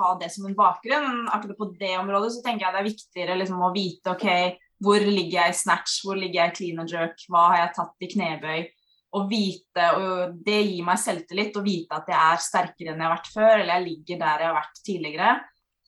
ha, 0.00 0.10
det 0.18 0.32
som 0.34 0.50
en 0.50 0.58
bakgrunn. 0.58 1.28
Akkurat 1.30 1.62
på 1.62 1.70
det 1.78 1.94
området 2.00 2.34
så 2.34 2.42
tenker 2.42 2.66
jeg 2.66 2.74
det 2.74 2.82
er 2.82 2.90
viktigere 2.90 3.38
liksom, 3.38 3.62
å 3.62 3.70
vite 3.76 4.16
ok, 4.16 4.28
hvor 4.82 4.98
ligger 4.98 5.44
jeg 5.44 5.54
i 5.54 5.60
snatch, 5.62 6.00
hvor 6.02 6.18
ligger 6.18 6.40
jeg 6.40 6.50
i 6.50 6.58
clean 6.58 6.82
and 6.82 6.90
jerk, 6.90 7.22
hva 7.30 7.52
har 7.52 7.62
jeg 7.62 7.76
tatt 7.78 8.02
i 8.02 8.10
knebøy 8.16 8.66
å 9.14 9.24
vite, 9.30 9.88
og 10.00 10.36
Det 10.44 10.60
gir 10.60 10.84
meg 10.86 11.00
selvtillit 11.00 11.56
å 11.58 11.64
vite 11.64 11.98
at 11.98 12.08
jeg 12.10 12.18
er 12.18 12.42
sterkere 12.42 12.92
enn 12.92 13.02
jeg 13.02 13.08
har 13.08 13.16
vært 13.16 13.34
før, 13.34 13.52
eller 13.54 13.74
jeg 13.76 13.86
ligger 13.88 14.22
der 14.22 14.42
jeg 14.42 14.50
har 14.50 14.56
vært 14.58 14.80
tidligere. 14.86 15.32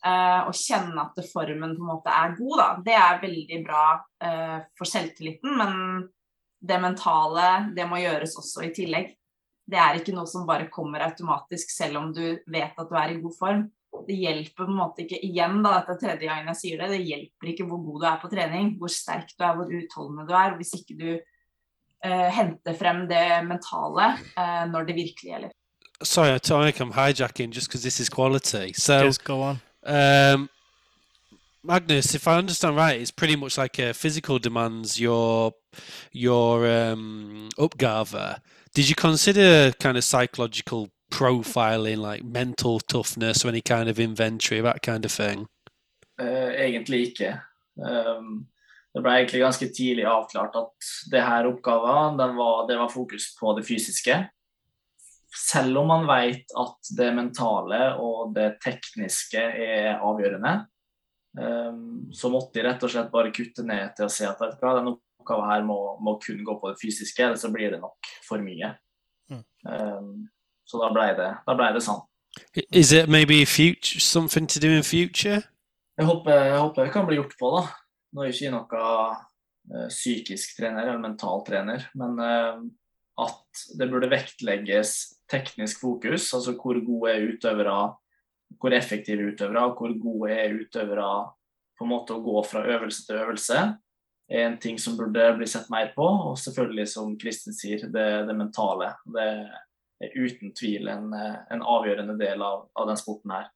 Uh, 0.06 0.40
og 0.46 0.54
kjenne 0.54 1.02
at 1.02 1.16
formen 1.32 1.72
på 1.74 1.82
en 1.82 1.88
måte 1.88 2.12
er 2.12 2.34
god. 2.38 2.58
Da. 2.60 2.66
Det 2.86 2.98
er 3.00 3.22
veldig 3.24 3.62
bra 3.66 3.84
uh, 3.98 4.58
for 4.78 4.86
selvtilliten, 4.86 5.56
men 5.58 6.04
det 6.66 6.78
mentale 6.82 7.46
det 7.74 7.86
må 7.90 7.98
gjøres 8.00 8.36
også 8.38 8.66
i 8.66 8.74
tillegg. 8.76 9.10
Det 9.66 9.78
er 9.82 9.98
ikke 9.98 10.14
noe 10.14 10.30
som 10.30 10.46
bare 10.46 10.68
kommer 10.70 11.02
automatisk 11.08 11.72
selv 11.74 11.98
om 11.98 12.12
du 12.14 12.22
vet 12.22 12.78
at 12.78 12.86
du 12.86 12.94
er 13.00 13.16
i 13.16 13.20
god 13.22 13.34
form. 13.34 13.64
Det 14.06 14.14
hjelper 14.14 14.60
på 14.60 14.68
en 14.68 14.78
måte 14.78 15.02
ikke 15.02 15.18
igjen 15.24 15.62
da, 15.64 15.78
dette 15.80 15.96
tredje 16.02 16.28
gangen 16.28 16.50
jeg 16.52 16.60
sier 16.60 16.82
det, 16.82 16.90
det 16.92 17.06
hjelper 17.08 17.50
ikke 17.50 17.66
hvor 17.66 17.80
god 17.82 18.02
du 18.02 18.06
er 18.10 18.20
på 18.22 18.30
trening, 18.30 18.74
hvor 18.78 18.92
sterk 18.92 19.32
du 19.32 19.42
er, 19.42 19.56
hvor 19.56 19.72
utholdende 19.72 20.26
du 20.28 20.34
er. 20.36 20.54
Hvis 20.60 20.74
ikke 20.78 20.98
du 21.00 21.08
uh, 22.07 22.29
hente 22.33 22.75
frem 22.79 23.07
det 23.09 23.45
mentale 23.49 24.07
uh, 24.38 24.64
når 24.73 24.85
det 24.88 24.95
virkelig 24.95 25.31
gjelder. 25.33 25.49
Sorry, 26.03 26.38
Tonic, 26.38 26.81
I'm 26.81 26.92
hijacking 26.92 27.51
just 27.53 27.69
because 27.69 27.83
this 27.83 28.01
is 28.01 28.09
quality. 28.11 28.73
So, 28.75 29.01
Just 29.03 29.25
go 29.25 29.42
on. 29.42 29.57
um, 29.87 30.50
Magnus, 31.65 32.15
if 32.15 32.29
I 32.29 32.37
understand 32.37 32.77
right, 32.77 33.00
it's 33.00 33.11
pretty 33.11 33.35
much 33.35 33.59
like 33.59 33.79
a 33.79 33.92
physical 33.94 34.38
demands 34.38 35.00
your 35.00 35.52
your 36.13 36.67
um, 36.67 37.48
uppgave. 37.59 38.38
Did 38.75 38.88
you 38.88 38.94
consider 38.94 39.73
kind 39.81 39.96
of 39.96 40.04
psychological 40.04 40.90
profiling, 41.11 41.96
like 41.98 42.23
mental 42.25 42.79
toughness, 42.81 43.44
or 43.44 43.48
any 43.48 43.63
kind 43.63 43.88
of 43.88 43.98
inventory, 43.98 44.61
that 44.61 44.83
kind 44.83 45.04
of 45.04 45.13
thing? 45.13 45.46
Uh, 46.19 46.52
egentlig 46.59 47.00
ikke. 47.09 47.40
Um, 47.85 48.46
det 48.97 49.03
ble 49.05 49.13
egentlig 49.13 49.42
ganske 49.42 49.67
tidlig 49.77 50.07
avklart 50.09 50.55
at 50.57 50.87
det 51.13 51.21
her 51.21 51.47
oppgaven 51.51 52.17
den 52.17 52.31
var, 52.38 52.63
det 52.69 52.79
var 52.81 52.88
fokus 52.88 53.29
på 53.37 53.53
det 53.59 53.67
fysiske. 53.69 54.15
Selv 55.37 55.83
om 55.83 55.90
man 55.92 56.07
vet 56.09 56.55
at 56.57 56.90
det 56.97 57.11
mentale 57.13 57.90
og 58.01 58.33
det 58.38 58.55
tekniske 58.65 59.42
er 59.42 60.01
avgjørende, 60.01 60.55
um, 61.37 62.09
så 62.09 62.33
måtte 62.33 62.57
de 62.57 62.65
rett 62.65 62.88
og 62.88 62.94
slett 62.94 63.13
bare 63.13 63.35
kutte 63.37 63.67
ned 63.69 63.92
til 63.99 64.09
å 64.09 64.15
se 64.17 64.31
at 64.31 64.40
vet 64.40 64.57
du 64.57 64.65
hva, 64.65 64.75
denne 64.79 64.97
oppgaven 64.97 65.53
her 65.53 65.69
må, 65.69 65.81
må, 66.01 66.17
kun 66.25 66.40
gå 66.40 66.57
på 66.57 66.73
det 66.73 66.81
fysiske, 66.81 67.21
eller 67.21 67.37
så 67.37 67.53
blir 67.53 67.77
det 67.77 67.85
nok 67.85 68.13
for 68.25 68.40
mye. 68.40 68.73
Mm. 69.29 69.47
Um, 69.69 70.13
så 70.65 70.81
da 70.81 70.94
ble 70.97 71.11
det, 71.21 71.33
da 71.44 71.59
ble 71.59 71.75
det 71.77 71.85
sånn. 71.85 72.01
Is 72.73 72.97
it 72.97 73.13
maybe 73.13 73.44
future 73.44 74.01
something 74.01 74.49
to 74.49 74.61
do 74.61 74.73
in 74.73 74.83
future? 74.83 75.42
Jeg 76.01 76.09
håper, 76.09 76.47
jeg 76.49 76.63
håper 76.63 76.87
det 76.88 76.92
kan 76.97 77.05
bli 77.05 77.21
gjort 77.21 77.37
på, 77.37 77.59
da. 77.61 77.69
Nå 78.13 78.23
er 78.23 78.31
jeg 78.31 78.37
ikke 78.37 78.46
jeg 78.46 78.54
noe 78.54 78.83
eh, 79.75 79.88
psykisk 79.92 80.57
trener 80.59 80.87
eller 80.87 81.02
mental 81.02 81.44
trener, 81.46 81.88
men 81.98 82.19
eh, 82.23 82.61
at 83.27 83.65
det 83.81 83.88
burde 83.90 84.11
vektlegges 84.13 84.96
teknisk 85.31 85.81
fokus, 85.83 86.29
altså 86.37 86.54
hvor 86.61 86.79
gode 86.85 87.15
er 87.15 87.25
utøvere, 87.33 87.79
hvor 88.61 88.77
effektive 88.77 89.33
utøvere, 89.33 89.65
hvor 89.79 89.96
gode 90.00 90.37
er 90.37 90.54
utøvere 90.54 91.09
på 91.77 91.85
en 91.85 91.92
måte 91.92 92.15
å 92.15 92.23
gå 92.25 92.42
fra 92.46 92.63
øvelse 92.77 93.07
til 93.09 93.19
øvelse, 93.21 93.65
er 94.33 94.46
en 94.46 94.59
ting 94.59 94.79
som 94.81 94.96
burde 94.98 95.25
bli 95.38 95.46
sett 95.48 95.69
mer 95.71 95.92
på. 95.96 96.07
Og 96.31 96.38
selvfølgelig, 96.40 96.87
som 96.90 97.13
Kristin 97.21 97.54
sier, 97.54 97.85
det, 97.92 98.07
det 98.27 98.37
mentale. 98.37 98.92
Det 99.13 99.27
er 100.02 100.17
uten 100.17 100.54
tvil 100.57 100.88
en, 100.90 101.13
en 101.15 101.63
avgjørende 101.63 102.17
del 102.19 102.42
av, 102.42 102.67
av 102.75 102.88
den 102.90 102.98
sporten 103.00 103.35
her. 103.37 103.50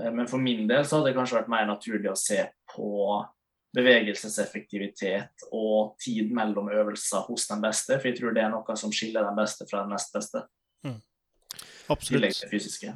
Eh, 0.00 0.10
Men 0.12 0.28
for 0.30 0.42
min 0.42 0.66
del 0.70 0.84
så 0.84 0.98
hadde 0.98 1.12
det 1.12 1.18
kanskje 1.18 1.40
vært 1.40 1.52
mer 1.54 1.68
naturlig 1.70 2.10
å 2.12 2.18
se 2.18 2.42
på 2.74 2.90
bevegelseseffektivitet 3.74 5.48
og 5.52 5.96
tid 6.04 6.30
mellom 6.34 6.70
øvelser 6.70 7.26
hos 7.28 7.46
den 7.46 7.62
beste, 7.62 7.98
for 7.98 8.08
jeg 8.08 8.20
tror 8.20 8.36
det 8.36 8.42
er 8.44 8.52
noe 8.52 8.76
som 8.78 8.92
skiller 8.92 9.26
den 9.26 9.36
beste 9.38 9.66
fra 9.70 9.82
den 9.82 9.92
nest 9.94 10.14
beste, 10.14 10.44
i 10.84 10.88
tillegg 10.88 11.90
Absolutt. 11.90 12.36
til 12.36 12.50
fysiske. 12.50 12.94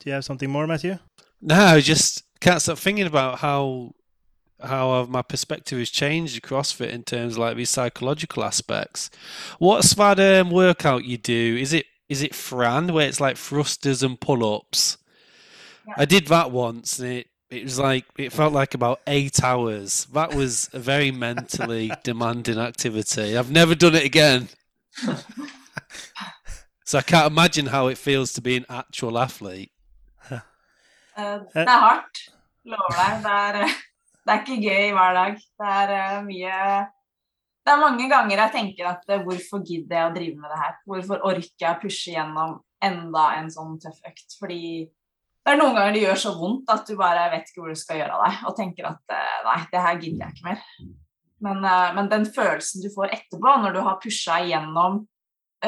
Do 0.00 0.10
you 0.10 0.12
have 0.12 0.22
something 0.22 0.50
more, 0.50 0.66
Matthew? 0.66 0.96
No, 1.40 1.80
just 1.80 2.24
can't 2.40 2.60
stop 2.60 2.78
thinking 2.78 3.06
about 3.06 3.38
how 3.38 3.94
how 4.60 5.06
my 5.06 5.22
perspective 5.22 5.78
has 5.78 5.90
changed 5.90 6.36
at 6.36 6.42
CrossFit 6.42 6.90
in 6.90 7.02
terms 7.02 7.34
of 7.34 7.38
like 7.38 7.56
these 7.56 7.70
psychological 7.70 8.44
aspects. 8.44 9.10
What's 9.58 9.94
that 9.94 10.20
um, 10.20 10.50
workout 10.50 11.04
you 11.04 11.18
do? 11.18 11.56
Is 11.60 11.72
it 11.72 11.86
is 12.08 12.22
it 12.22 12.34
Fran 12.34 12.92
where 12.92 13.08
it's 13.08 13.20
like 13.20 13.36
thrusters 13.36 14.02
and 14.02 14.20
pull 14.20 14.56
ups? 14.56 14.98
Yeah. 15.86 15.94
I 15.98 16.04
did 16.04 16.28
that 16.28 16.50
once 16.50 16.98
and 16.98 17.12
it 17.12 17.26
it 17.50 17.64
was 17.64 17.78
like 17.78 18.04
it 18.18 18.32
felt 18.32 18.52
like 18.52 18.74
about 18.74 19.00
eight 19.06 19.42
hours. 19.42 20.06
That 20.12 20.34
was 20.34 20.68
a 20.72 20.78
very 20.78 21.10
mentally 21.10 21.90
demanding 22.04 22.58
activity. 22.58 23.36
I've 23.36 23.50
never 23.50 23.74
done 23.74 23.94
it 23.94 24.04
again. 24.04 24.48
so 26.84 26.98
I 26.98 27.02
can't 27.02 27.30
imagine 27.30 27.66
how 27.66 27.88
it 27.88 27.98
feels 27.98 28.32
to 28.34 28.40
be 28.40 28.56
an 28.56 28.66
actual 28.68 29.18
athlete. 29.18 29.70
Eh, 31.16 31.38
Det 31.54 31.68
er 31.68 31.78
hardt, 31.78 32.18
lover 32.66 32.96
deg. 32.98 33.22
Det 33.22 33.30
er, 33.32 33.54
eh, 33.62 33.74
det 34.26 34.32
er 34.34 34.40
ikke 34.42 34.62
gøy 34.68 34.92
hver 34.96 35.12
dag. 35.14 35.36
Det 35.60 35.68
er 35.78 35.92
eh, 35.98 36.24
mye 36.26 36.58
Det 37.64 37.72
er 37.72 37.80
mange 37.80 38.08
ganger 38.10 38.36
jeg 38.42 38.52
tenker 38.52 38.88
at 38.90 39.04
eh, 39.08 39.22
hvorfor 39.22 39.62
gidder 39.64 39.96
jeg 39.96 40.10
å 40.10 40.14
drive 40.14 40.36
med 40.36 40.50
det 40.50 40.58
her? 40.60 40.74
Hvorfor 40.86 41.22
orker 41.24 41.62
jeg 41.64 41.70
å 41.70 41.80
pushe 41.80 42.10
gjennom 42.12 42.58
enda 42.82 43.22
en 43.38 43.48
sånn 43.50 43.78
tøff 43.80 44.02
økt? 44.10 44.34
Fordi 44.40 44.60
det 45.44 45.52
er 45.52 45.58
noen 45.60 45.74
ganger 45.76 45.92
det 45.92 46.02
gjør 46.06 46.20
så 46.20 46.30
vondt 46.38 46.70
at 46.72 46.86
du 46.88 46.94
bare 46.96 47.24
vet 47.34 47.50
ikke 47.50 47.60
hvor 47.60 47.72
du 47.74 47.78
skal 47.78 47.98
gjøre 48.00 48.16
av 48.16 48.22
deg, 48.24 48.36
og 48.48 48.54
tenker 48.56 48.86
at 48.88 49.12
eh, 49.12 49.40
nei, 49.44 49.58
det 49.72 49.82
her 49.86 49.98
gidder 50.00 50.22
jeg 50.24 50.36
ikke 50.36 50.46
mer. 50.46 50.62
Men, 51.44 51.66
eh, 51.68 51.90
men 51.98 52.08
den 52.12 52.24
følelsen 52.32 52.84
du 52.84 52.88
får 52.94 53.12
etterpå, 53.12 53.58
når 53.60 53.76
du 53.76 53.82
har 53.84 54.00
pusha 54.00 54.38
igjennom 54.40 55.02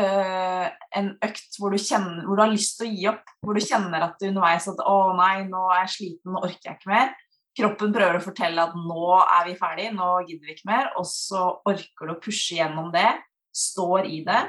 eh, 0.01 0.66
en 0.97 1.12
økt 1.29 1.61
hvor 1.61 1.77
du, 1.77 1.81
kjenner, 1.83 2.24
hvor 2.24 2.41
du 2.41 2.45
har 2.47 2.55
lyst 2.55 2.81
til 2.81 2.89
å 2.89 2.95
gi 2.95 3.07
opp, 3.12 3.37
hvor 3.45 3.59
du 3.59 3.64
kjenner 3.66 4.09
at 4.09 4.16
du 4.16 4.31
underveis 4.31 4.72
at 4.72 4.81
'å 4.81 4.99
nei, 5.20 5.45
nå 5.51 5.68
er 5.68 5.85
jeg 5.85 5.95
sliten, 5.99 6.33
nå 6.33 6.41
orker 6.41 6.70
jeg 6.70 6.81
ikke 6.81 6.95
mer'. 6.95 7.14
Kroppen 7.57 7.93
prøver 7.93 8.16
å 8.16 8.24
fortelle 8.24 8.64
at 8.64 8.77
'nå 8.81 9.11
er 9.22 9.49
vi 9.51 9.59
ferdig, 9.61 9.91
nå 9.93 10.12
gidder 10.24 10.49
vi 10.49 10.57
ikke 10.57 10.72
mer', 10.72 10.93
og 10.97 11.05
så 11.05 11.51
orker 11.68 12.09
du 12.09 12.16
å 12.16 12.20
pushe 12.22 12.57
gjennom 12.62 12.89
det, 12.97 13.11
står 13.53 14.09
i 14.09 14.22
det 14.24 14.41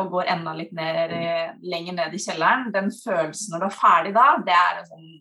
og 0.00 0.10
går 0.12 0.30
enda 0.34 0.52
litt 0.56 0.72
ned, 0.76 1.12
eh, 1.16 1.52
lenger 1.62 1.98
ned 1.98 2.14
i 2.14 2.22
kjelleren. 2.22 2.72
Den 2.74 2.90
følelsen 2.92 3.54
når 3.54 3.64
du 3.64 3.68
er 3.68 3.76
ferdig 3.76 4.14
da, 4.16 4.26
det 4.44 4.56
er 4.56 4.80
en 4.80 4.88
sånn 4.90 5.12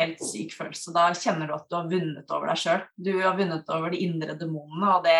helt 0.00 0.20
syk 0.22 0.54
følelse. 0.54 0.94
Da 0.94 1.08
kjenner 1.18 1.50
du 1.50 1.54
at 1.56 1.66
du 1.68 1.76
har 1.76 1.88
vunnet 1.90 2.36
over 2.36 2.52
deg 2.52 2.60
sjøl. 2.62 2.84
Du 2.96 3.14
har 3.20 3.38
vunnet 3.38 3.72
over 3.74 3.90
de 3.90 4.04
indre 4.06 4.36
demonene, 4.38 4.92
og 4.96 5.04
det 5.04 5.18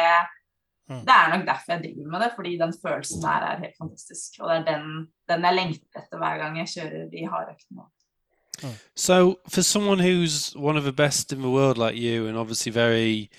Mm. 0.90 1.04
det 1.06 1.14
er 1.14 1.28
nok 1.30 1.46
derfor 1.46 1.72
jeg 1.72 1.82
driver 1.82 2.10
med 2.10 2.20
det, 2.20 2.32
fordi 2.34 2.58
den 2.58 2.72
følelsen 2.82 3.22
der 3.22 3.44
er 3.46 3.58
helt 3.58 3.76
fantastisk. 3.78 4.40
Og 4.40 4.50
det 4.50 4.56
er 4.58 4.64
den, 4.76 5.06
den 5.28 5.44
jeg 5.44 5.54
lengter 5.54 6.00
etter 6.02 6.18
hver 6.18 6.38
gang 6.38 6.58
jeg 6.58 6.72
kjører 6.74 7.10
de 7.10 7.26
harde 7.30 7.54
øktene. 7.54 7.86
So, 8.96 9.36
for 9.48 9.62
someone 9.62 10.00
who's 10.00 10.54
one 10.56 10.76
of 10.76 10.84
the 10.84 10.92
best 10.92 11.32
in 11.32 11.40
the 11.40 11.48
world 11.48 11.78
like 11.78 11.96
you, 11.96 12.26
and 12.26 12.36
obviously 12.36 12.72
very, 12.72 13.30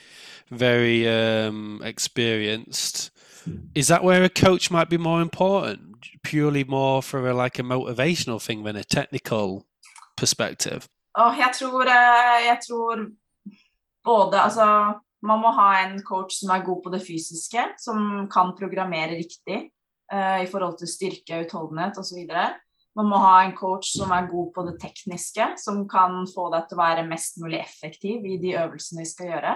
very 0.50 1.06
um, 1.06 1.82
experienced, 1.84 3.12
is 3.76 3.88
that 3.88 4.04
where 4.04 4.24
a 4.24 4.30
coach 4.30 4.72
might 4.72 4.89
be 4.89 4.98
more 4.98 5.22
important? 5.22 5.80
Purely 6.24 6.64
more 6.64 7.02
for 7.02 7.28
a, 7.28 7.34
like 7.34 7.60
a 7.60 7.64
motivational 7.64 8.42
thing 8.42 8.64
than 8.64 8.76
a 8.76 8.84
technical 8.84 9.66
perspective. 10.18 10.88
Oh, 11.18 11.34
jeg 11.38 11.52
tror, 11.60 11.84
eh, 11.84 12.46
jeg 12.46 12.58
tror 12.68 13.08
både 14.04 14.42
Altså, 14.42 14.94
man 15.22 15.39
må 15.39 15.52
ha 15.52 15.84
en 15.84 16.02
coach 16.02 16.39
som 16.39 16.50
er 16.50 16.66
god 16.66 16.82
på 16.84 16.94
det 16.94 17.02
fysiske, 17.06 17.66
som 17.78 18.28
kan 18.32 18.56
programmere 18.58 19.20
riktig 19.20 19.70
uh, 20.14 20.39
i 20.42 20.48
forhold 20.50 20.80
til 20.80 20.89
styrke, 20.89 21.44
utholdenhet 21.46 22.00
osv. 22.02 22.24
Man 22.98 23.08
må 23.08 23.20
ha 23.22 23.36
en 23.44 23.54
coach 23.56 23.92
som 23.94 24.12
er 24.12 24.30
god 24.32 24.50
på 24.56 24.64
det 24.68 24.80
tekniske, 24.82 25.54
som 25.62 25.84
kan 25.89 26.26
få 26.32 26.50
deg 26.56 26.66
til 26.68 26.80
å 26.80 26.82
være 26.82 27.08
mest 27.08 27.38
mulig 27.44 27.62
effektiv 27.62 28.26
i 28.26 28.39
de 28.42 28.56
øvelsene 28.64 29.06
vi 29.06 29.12
skal 29.12 29.30
gjøre. 29.36 29.54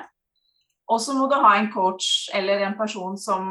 Og 0.92 1.02
så 1.02 1.16
må 1.18 1.28
du 1.30 1.36
ha 1.42 1.56
en 1.58 1.72
coach 1.74 2.30
eller 2.36 2.62
en 2.68 2.78
person 2.78 3.16
som 3.18 3.48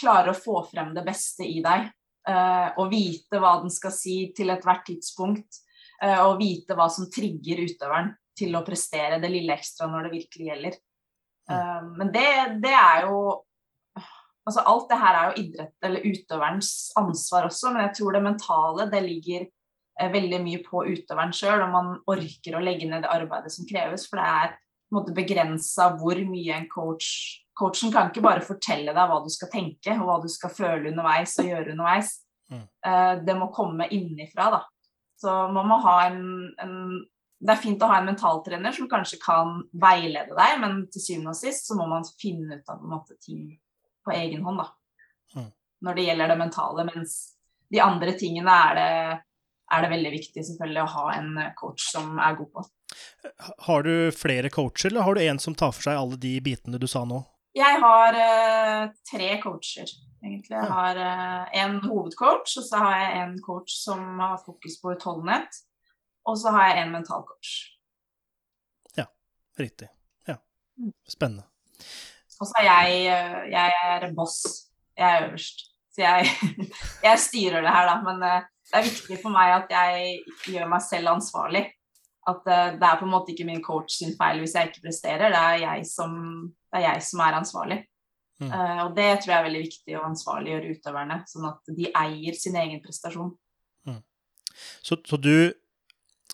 klarer 0.00 0.32
å 0.32 0.38
få 0.38 0.62
frem 0.70 0.92
det 0.94 1.02
beste 1.06 1.44
i 1.44 1.58
deg, 1.64 1.90
eh, 2.28 2.68
og 2.78 2.92
vite 2.92 3.40
hva 3.42 3.58
den 3.62 3.72
skal 3.74 3.92
si 3.94 4.30
til 4.36 4.52
ethvert 4.54 4.86
tidspunkt 4.88 5.60
eh, 6.02 6.20
og 6.22 6.38
vite 6.40 6.76
hva 6.78 6.88
som 6.92 7.10
trigger 7.12 7.64
utøveren 7.66 8.14
til 8.38 8.56
å 8.56 8.64
prestere 8.64 9.20
det 9.20 9.32
lille 9.32 9.56
ekstra 9.56 9.90
når 9.90 10.06
det 10.06 10.14
virkelig 10.14 10.50
gjelder. 10.50 10.80
Eh, 11.50 11.80
Men 12.00 12.12
det, 12.14 12.26
det 12.64 12.74
er 12.74 13.08
jo 13.10 13.22
Altså 14.48 14.62
alt 14.66 14.86
det 14.88 14.96
her 14.98 15.14
er 15.14 15.26
jo 15.28 15.42
idrett 15.44 15.84
eller 15.86 16.06
utøverens 16.08 16.70
ansvar 16.98 17.44
også, 17.46 17.70
men 17.70 17.84
jeg 17.84 17.92
tror 17.98 18.16
det 18.16 18.22
mentale 18.24 18.86
det 18.90 19.02
ligger 19.04 19.44
veldig 20.10 20.38
mye 20.42 20.62
på 20.64 20.80
utøveren 20.88 21.34
sjøl, 21.36 21.60
om 21.66 21.74
man 21.76 21.90
orker 22.08 22.56
å 22.56 22.62
legge 22.64 22.88
ned 22.88 23.04
det 23.04 23.12
arbeidet 23.12 23.52
som 23.52 23.68
kreves. 23.68 24.08
For 24.08 24.18
det 24.18 24.26
er 24.26 24.56
måte 24.94 25.14
begrensa 25.14 25.90
hvor 26.00 26.18
mye 26.26 26.56
en 26.56 26.68
coach 26.70 27.40
Coachen 27.60 27.92
kan 27.92 28.08
ikke 28.08 28.24
bare 28.24 28.40
fortelle 28.44 28.94
deg 28.96 29.08
hva 29.10 29.18
du 29.20 29.28
skal 29.32 29.50
tenke 29.52 29.92
og 29.98 30.06
hva 30.08 30.18
du 30.22 30.28
skal 30.32 30.52
føle 30.54 30.90
underveis 30.94 31.34
og 31.42 31.48
gjøre 31.50 31.74
underveis. 31.74 32.14
Mm. 32.48 32.62
Uh, 32.86 33.14
Det 33.26 33.34
må 33.36 33.50
komme 33.52 33.88
innifra, 33.92 34.46
da. 34.54 34.60
Så 35.20 35.34
man 35.52 35.68
må 35.68 35.76
ha 35.84 35.96
en, 36.08 36.22
en 36.62 36.76
Det 37.40 37.52
er 37.52 37.60
fint 37.60 37.82
å 37.84 37.88
ha 37.88 37.98
en 38.00 38.08
mentaltrener 38.08 38.72
som 38.76 38.88
kanskje 38.88 39.16
kan 39.20 39.62
veilede 39.72 40.36
deg, 40.36 40.56
men 40.60 40.82
til 40.92 41.04
syvende 41.04 41.32
og 41.32 41.38
sist 41.38 41.68
så 41.68 41.76
må 41.76 41.86
man 41.88 42.04
finne 42.20 42.60
ut 42.60 42.72
av 42.72 42.82
måte, 42.84 43.16
ting 43.20 43.46
på 44.04 44.12
egen 44.12 44.44
hånd, 44.44 44.60
da. 44.60 45.40
Mm. 45.40 45.46
Når 45.84 45.96
det 45.96 46.04
gjelder 46.04 46.32
det 46.32 46.38
mentale. 46.40 46.84
Mens 46.88 47.14
de 47.72 47.80
andre 47.80 48.12
tingene 48.20 48.56
er 48.68 48.76
det, 48.76 48.90
er 49.70 49.84
det 49.84 49.90
veldig 49.92 50.12
viktig 50.16 50.44
selvfølgelig 50.48 50.82
å 50.82 50.92
ha 50.96 51.06
en 51.14 51.40
coach 51.58 51.88
som 51.92 52.18
er 52.18 52.36
god 52.38 52.52
på. 52.56 52.64
Har 53.66 53.86
du 53.86 53.94
flere 54.16 54.50
coacher, 54.52 54.90
eller 54.90 55.06
har 55.06 55.16
du 55.16 55.22
en 55.24 55.42
som 55.42 55.54
tar 55.54 55.74
for 55.76 55.86
seg 55.86 55.98
alle 55.98 56.18
de 56.20 56.36
bitene 56.44 56.80
du 56.80 56.88
sa 56.90 57.04
nå? 57.06 57.22
Jeg 57.56 57.80
har 57.82 58.14
uh, 58.14 58.92
tre 59.10 59.32
coacher, 59.42 59.90
egentlig. 60.22 60.54
Jeg 60.54 60.70
har 60.70 60.98
uh, 61.02 61.50
en 61.62 61.80
hovedcoach, 61.82 62.58
og 62.60 62.66
så 62.66 62.82
har 62.84 62.96
jeg 63.02 63.18
en 63.24 63.34
coach 63.42 63.74
som 63.80 64.22
har 64.22 64.38
fokus 64.44 64.78
på 64.82 64.94
utholdenhet. 64.94 65.62
Og 66.28 66.38
så 66.38 66.52
har 66.54 66.70
jeg 66.70 66.84
en 66.84 66.94
mentalcoach. 66.94 67.58
Riktig. 69.60 69.88
Ja. 70.24 70.36
Mm. 70.78 70.92
Spennende. 71.08 71.44
Og 72.40 72.48
så 72.48 72.62
er 72.62 72.64
jeg, 72.64 73.00
eh, 73.12 73.40
jeg 73.52 73.72
er 73.84 74.12
boss. 74.16 74.38
Jeg 74.96 75.16
er 75.16 75.26
øverst. 75.28 75.66
Så 75.92 76.00
jeg, 76.00 76.26
jeg 77.08 77.18
styrer 77.18 77.60
det 77.60 77.74
her, 77.74 77.90
da. 77.90 77.96
Men 78.06 78.24
det 78.70 78.78
er 78.78 78.86
viktig 78.86 79.18
for 79.22 79.34
meg 79.34 79.52
at 79.56 79.72
jeg 79.74 80.54
gjør 80.54 80.70
meg 80.70 80.82
selv 80.86 81.12
ansvarlig. 81.16 81.66
At 82.30 82.46
eh, 82.46 82.72
det 82.78 82.86
er 82.86 82.98
på 83.00 83.06
en 83.06 83.12
måte 83.12 83.34
ikke 83.34 83.48
min 83.48 83.62
coach 83.64 83.96
sin 83.98 84.16
feil 84.18 84.42
hvis 84.42 84.54
jeg 84.54 84.70
ikke 84.70 84.86
presterer. 84.88 85.32
Det 85.32 85.40
er 85.40 85.62
jeg 85.64 85.86
som, 85.90 86.16
det 86.70 86.80
er, 86.80 86.86
jeg 86.92 87.06
som 87.08 87.24
er 87.26 87.38
ansvarlig. 87.40 87.80
Mm. 88.40 88.48
Uh, 88.48 88.78
og 88.86 88.94
det 88.96 89.08
tror 89.20 89.34
jeg 89.34 89.36
er 89.36 89.46
veldig 89.50 89.62
viktig 89.66 89.96
å 89.98 90.04
ansvarliggjøre 90.06 90.70
utøverne, 90.72 91.18
sånn 91.28 91.48
at 91.50 91.72
de 91.76 91.90
eier 91.92 92.38
sin 92.40 92.54
egen 92.56 92.80
prestasjon. 92.80 93.34
Så, 94.82 94.96
så 95.06 95.16
du, 95.16 95.52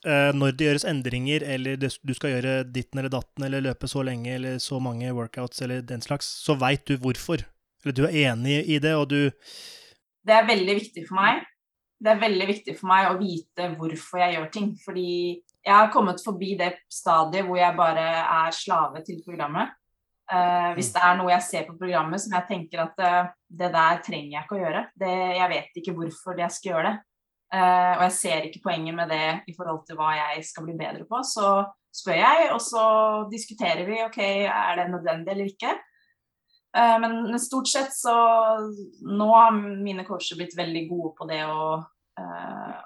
eh, 0.06 0.30
når 0.34 0.54
det 0.56 0.68
gjøres 0.68 0.86
endringer, 0.88 1.44
eller 1.54 1.78
det, 1.80 1.92
du 2.02 2.14
skal 2.16 2.36
gjøre 2.36 2.54
ditten 2.72 3.00
eller 3.00 3.12
datten, 3.12 3.46
eller 3.46 3.64
løpe 3.64 3.90
så 3.90 4.04
lenge, 4.06 4.34
eller 4.38 4.60
så 4.62 4.80
mange 4.82 5.12
workouts, 5.16 5.62
eller 5.64 5.84
den 5.86 6.04
slags, 6.04 6.28
så 6.44 6.56
veit 6.60 6.86
du 6.88 6.96
hvorfor. 7.02 7.44
Eller 7.84 7.96
du 7.96 8.04
er 8.06 8.16
enig 8.30 8.62
i 8.64 8.80
det, 8.82 8.94
og 8.96 9.10
du 9.10 9.30
Det 10.26 10.34
er 10.34 10.46
veldig 10.46 10.74
viktig 10.80 11.06
for 11.08 11.20
meg. 11.20 11.44
Det 12.06 12.12
er 12.12 12.22
veldig 12.22 12.46
viktig 12.46 12.76
for 12.78 12.86
meg 12.92 13.08
å 13.10 13.16
vite 13.18 13.72
hvorfor 13.74 14.20
jeg 14.22 14.36
gjør 14.36 14.50
ting. 14.54 14.68
Fordi 14.78 15.10
jeg 15.66 15.74
har 15.74 15.90
kommet 15.90 16.22
forbi 16.22 16.52
det 16.58 16.76
stadiet 16.92 17.46
hvor 17.48 17.58
jeg 17.58 17.74
bare 17.78 18.06
er 18.22 18.54
slave 18.54 19.02
til 19.06 19.18
programmet. 19.26 19.74
Uh, 20.26 20.72
hvis 20.74 20.88
det 20.90 21.02
er 21.06 21.18
noe 21.18 21.30
jeg 21.30 21.46
ser 21.46 21.66
på 21.68 21.76
programmet 21.78 22.18
som 22.18 22.32
jeg 22.34 22.48
tenker 22.48 22.80
at 22.82 22.96
uh, 22.98 23.28
det 23.46 23.68
der 23.70 24.00
trenger 24.02 24.32
jeg 24.32 24.42
ikke 24.42 24.56
å 24.56 24.62
gjøre. 24.62 24.84
Det, 24.98 25.10
jeg 25.38 25.50
vet 25.52 25.80
ikke 25.80 25.94
hvorfor 25.98 26.40
jeg 26.42 26.54
skal 26.54 26.72
gjøre 26.72 26.88
det. 26.88 26.94
Uh, 27.54 27.92
og 27.96 28.02
jeg 28.08 28.14
ser 28.16 28.46
ikke 28.48 28.62
poenget 28.64 28.96
med 28.98 29.10
det 29.14 29.26
i 29.46 29.54
forhold 29.54 29.84
til 29.86 29.98
hva 29.98 30.12
jeg 30.16 30.46
skal 30.48 30.66
bli 30.66 30.74
bedre 30.78 31.06
på, 31.06 31.20
så 31.26 31.50
spør 31.94 32.18
jeg, 32.18 32.48
og 32.52 32.58
så 32.60 32.86
diskuterer 33.30 33.86
vi 33.86 34.00
ok, 34.04 34.18
er 34.50 34.80
det 34.80 34.88
nødvendig 34.90 35.32
eller 35.32 35.52
ikke. 35.52 35.76
Men 36.76 37.38
stort 37.40 37.70
sett 37.70 37.94
så 37.96 38.12
Nå 39.08 39.28
har 39.30 39.54
mine 39.56 40.02
coacher 40.04 40.36
blitt 40.36 40.52
veldig 40.58 40.82
gode 40.90 41.12
på 41.16 41.28
det 41.30 41.38
å, 41.48 41.78
eh, 42.20 42.76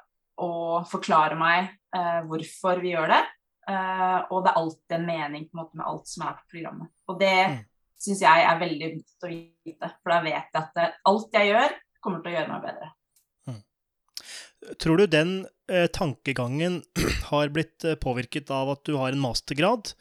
å 0.40 0.52
forklare 0.88 1.36
meg 1.38 1.70
eh, 1.96 2.20
hvorfor 2.28 2.80
vi 2.82 2.94
gjør 2.94 3.12
det. 3.14 3.22
Uh, 3.70 4.24
og 4.32 4.40
det 4.42 4.50
er 4.50 4.56
alltid 4.58 4.94
en 4.96 5.04
mening 5.06 5.42
på 5.46 5.54
en 5.54 5.60
måte, 5.60 5.76
med 5.78 5.86
alt 5.86 6.08
som 6.10 6.24
er 6.26 6.38
på 6.38 6.56
programmet. 6.56 6.90
Og 7.12 7.18
det 7.20 7.34
mm. 7.52 7.58
syns 8.02 8.22
jeg 8.24 8.46
er 8.48 8.62
veldig 8.62 8.88
viktig 8.96 9.28
å 9.28 9.30
vite, 9.30 9.90
for 10.00 10.14
da 10.14 10.16
vet 10.24 10.56
jeg 10.56 10.62
at 10.64 10.96
alt 11.06 11.36
jeg 11.38 11.50
gjør, 11.52 11.76
kommer 12.02 12.24
til 12.24 12.32
å 12.32 12.34
gjøre 12.34 12.50
meg 12.54 12.64
bedre. 12.64 12.88
Mm. 13.46 13.60
Tror 14.82 15.00
du 15.00 15.04
den 15.12 15.34
eh, 15.70 15.86
tankegangen 15.92 16.80
har 17.30 17.52
blitt 17.54 17.86
eh, 17.86 17.98
påvirket 18.00 18.50
av 18.54 18.72
at 18.74 18.82
du 18.88 18.96
har 18.98 19.14
en 19.14 19.22
mastergrad, 19.22 19.92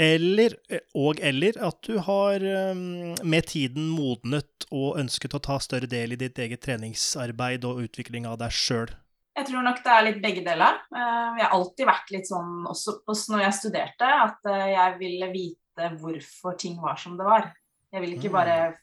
eller, 0.00 0.56
eh, 0.70 0.82
og 0.98 1.20
eller 1.22 1.58
at 1.62 1.80
du 1.86 1.98
har 2.02 2.42
eh, 2.42 2.74
med 3.22 3.48
tiden 3.50 3.88
modnet 3.94 4.66
og 4.70 5.00
ønsket 5.00 5.36
å 5.36 5.42
ta 5.42 5.58
større 5.62 5.90
del 5.90 6.16
i 6.16 6.20
ditt 6.20 6.38
eget 6.38 6.64
treningsarbeid 6.66 7.66
og 7.68 7.82
utvikling 7.86 8.28
av 8.30 8.38
deg 8.42 8.54
sjøl? 8.54 8.94
Jeg 9.34 9.48
tror 9.48 9.66
nok 9.66 9.80
det 9.82 9.90
er 9.90 10.06
litt 10.06 10.22
begge 10.22 10.44
deler. 10.46 10.78
Eh, 10.94 11.28
jeg 11.40 11.46
har 11.46 11.58
alltid 11.58 11.90
vært 11.90 12.14
litt 12.14 12.30
sånn, 12.30 12.64
også 12.70 13.34
når 13.34 13.46
jeg 13.48 13.58
studerte, 13.60 14.14
at 14.28 14.50
jeg 14.70 14.96
ville 15.00 15.30
vite 15.34 15.92
hvorfor 15.98 16.58
ting 16.58 16.78
var 16.82 16.98
som 17.00 17.18
det 17.18 17.26
var. 17.26 17.52
Jeg 17.94 18.02
vil 18.02 18.16
ikke 18.16 18.34
bare 18.34 18.56
mm 18.70 18.80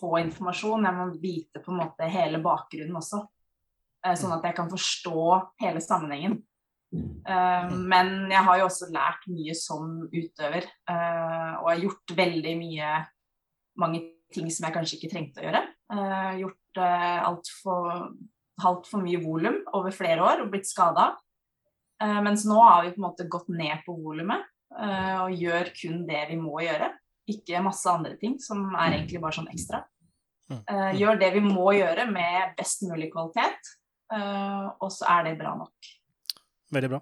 få 0.00 0.18
informasjon, 0.22 0.86
jeg 0.86 0.96
må 0.96 1.06
vite 1.20 1.62
på 1.62 1.72
en 1.72 1.80
måte 1.82 2.10
hele 2.10 2.40
bakgrunnen 2.44 2.98
også. 3.00 3.22
Eh, 4.04 4.14
sånn 4.18 4.34
at 4.36 4.46
jeg 4.46 4.56
kan 4.58 4.70
forstå 4.70 5.24
hele 5.62 5.82
sammenhengen. 5.84 6.38
Uh, 6.94 7.72
men 7.90 8.30
jeg 8.30 8.42
har 8.46 8.60
jo 8.60 8.68
også 8.68 8.88
lært 8.94 9.26
mye 9.30 9.54
som 9.58 9.98
utøver, 10.12 10.68
uh, 10.90 11.58
og 11.60 11.70
har 11.72 11.82
gjort 11.82 12.14
veldig 12.18 12.54
mye 12.60 12.92
mange 13.82 14.02
ting 14.34 14.48
som 14.52 14.66
jeg 14.66 14.76
kanskje 14.76 14.98
ikke 14.98 15.12
trengte 15.12 15.42
å 15.42 15.46
gjøre. 15.48 15.62
Uh, 15.92 16.32
gjort 16.42 16.80
altfor 16.80 18.10
halvt 18.60 18.88
for 18.90 19.04
mye 19.04 19.20
volum 19.22 19.62
over 19.76 19.94
flere 19.94 20.20
år 20.24 20.42
og 20.42 20.50
blitt 20.52 20.68
skada. 20.68 21.14
mens 22.24 22.44
nå 22.44 22.56
har 22.60 22.82
vi 22.84 22.90
på 22.92 23.00
en 23.00 23.06
måte 23.06 23.24
gått 23.32 23.48
ned 23.48 23.80
på 23.86 23.94
volumet 23.96 24.44
og 24.76 25.32
gjør 25.32 25.70
kun 25.76 26.02
det 26.08 26.20
vi 26.28 26.36
må 26.36 26.60
gjøre 26.60 26.90
ikke 27.32 27.62
masse 27.64 27.88
andre 27.88 28.12
ting 28.20 28.36
som 28.40 28.60
er 28.74 28.90
mm. 28.90 28.96
egentlig 28.98 29.22
bare 29.22 29.38
sånn 29.38 29.48
ekstra. 29.52 29.80
Uh, 30.52 30.92
gjør 31.00 31.16
det 31.20 31.30
vi 31.38 31.42
må 31.44 31.70
gjøre 31.78 32.04
med 32.12 32.52
best 32.60 32.84
mulig 32.84 33.08
kvalitet, 33.14 33.72
og 34.12 34.90
så 34.92 35.08
er 35.16 35.30
det 35.30 35.38
bra 35.40 35.56
nok. 35.58 35.96
Veldig 36.74 36.90
bra. 36.90 37.00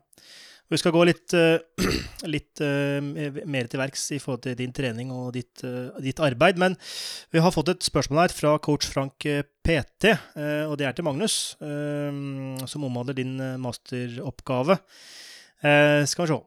Vi 0.72 0.78
skal 0.80 0.94
gå 0.94 1.02
litt, 1.04 1.34
uh, 1.36 1.60
litt 2.34 2.60
mer 2.60 3.68
til 3.68 3.80
verks 3.82 4.06
i 4.16 4.20
forhold 4.22 4.46
til 4.46 4.56
din 4.58 4.72
trening 4.74 5.12
og 5.12 5.34
ditt, 5.36 5.64
ditt, 6.04 6.22
arbeid. 6.24 6.60
Men 6.60 6.76
vi 7.34 7.42
har 7.44 7.52
fått 7.54 7.74
et 7.74 7.84
spørsmål 7.84 8.24
her 8.24 8.34
fra 8.34 8.54
coach 8.64 8.88
Frank 8.88 9.26
PT, 9.64 10.14
og 10.68 10.74
det 10.80 10.88
er 10.88 10.96
til 10.96 11.06
Magnus, 11.06 11.36
som 11.60 12.88
omhandler 12.88 13.16
din 13.16 13.36
masteroppgave. 13.60 14.78
skal 16.08 16.26
vi 16.26 16.32
se. 16.32 16.40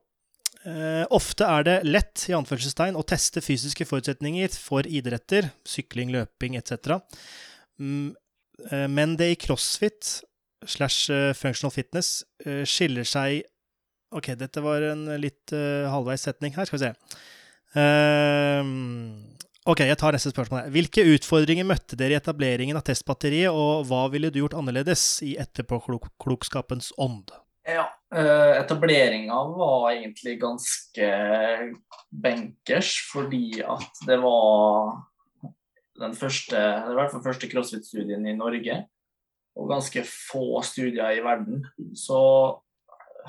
Ofte 1.13 1.47
er 1.47 1.63
det 1.63 1.75
lett 1.85 2.25
i 2.27 2.35
anførselstegn, 2.35 2.97
å 2.97 3.05
teste 3.07 3.41
fysiske 3.41 3.85
forutsetninger 3.87 4.53
for 4.59 4.87
idretter, 4.89 5.51
sykling, 5.65 6.11
løping 6.15 6.57
etc. 6.59 6.97
Mm, 7.79 8.15
men 8.91 9.15
det 9.19 9.31
i 9.31 9.39
crossfit 9.39 10.17
slash 10.65 11.11
uh, 11.13 11.33
functional 11.37 11.73
fitness 11.73 12.23
skiller 12.65 13.07
seg 13.07 13.43
Ok, 14.15 14.29
dette 14.39 14.61
var 14.63 14.79
en 14.87 15.01
litt 15.19 15.51
halvveis 15.51 16.21
setning 16.23 16.53
her. 16.55 16.63
Skal 16.63 16.77
vi 16.77 16.85
se. 16.85 16.91
ok, 19.67 19.81
jeg 19.83 19.97
tar 19.99 20.15
neste 20.15 20.31
spørsmål. 20.31 20.69
Hvilke 20.71 21.03
utfordringer 21.11 21.67
møtte 21.67 21.99
dere 21.99 22.15
i 22.15 22.19
etableringen 22.21 22.79
av 22.79 22.85
testbatteriet, 22.87 23.51
og 23.51 23.83
hva 23.89 24.05
ville 24.13 24.31
du 24.31 24.39
gjort 24.39 24.55
annerledes 24.61 25.03
i 25.27 25.33
etterpåklokskapens 25.43 26.93
ånd? 27.03 27.35
Ja, 27.67 27.89
Eh, 28.15 28.53
etableringa 28.61 29.35
var 29.57 29.89
egentlig 29.91 30.37
ganske 30.39 31.07
benkers, 32.09 32.93
fordi 33.11 33.59
at 33.67 33.99
det 34.07 34.15
var 34.23 34.93
den 35.99 36.15
første, 36.15 36.55
i 36.55 36.95
hvert 36.95 37.11
fall 37.11 37.25
første 37.25 37.49
crossfit-studien 37.51 38.23
i 38.29 38.37
Norge, 38.37 38.77
og 39.57 39.71
ganske 39.71 40.03
få 40.05 40.61
studier 40.65 41.17
i 41.17 41.23
verden. 41.25 41.63
Så 41.97 42.19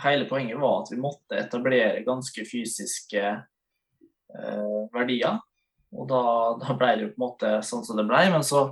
hele 0.02 0.28
poenget 0.28 0.60
var 0.60 0.82
at 0.82 0.92
vi 0.92 1.00
måtte 1.00 1.38
etablere 1.40 2.04
ganske 2.06 2.44
fysiske 2.46 3.24
eh, 3.24 4.78
verdier. 4.94 5.40
Og 5.96 6.04
da, 6.10 6.22
da 6.60 6.76
ble 6.76 6.94
det 6.94 7.06
jo 7.06 7.12
på 7.14 7.18
en 7.18 7.24
måte 7.24 7.52
sånn 7.64 7.84
som 7.86 7.98
det 7.98 8.06
ble. 8.08 8.20
Men 8.34 8.44
så 8.46 8.68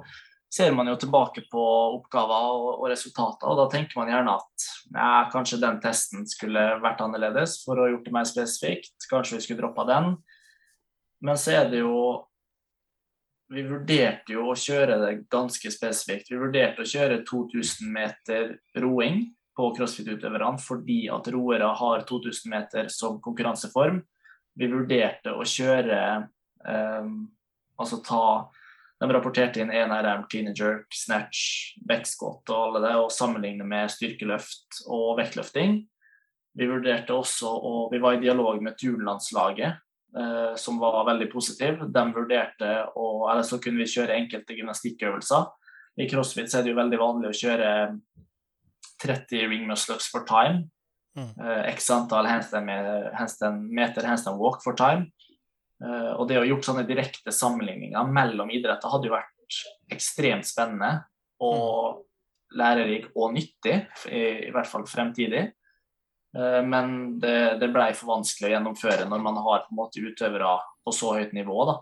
ser 0.53 0.73
man 0.77 0.89
jo 0.89 0.97
tilbake 1.01 1.47
på 1.51 1.65
oppgaver 1.97 2.53
og, 2.53 2.69
og, 2.77 2.87
resultater, 2.93 3.49
og 3.51 3.59
da 3.59 3.67
tenker 3.73 3.99
man 3.99 4.13
gjerne 4.13 4.37
at 4.39 4.69
ja, 4.95 5.11
kanskje 5.33 5.61
den 5.65 5.81
testen 5.83 6.25
skulle 6.31 6.63
vært 6.85 7.03
annerledes 7.05 7.59
for 7.65 7.77
å 7.77 7.87
ha 7.87 7.93
gjort 7.93 8.07
det 8.07 8.15
mer 8.15 8.29
spesifikt. 8.29 8.97
Kanskje 9.11 9.41
vi 9.41 9.47
skulle 9.47 9.65
droppa 9.65 9.87
den. 9.89 10.15
Men 11.25 11.41
så 11.41 11.57
er 11.59 11.71
det 11.73 11.83
jo 11.83 11.97
Vi 13.55 13.63
vurderte 13.63 14.35
jo 14.35 14.49
å 14.51 14.57
kjøre 14.59 14.99
det 15.05 15.13
ganske 15.31 15.71
spesifikt. 15.71 16.33
Vi 16.33 16.39
vurderte 16.41 16.83
å 16.83 16.89
kjøre 16.89 17.21
2000 17.29 17.93
meter 17.95 18.57
roing 18.83 19.23
på 19.57 19.71
crossfit-utøverne 19.77 20.59
fordi 20.61 21.05
at 21.15 21.31
roere 21.33 21.71
har 21.79 22.05
2000 22.09 22.53
meter 22.53 22.91
som 22.93 23.21
konkurranseform. 23.23 24.01
Vi 24.57 24.69
vurderte 24.73 25.35
å 25.37 25.47
kjøre 25.47 26.01
um, 26.67 27.17
Altså 27.77 27.99
ta 28.01 28.49
de 28.97 29.07
rapporterte 29.13 29.61
inn 29.61 29.69
ENRM, 29.69 30.23
clean 30.33 30.47
and 30.49 30.57
jerk, 30.57 30.87
snatch, 30.97 31.75
backscot 31.85 32.49
og 32.49 32.57
alle 32.57 32.81
det, 32.87 32.93
og 32.97 33.13
sammenligne 33.13 33.67
med 33.69 33.93
styrkeløft 33.93 34.81
og 34.89 35.19
vektløfting. 35.19 35.83
Vi 36.57 36.69
vurderte 36.71 37.13
også, 37.13 37.51
og 37.53 37.93
vi 37.93 38.01
var 38.01 38.17
i 38.17 38.23
dialog 38.23 38.63
med 38.65 38.79
turnlandslaget, 38.81 39.77
som 40.57 40.79
var 40.81 41.03
veldig 41.05 41.27
positiv. 41.29 41.83
De 41.93 42.03
vurderte, 42.15 42.69
å 42.97 43.07
eller 43.29 43.45
så 43.45 43.59
kunne 43.61 43.83
vi 43.83 43.91
kjøre 43.91 44.15
enkelte 44.17 44.57
gymnastikkøvelser. 44.57 45.43
I 46.01 46.07
crossfit 46.09 46.55
er 46.55 46.65
det 46.65 46.73
jo 46.73 46.79
veldig 46.79 47.01
vanlig 47.01 47.29
å 47.29 47.37
kjøre 47.37 47.69
30 49.03 49.51
ring 49.51 49.67
muscles 49.69 50.09
for 50.13 50.25
time. 50.29 50.67
Mm. 51.17 51.33
Eh, 51.41 51.63
X 51.73 51.91
antall 51.91 52.29
handstand, 52.29 52.71
handstand, 53.17 53.69
meter 53.73 54.09
handstand 54.09 54.41
walk 54.41 54.63
for 54.65 54.77
time. 54.77 55.09
Eh, 55.85 56.13
og 56.17 56.29
det 56.29 56.41
å 56.41 56.47
gjort 56.47 56.69
sånne 56.69 56.87
direkte 56.89 57.33
sammenligninger 57.33 58.13
mellom 58.13 58.53
idretter 58.53 58.93
hadde 58.93 59.11
jo 59.11 59.17
vært 59.17 59.61
ekstremt 59.93 60.49
spennende 60.49 61.07
og 61.45 62.03
lærerik 62.57 63.11
og 63.17 63.35
nyttig, 63.37 63.79
i, 64.09 64.23
i 64.49 64.53
hvert 64.55 64.69
fall 64.69 64.87
fremtidig. 64.89 65.49
Eh, 66.37 66.63
men 66.67 67.19
det, 67.21 67.59
det 67.61 67.73
blei 67.73 67.91
for 67.97 68.17
vanskelig 68.17 68.51
å 68.51 68.55
gjennomføre 68.57 69.09
når 69.09 69.23
man 69.25 69.39
har 69.45 69.65
på 69.65 69.73
en 69.73 69.81
måte 69.81 70.03
utøvere 70.03 70.57
på 70.85 70.95
så 70.95 71.15
høyt 71.17 71.33
nivå. 71.37 71.59
da. 71.71 71.77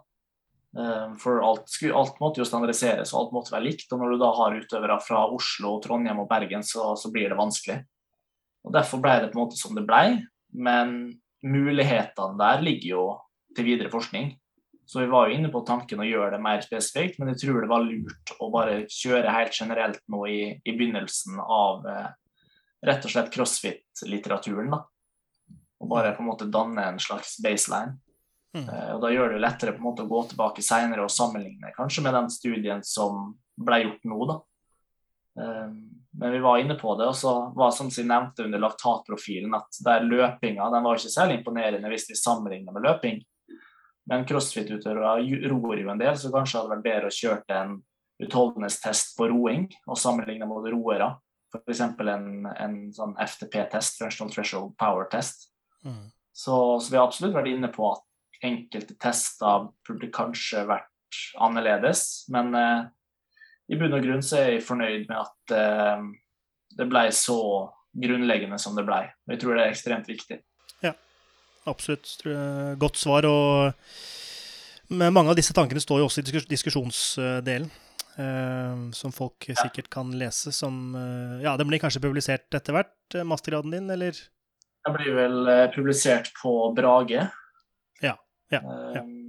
Eh, 0.79 1.17
for 1.23 1.43
alt, 1.45 1.75
alt, 1.91 2.21
måtte 2.23 2.43
jo 2.43 2.49
standardiseres, 2.49 3.15
og 3.15 3.21
alt 3.21 3.35
måtte 3.39 3.57
være 3.57 3.69
likt. 3.69 3.91
Og 3.93 4.01
når 4.03 4.15
du 4.15 4.23
da 4.23 4.31
har 4.39 4.61
utøvere 4.61 5.01
fra 5.03 5.27
Oslo, 5.35 5.79
Trondheim 5.85 6.23
og 6.23 6.31
Bergen, 6.31 6.65
så, 6.67 6.93
så 6.99 7.11
blir 7.15 7.33
det 7.33 7.41
vanskelig. 7.41 7.83
Og 8.65 8.73
Derfor 8.75 9.03
ble 9.03 9.19
det 9.21 9.33
på 9.33 9.39
en 9.39 9.45
måte 9.45 9.61
som 9.61 9.77
det 9.77 9.87
blei. 9.89 10.23
Men 10.55 11.19
mulighetene 11.45 12.39
der 12.41 12.65
ligger 12.65 12.89
jo 12.89 13.05
til 13.55 13.69
videre 13.69 13.93
forskning. 13.93 14.33
Så 14.87 15.01
vi 15.01 15.09
var 15.09 15.29
jo 15.29 15.39
inne 15.39 15.49
på 15.53 15.63
tanken 15.65 16.03
å 16.03 16.07
gjøre 16.07 16.35
det 16.35 16.43
mer 16.45 16.61
spesifikt, 16.61 17.17
men 17.19 17.31
jeg 17.33 17.41
tror 17.41 17.63
det 17.63 17.71
var 17.71 17.87
lurt 17.87 18.33
å 18.37 18.51
bare 18.53 18.83
kjøre 18.93 19.33
helt 19.33 19.57
generelt 19.57 20.03
nå 20.13 20.27
i, 20.29 20.41
i 20.61 20.75
begynnelsen 20.77 21.39
av 21.41 21.87
eh, 21.89 22.11
rett 22.85 23.05
og 23.05 23.13
slett 23.13 23.33
crossfit-litteraturen. 23.35 24.71
da. 24.71 24.85
Og 25.81 25.91
bare 25.91 26.15
på 26.17 26.23
en 26.23 26.31
måte 26.31 26.51
danne 26.51 26.85
en 26.93 27.01
slags 27.03 27.39
baseline. 27.43 27.99
Mm. 28.55 28.69
Eh, 28.69 28.95
og 28.95 29.01
Da 29.03 29.11
gjør 29.11 29.29
det 29.29 29.39
jo 29.39 29.45
lettere 29.45 29.75
på 29.75 29.83
en 29.83 29.89
måte 29.89 30.05
å 30.05 30.11
gå 30.11 30.23
tilbake 30.31 30.63
senere 30.63 31.05
og 31.05 31.13
sammenligne 31.13 31.73
kanskje 31.75 32.05
med 32.07 32.15
den 32.15 32.31
studien 32.31 32.85
som 32.87 33.35
ble 33.57 33.83
gjort 33.83 34.05
nå. 34.05 34.19
da. 34.31 34.41
Eh, 35.41 35.71
men 36.17 36.31
vi 36.31 36.39
var 36.39 36.61
inne 36.63 36.77
på 36.79 36.95
det, 36.95 37.09
og 37.11 37.17
så 37.19 37.33
var 37.57 37.73
som 37.75 37.91
jeg 37.91 38.07
nevnte 38.07 38.45
under 38.45 38.61
laktatprofilen, 38.63 39.55
at 39.59 39.81
der 39.83 40.05
løpinga 40.07 40.69
den 40.71 40.85
var 40.87 41.01
ikke 41.01 41.11
særlig 41.11 41.41
imponerende 41.41 41.91
hvis 41.91 42.07
vi 42.11 42.19
sammenligner 42.19 42.75
med 42.75 42.87
løping. 42.87 43.19
Men 44.07 44.27
crossfit-utøvere 44.29 45.17
roer 45.51 45.81
jo 45.83 45.91
en 45.91 45.99
del, 45.99 46.15
så 46.15 46.31
kanskje 46.31 46.61
hadde 46.61 46.71
det 46.71 46.77
vært 46.77 46.87
bedre 46.87 47.11
å 47.11 47.19
kjøre 47.19 47.59
en 47.59 47.75
utholdenhetstest 48.23 49.17
på 49.19 49.27
roing 49.33 49.67
og 49.89 49.99
sammenligne 49.99 50.47
mot 50.47 50.67
roere. 50.71 51.17
F.eks. 51.61 51.83
En, 51.85 52.27
en 52.51 52.75
sånn 52.95 53.15
FTP-test, 53.21 54.01
Functional 54.01 54.33
Threshold 54.35 54.75
Power-test. 54.81 55.49
Mm. 55.85 56.09
Så, 56.35 56.57
så, 56.81 56.91
vi 56.91 56.99
har 56.99 57.07
absolutt 57.07 57.37
vært 57.37 57.53
inne 57.53 57.71
på 57.73 57.87
at 57.93 58.45
enkelte 58.45 58.97
tester 59.01 59.69
burde 59.87 60.11
kanskje 60.15 60.65
vært 60.69 61.21
annerledes. 61.43 62.25
Men 62.35 62.51
eh, 62.59 62.83
i 63.73 63.79
bunn 63.81 63.95
og 63.97 64.05
grunn 64.05 64.25
så 64.25 64.41
er 64.41 64.51
jeg 64.57 64.67
fornøyd 64.67 65.07
med 65.09 65.21
at 65.21 65.55
eh, 65.57 66.09
det 66.75 66.89
ble 66.91 67.07
så 67.15 67.39
grunnleggende 67.95 68.59
som 68.59 68.75
det 68.75 68.87
ble. 68.89 69.05
Jeg 69.31 69.41
tror 69.41 69.57
det 69.57 69.65
er 69.65 69.73
ekstremt 69.77 70.11
viktig. 70.11 70.41
Ja, 70.83 70.97
Absolutt. 71.71 72.19
Godt 72.81 72.99
svar. 72.99 73.25
Og 73.31 73.73
men 74.93 75.15
mange 75.15 75.33
av 75.33 75.39
disse 75.39 75.55
tankene 75.57 75.81
står 75.81 76.03
jo 76.03 76.09
også 76.09 76.21
i 76.21 76.27
diskus- 76.27 76.49
diskusjonsdelen, 76.51 77.71
som 78.95 79.13
folk 79.13 79.47
sikkert 79.59 79.89
kan 79.91 80.11
lese. 80.19 80.53
Som 80.55 80.95
eh, 80.95 81.43
Ja, 81.45 81.57
den 81.59 81.67
blir 81.69 81.81
kanskje 81.83 82.01
publisert 82.05 82.47
etter 82.55 82.73
hvert, 82.77 82.95
eh, 83.15 83.25
mastergraden 83.27 83.71
din, 83.75 83.91
eller? 83.91 84.13
Den 84.87 84.95
blir 84.99 85.15
vel 85.17 85.49
eh, 85.49 85.67
publisert 85.75 86.31
på 86.43 86.53
Brage. 86.77 87.25
Ja, 88.03 88.15
ja, 88.51 88.61
ja. 88.61 88.61
Eh, 88.61 88.95
Så 88.95 88.95
den- 88.95 89.21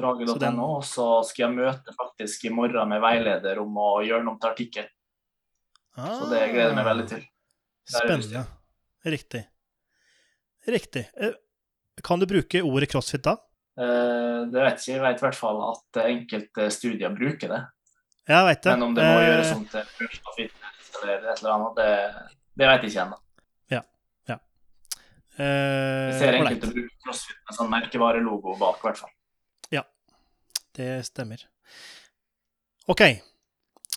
Brage.no. 0.00 0.66
Og 0.78 0.84
så 0.84 1.06
skal 1.28 1.48
jeg 1.48 1.56
møte 1.58 1.92
faktisk 1.96 2.44
i 2.46 2.50
morgen 2.54 2.88
med 2.88 3.02
veileder 3.02 3.58
om 3.60 3.74
å 3.76 3.88
gjøre 4.06 4.24
noe 4.24 4.38
til 4.40 4.50
artikkel. 4.50 4.86
Så 5.96 6.28
det 6.30 6.44
gleder 6.52 6.70
jeg 6.70 6.76
meg 6.78 6.86
veldig 6.86 7.08
til. 7.10 7.24
spennende. 7.90 8.44
Riktig. 9.04 9.42
Riktig. 10.68 11.06
Eh, 11.16 11.32
Kan 12.02 12.18
du 12.20 12.24
bruke 12.26 12.62
ordet 12.64 12.88
crossfit 12.88 13.22
da? 13.26 13.34
Eh, 13.76 14.46
Det 14.48 14.62
vet 14.62 14.78
ikke, 14.78 14.92
jeg 14.94 15.02
vet 15.02 15.18
i 15.20 15.24
hvert 15.26 15.34
fall 15.36 15.58
at 15.72 16.00
enkelte 16.06 16.70
studier 16.72 17.10
bruker 17.12 17.48
det. 17.48 17.60
Jeg 18.30 18.46
vet 18.46 18.62
det. 18.62 18.74
Men 18.76 18.86
om 18.86 18.94
det 18.94 19.06
må 19.06 19.16
Eh, 19.18 19.26
gjøres 19.26 19.52
om 19.56 19.64
til 19.72 19.88
personal 19.98 20.36
fitness 20.36 20.92
eller 21.00 21.16
et 21.32 21.40
eller 21.40 21.54
annet, 21.56 21.80
det, 21.80 22.28
det 22.60 22.68
vet 22.70 22.84
jeg 22.86 22.92
ikke 22.92 23.06
ennå. 23.08 23.20
Vi 25.40 25.46
Jeg 25.46 26.16
ser 26.20 26.36
enkelte 26.36 26.68
bruke 26.74 26.98
crossfit 27.06 27.38
med 27.48 27.56
sånn 27.56 27.70
merkevarelogo 27.72 28.58
bak, 28.60 28.82
i 28.82 28.86
hvert 28.88 28.98
fall. 29.00 29.14
Det 30.76 31.00
stemmer. 31.04 31.42
OK. 32.90 33.02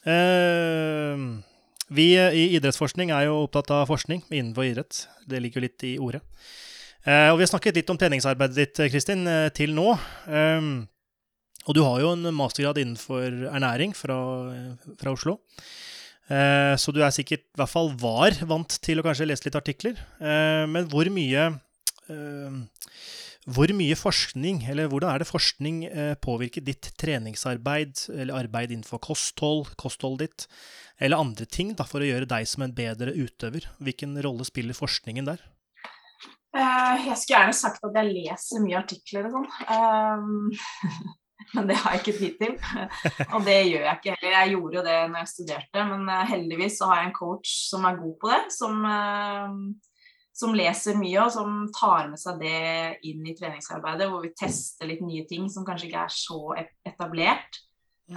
Uh, 0.04 1.38
vi 1.94 2.08
i 2.18 2.48
idrettsforskning 2.58 3.14
er 3.14 3.28
jo 3.28 3.44
opptatt 3.44 3.70
av 3.76 3.86
forskning 3.92 4.24
innenfor 4.32 4.66
idrett. 4.66 5.04
Det 5.30 5.42
ligger 5.44 5.62
jo 5.62 5.66
litt 5.68 5.86
i 5.86 5.94
ordet. 6.02 6.24
Eh, 7.04 7.30
og 7.30 7.38
vi 7.38 7.44
har 7.44 7.52
snakket 7.52 7.78
litt 7.78 7.92
om 7.92 8.00
treningsarbeidet 8.00 8.56
ditt, 8.58 8.82
Kristin, 8.90 9.28
til 9.54 9.76
nå. 9.76 9.92
Eh, 10.26 10.70
og 11.68 11.78
du 11.78 11.82
har 11.86 12.04
jo 12.04 12.14
en 12.14 12.30
mastergrad 12.36 12.80
innenfor 12.82 13.50
ernæring 13.52 13.96
fra, 13.98 14.18
fra 15.00 15.14
Oslo. 15.16 15.38
Eh, 16.32 16.74
så 16.80 16.94
du 16.96 17.02
er 17.04 17.12
sikkert, 17.16 17.46
i 17.52 17.60
hvert 17.60 17.72
fall 17.72 17.92
var, 18.00 18.38
vant 18.48 18.80
til 18.84 19.00
å 19.00 19.06
kanskje 19.06 19.28
lese 19.28 19.48
litt 19.48 19.60
artikler. 19.60 20.00
Eh, 20.24 20.64
men 20.72 20.88
hvor 20.92 21.10
mye 21.14 21.50
eh, 22.12 22.58
hvor 23.44 23.68
mye 23.76 23.96
forskning, 24.00 24.62
eller 24.72 24.88
hvordan 24.88 25.12
er 25.12 25.20
det 25.20 25.28
forskning 25.28 25.82
eh, 25.90 26.14
påvirker 26.24 26.64
ditt 26.64 26.94
treningsarbeid, 27.00 28.06
eller 28.16 28.38
arbeid 28.40 28.72
innenfor 28.72 29.02
kosthold, 29.04 29.74
kostholdet 29.80 30.30
ditt, 30.30 30.46
eller 31.04 31.20
andre 31.20 31.48
ting 31.50 31.74
da, 31.76 31.84
for 31.88 32.00
å 32.00 32.08
gjøre 32.08 32.30
deg 32.32 32.48
som 32.48 32.64
en 32.64 32.76
bedre 32.76 33.12
utøver? 33.12 33.68
Hvilken 33.84 34.16
rolle 34.24 34.48
spiller 34.48 34.78
forskningen 34.78 35.28
der? 35.28 35.44
Eh, 36.56 37.10
jeg 37.10 37.18
skulle 37.20 37.42
gjerne 37.42 37.58
sagt 37.58 37.84
at 37.84 38.00
jeg 38.00 38.14
leser 38.14 38.64
mye 38.64 38.80
artikler 38.80 39.28
og 39.28 39.36
sånn. 39.36 39.52
Um, 39.68 41.14
men 41.54 41.68
det 41.70 41.76
har 41.80 41.96
jeg 41.96 42.02
ikke 42.02 42.20
tid 42.20 42.36
til. 42.40 42.54
og 43.36 43.46
det 43.46 43.58
gjør 43.70 43.86
jeg 43.88 43.98
ikke 44.00 44.14
heller. 44.16 44.36
Jeg 44.36 44.54
gjorde 44.56 44.78
jo 44.80 44.84
det 44.88 45.00
når 45.12 45.20
jeg 45.24 45.32
studerte, 45.32 45.84
men 45.90 46.08
eh, 46.10 46.30
heldigvis 46.34 46.78
så 46.80 46.90
har 46.92 47.02
jeg 47.02 47.10
en 47.12 47.18
coach 47.18 47.52
som 47.70 47.86
er 47.90 48.00
god 48.02 48.16
på 48.22 48.32
det. 48.34 48.40
Som, 48.56 48.86
eh, 48.90 49.58
som 50.34 50.56
leser 50.58 50.98
mye, 50.98 51.20
og 51.26 51.34
som 51.36 51.60
tar 51.78 52.08
med 52.10 52.22
seg 52.22 52.40
det 52.42 52.58
inn 53.10 53.26
i 53.30 53.36
treningsarbeidet. 53.38 54.10
Hvor 54.10 54.24
vi 54.26 54.34
tester 54.40 54.90
litt 54.90 55.04
nye 55.06 55.28
ting 55.30 55.46
som 55.54 55.66
kanskje 55.68 55.90
ikke 55.92 56.06
er 56.08 56.16
så 56.18 56.40
etablert. 56.90 57.62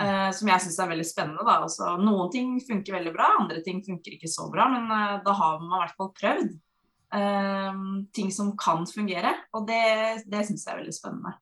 eh, 0.01 0.31
som 0.35 0.49
jeg 0.51 0.65
syns 0.65 0.79
er 0.83 0.89
veldig 0.91 1.07
spennende. 1.07 1.45
Da. 1.47 1.61
Altså, 1.67 1.93
noen 2.03 2.31
ting 2.33 2.57
funker 2.65 2.97
veldig 2.99 3.13
bra, 3.15 3.29
andre 3.41 3.61
ting 3.65 3.85
funker 3.87 4.17
ikke 4.17 4.33
så 4.33 4.49
bra. 4.53 4.67
Men 4.73 4.89
da 5.25 5.33
har 5.39 5.61
man 5.63 5.77
i 5.77 5.83
hvert 5.85 5.99
fall 6.01 6.15
prøvd. 6.23 6.57
eh, 7.15 7.73
ting 8.13 8.33
som 8.35 8.57
kan 8.59 8.87
fungere. 8.91 9.35
Og 9.55 9.67
det, 9.69 10.25
det 10.27 10.47
syns 10.49 10.67
jeg 10.67 10.75
er 10.75 10.81
veldig 10.83 10.97
spennende. 10.97 11.37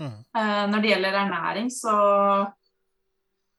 Mm. 0.00 0.18
Eh, 0.38 0.64
når 0.70 0.82
det 0.82 0.92
gjelder 0.92 1.18
ernæring, 1.22 1.70
så, 1.72 1.96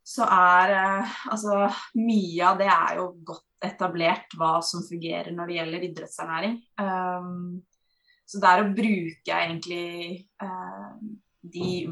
så 0.03 0.27
er 0.27 0.75
eh, 0.77 1.17
altså 1.31 1.67
mye 1.99 2.47
av 2.49 2.61
det 2.61 2.69
er 2.73 3.01
jo 3.01 3.09
godt 3.33 3.49
etablert 3.63 4.33
hva 4.39 4.57
som 4.65 4.83
fungerer 4.85 5.31
når 5.35 5.49
det 5.49 5.59
gjelder 5.59 5.85
idrettsernæring. 5.87 6.57
Um, 6.81 7.61
så 8.27 8.41
det 8.41 8.49
er 8.49 8.63
å 8.63 8.71
bruke 8.75 9.37
egentlig 9.37 9.85
uh, 10.43 10.97
de 11.43 11.85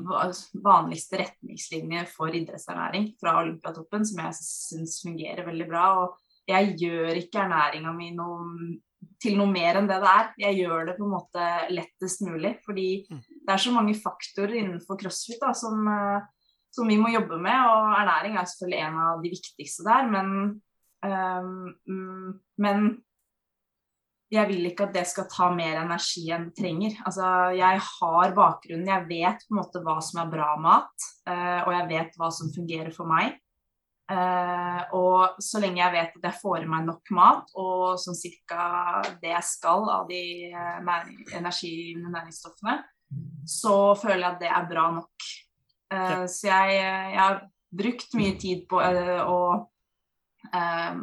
vanligste 0.64 1.20
retningslinjer 1.22 2.08
for 2.12 2.36
idrettsernæring 2.36 3.12
fra 3.20 3.38
Olympiatoppen, 3.42 4.06
som 4.08 4.24
jeg 4.24 4.38
syns 4.40 5.00
fungerer 5.04 5.48
veldig 5.48 5.68
bra. 5.70 5.86
Og 6.02 6.50
jeg 6.50 6.76
gjør 6.82 7.20
ikke 7.20 7.44
ernæringa 7.46 7.94
mi 7.96 8.12
noe, 8.16 8.48
til 9.22 9.38
noe 9.38 9.52
mer 9.52 9.80
enn 9.80 9.90
det 9.90 10.00
det 10.02 10.12
er. 10.12 10.32
Jeg 10.48 10.60
gjør 10.64 10.90
det 10.90 10.98
på 10.98 11.06
en 11.06 11.14
måte 11.14 11.50
lettest 11.74 12.24
mulig. 12.26 12.56
Fordi 12.66 12.88
det 13.10 13.54
er 13.54 13.62
så 13.62 13.74
mange 13.76 13.96
faktorer 13.98 14.58
innenfor 14.64 15.00
crossfit 15.02 15.42
da, 15.44 15.54
som, 15.58 15.86
eh, 15.88 16.50
som 16.74 16.90
vi 16.90 16.98
må 17.02 17.14
jobbe 17.14 17.38
med. 17.42 17.70
Og 17.70 17.94
ernæring 18.00 18.36
er 18.36 18.50
selvfølgelig 18.50 18.82
en 18.88 19.00
av 19.06 19.24
de 19.24 19.34
viktigste 19.36 19.88
der. 19.88 20.10
Men, 20.12 20.36
mm, 21.02 22.34
men 22.66 22.92
jeg 24.32 24.48
vil 24.48 24.70
ikke 24.70 24.88
at 24.88 24.96
det 24.96 25.04
skal 25.10 25.28
ta 25.32 25.50
mer 25.52 25.82
energi 25.82 26.30
enn 26.32 26.48
det 26.48 26.56
trenger. 26.56 26.96
Altså, 27.04 27.28
jeg 27.58 27.82
har 27.84 28.36
bakgrunnen, 28.38 28.88
jeg 28.88 29.08
vet 29.10 29.44
på 29.44 29.54
en 29.54 29.60
måte 29.60 29.82
hva 29.84 29.98
som 30.04 30.22
er 30.24 30.32
bra 30.32 30.54
mat, 30.62 31.08
eh, 31.28 31.60
og 31.66 31.74
jeg 31.76 31.90
vet 31.92 32.20
hva 32.20 32.30
som 32.32 32.54
fungerer 32.56 32.94
for 32.96 33.12
meg. 33.12 33.36
Eh, 34.12 34.82
og 34.98 35.38
så 35.40 35.62
lenge 35.62 35.80
jeg 35.80 35.94
vet 35.94 36.16
at 36.18 36.26
jeg 36.28 36.40
får 36.42 36.66
i 36.66 36.70
meg 36.70 36.88
nok 36.88 37.12
mat, 37.16 37.52
og 37.60 38.00
sånn 38.02 38.18
cirka 38.18 39.02
det 39.22 39.32
jeg 39.32 39.48
skal 39.48 39.88
av 39.94 40.10
de 40.10 40.24
eh, 40.50 40.80
næring, 40.84 41.22
energigivende 41.38 42.12
næringsstoffene, 42.18 42.78
så 43.48 43.76
føler 44.00 44.26
jeg 44.26 44.32
at 44.34 44.44
det 44.44 44.52
er 44.52 44.70
bra 44.72 44.90
nok. 45.00 45.32
Uh, 45.92 45.98
Ja. 46.00 46.28
Så 46.32 46.48
jeg, 46.48 46.76
jeg 46.80 47.20
har 47.20 47.42
brukt 47.76 48.14
mye 48.16 48.36
tid 48.40 48.62
på 48.72 48.80
uh, 48.80 49.26
å 49.28 49.40
um, 50.56 51.02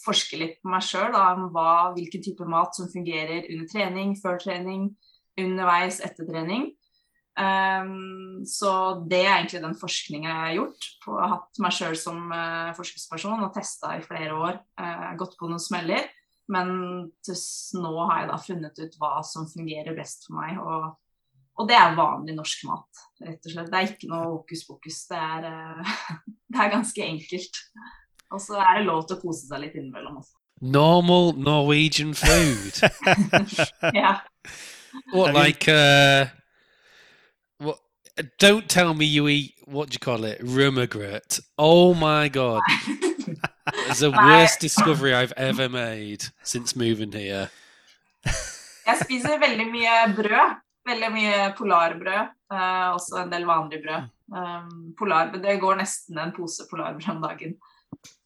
forske 0.00 0.38
litt 0.40 0.54
på 0.62 0.70
meg 0.72 0.86
sjøl 0.86 1.12
om 1.12 1.50
hvilken 1.92 2.24
type 2.24 2.46
mat 2.48 2.72
som 2.72 2.88
fungerer 2.88 3.44
under 3.52 3.68
trening, 3.68 4.14
før 4.16 4.40
trening, 4.40 4.86
underveis, 5.36 6.00
etter 6.00 6.24
trening. 6.24 6.70
Um, 7.38 8.42
så 8.44 8.70
det 9.08 9.20
er 9.22 9.36
egentlig 9.38 9.62
den 9.62 9.76
forskninga 9.78 10.28
jeg 10.28 10.40
har 10.40 10.56
gjort. 10.58 10.88
På, 11.04 11.16
jeg 11.16 11.22
har 11.24 11.36
hatt 11.36 11.60
meg 11.62 11.76
sjøl 11.76 11.98
som 11.98 12.32
uh, 12.32 12.72
forsøksperson 12.76 13.44
og 13.46 13.52
testa 13.54 13.94
i 13.96 14.04
flere 14.04 14.34
år. 14.36 14.58
Uh, 14.80 15.12
gått 15.20 15.36
på 15.38 15.50
noen 15.50 15.62
smeller. 15.62 16.08
Men 16.50 16.72
til 17.22 17.38
nå 17.78 17.92
har 18.08 18.24
jeg 18.24 18.30
da 18.32 18.40
funnet 18.42 18.82
ut 18.82 18.98
hva 18.98 19.20
som 19.26 19.46
fungerer 19.50 19.94
best 19.96 20.26
for 20.26 20.40
meg. 20.40 20.58
Og, 20.58 20.90
og 21.60 21.70
det 21.70 21.78
er 21.78 21.96
vanlig 21.98 22.34
norsk 22.34 22.66
mat, 22.66 23.04
rett 23.22 23.46
og 23.46 23.54
slett. 23.54 23.70
Det 23.70 23.78
er 23.78 23.94
ikke 23.94 24.10
noe 24.10 24.32
hokus 24.34 24.66
pokus. 24.66 25.00
Det 25.12 25.22
er, 25.22 25.46
uh, 25.46 25.94
det 26.52 26.64
er 26.64 26.74
ganske 26.74 27.06
enkelt. 27.06 27.64
Og 28.30 28.42
så 28.42 28.58
er 28.62 28.80
det 28.80 28.90
lov 28.90 29.06
til 29.06 29.18
å 29.18 29.22
kose 29.22 29.46
seg 29.46 29.64
litt 29.64 29.78
innimellom 29.78 30.20
også. 30.20 30.36
Normal 30.60 31.32
Norwegian 31.40 32.12
food. 32.12 32.82
Ja. 33.96 34.20
what 35.14 35.32
like 35.32 35.68
uh 35.68 36.26
don't 38.38 38.68
tell 38.68 38.94
me 38.94 39.04
you 39.06 39.28
eat 39.28 39.54
what 39.66 39.88
do 39.90 39.94
you 39.94 39.98
call 40.00 40.24
it? 40.24 40.40
Rumagret. 40.40 41.40
Oh 41.58 41.94
my 41.94 42.28
god. 42.28 42.62
It's 43.88 44.00
the 44.00 44.10
worst 44.10 44.60
discovery 44.60 45.14
I've 45.14 45.32
ever 45.36 45.68
made 45.68 46.24
since 46.42 46.74
moving 46.76 47.12
here. 47.12 47.48
Jeg 48.86 48.96
spiser 49.04 49.38
veldig 49.38 49.66
mye 49.70 49.92
brød. 50.16 50.56
Veldig 50.88 51.10
mye 51.14 51.52
polarbrød. 51.58 52.28
eh, 52.52 52.88
også 52.96 53.20
en 53.22 53.30
del 53.32 53.44
vanlig 53.46 53.78
brød. 53.84 54.08
Um, 54.36 54.94
polarbrød, 54.98 55.42
Det 55.42 55.60
går 55.60 55.74
nesten 55.76 56.18
en 56.18 56.32
pose 56.36 56.66
polarbrød 56.70 57.08
om 57.16 57.22
dagen. 57.22 57.54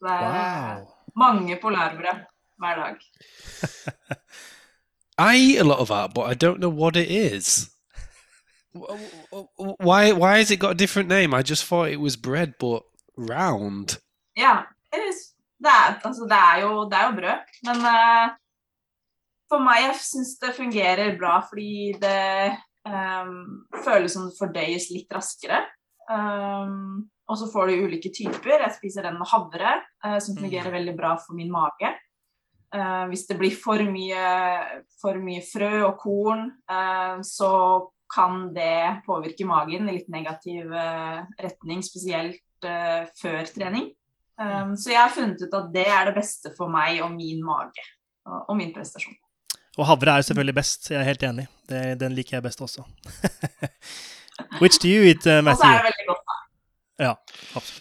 Det 0.00 0.10
er 0.10 0.76
Wow. 0.76 0.86
mange 1.16 1.58
polarbrød 1.62 2.24
hver 2.58 2.74
dag. 2.76 2.96
I 5.18 5.36
eat 5.54 5.60
a 5.60 5.64
lot 5.64 5.78
of 5.78 5.88
that, 5.88 6.14
but 6.14 6.24
I 6.30 6.34
don't 6.46 6.58
know 6.58 6.70
what 6.70 6.96
it 6.96 7.10
is. 7.10 7.70
Wh- 8.74 9.46
wh- 9.58 9.78
Why? 9.80 10.12
Why 10.12 10.38
has 10.38 10.50
it 10.50 10.60
got 10.60 10.70
a 10.72 10.74
different 10.74 11.08
name? 11.08 11.32
I 11.34 11.42
just 11.42 11.64
thought 11.64 11.90
it 11.92 12.00
was 12.00 12.16
bread, 12.16 12.54
but 12.58 12.82
round. 13.16 13.98
Ja, 14.36 14.64
det 14.92 15.00
er- 15.00 15.30
det 15.64 15.70
er, 15.70 16.00
altså, 16.04 16.24
det 16.28 16.38
er, 16.38 16.56
jo, 16.60 16.84
det 16.90 16.96
er 16.98 17.04
jo 17.08 17.16
brød. 17.20 17.38
Men 17.66 17.76
uh, 17.76 18.26
for 19.48 19.62
meg 19.64 19.78
jeg 19.86 19.94
syns 20.02 20.34
det 20.42 20.54
fungerer 20.56 21.14
bra 21.18 21.38
fordi 21.48 21.94
det 22.02 22.58
um, 22.84 23.64
føles 23.84 24.12
som 24.12 24.26
det 24.28 24.36
fordøyes 24.40 24.90
litt 24.92 25.14
raskere. 25.14 25.62
Um, 26.10 27.06
og 27.28 27.38
så 27.40 27.48
får 27.52 27.66
du 27.70 27.84
ulike 27.86 28.10
typer. 28.12 28.58
Jeg 28.60 28.74
spiser 28.76 29.06
den 29.06 29.16
med 29.18 29.30
havre, 29.30 29.76
uh, 30.04 30.18
som 30.20 30.36
fungerer 30.36 30.74
veldig 30.74 30.96
bra 30.98 31.14
for 31.22 31.38
min 31.38 31.52
mage. 31.54 31.94
Uh, 32.74 33.06
hvis 33.08 33.24
det 33.30 33.38
blir 33.38 33.54
for 33.64 33.78
mye, 33.88 34.26
for 35.00 35.16
mye 35.22 35.40
frø 35.46 35.72
og 35.86 35.96
korn, 36.02 36.48
så 37.22 37.50
kan 38.14 38.48
det 38.54 39.02
påvirke 39.06 39.46
magen 39.48 39.88
i 39.90 39.98
litt 39.98 40.08
negativ 40.12 40.70
eh, 40.72 41.20
retning, 41.42 41.82
spesielt 41.82 42.66
eh, 42.68 43.04
før 43.20 43.44
trening. 43.50 43.90
Um, 44.34 44.72
så 44.78 44.90
jeg 44.90 44.98
har 44.98 45.12
funnet 45.14 45.42
ut 45.44 45.52
at 45.54 45.68
det 45.74 45.86
er 45.86 46.08
det 46.08 46.16
beste 46.16 46.50
for 46.56 46.70
meg 46.70 46.98
og 47.04 47.12
min 47.14 47.42
mage 47.46 47.84
og, 48.26 48.48
og 48.50 48.56
min 48.58 48.72
prestasjon. 48.74 49.14
Og 49.78 49.86
havre 49.86 50.16
er 50.18 50.26
selvfølgelig 50.26 50.54
best, 50.54 50.90
jeg 50.90 50.98
er 51.00 51.06
helt 51.06 51.22
enig. 51.26 51.46
Det, 51.70 51.82
den 52.00 52.14
liker 52.14 52.36
jeg 52.38 52.46
best 52.46 52.62
også. 52.62 52.82
Which 54.62 54.80
do 54.82 54.90
you 54.90 55.06
eat, 55.06 55.26
uh, 55.26 55.38
Og 55.38 55.42
så 55.42 55.42
Matthew? 55.42 55.70
er 55.70 55.76
det 55.82 55.90
veldig 55.90 56.06
godt. 56.08 56.24
da. 56.30 56.38
Ja, 57.04 57.12
absolutt. 57.54 57.80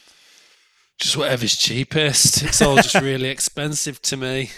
Just 1.04 1.18
whatever's 1.18 1.58
cheapest. 1.60 2.44
It's 2.44 2.62
all 2.62 2.78
just 2.78 2.96
really 2.96 3.30
expensive 3.30 3.98
to 4.04 4.18
me. 4.18 4.48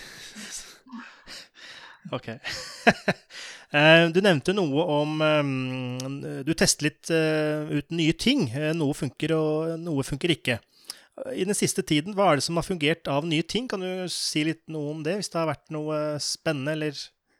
Ok. 2.11 2.27
Eh, 3.75 4.05
du 4.15 4.21
nevnte 4.23 4.53
noe 4.55 4.83
om 4.95 5.17
um, 5.19 6.19
Du 6.47 6.53
tester 6.55 6.87
litt 6.87 7.09
eh, 7.11 7.65
ut 7.75 7.91
nye 7.91 8.13
ting. 8.15 8.45
Eh, 8.53 8.71
Noe 8.77 8.95
funker, 8.95 9.33
og 9.35 9.73
noe 9.83 10.05
funker 10.07 10.31
ikke. 10.35 10.59
I 11.31 11.45
den 11.47 11.55
siste 11.55 11.83
tiden, 11.87 12.15
hva 12.15 12.29
er 12.31 12.39
det 12.39 12.43
som 12.45 12.57
har 12.59 12.65
fungert 12.67 13.07
av 13.11 13.27
nye 13.27 13.43
ting? 13.47 13.69
Kan 13.71 13.83
du 13.83 14.05
si 14.11 14.43
litt 14.47 14.63
noe 14.71 14.91
om 14.91 15.03
det, 15.03 15.13
hvis 15.19 15.31
det 15.31 15.39
har 15.39 15.47
vært 15.47 15.71
noe 15.71 15.99
spennende, 16.23 16.73
eller 16.75 16.97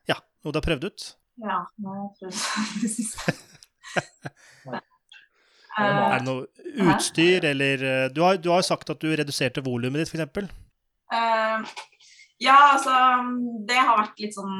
ja, 0.07 0.15
noe 0.43 0.55
du 0.55 0.59
har 0.61 0.67
prøvd 0.67 0.87
ut? 0.87 1.07
Ja, 1.43 1.57
nå 1.83 1.91
har 1.91 2.03
jeg 2.05 2.13
prøvd 2.21 2.37
det 2.83 2.91
siste. 2.95 3.35
Er 5.75 5.91
Eh, 5.91 6.13
det 6.15 6.23
noe 6.23 6.45
utstyr, 6.87 7.43
eller 7.49 7.81
eh, 7.83 8.05
Du 8.15 8.21
har, 8.23 8.37
du 8.39 8.47
har 8.47 8.61
jo 8.61 8.67
sagt 8.69 8.87
at 8.93 9.01
du 9.01 9.09
reduserte 9.11 9.59
volumet 9.65 10.05
ditt, 10.05 10.13
f.eks. 10.15 10.47
Ja, 12.45 12.57
altså 12.75 12.93
Det 13.67 13.77
har 13.79 13.97
vært 13.97 14.21
litt 14.21 14.35
sånn 14.37 14.55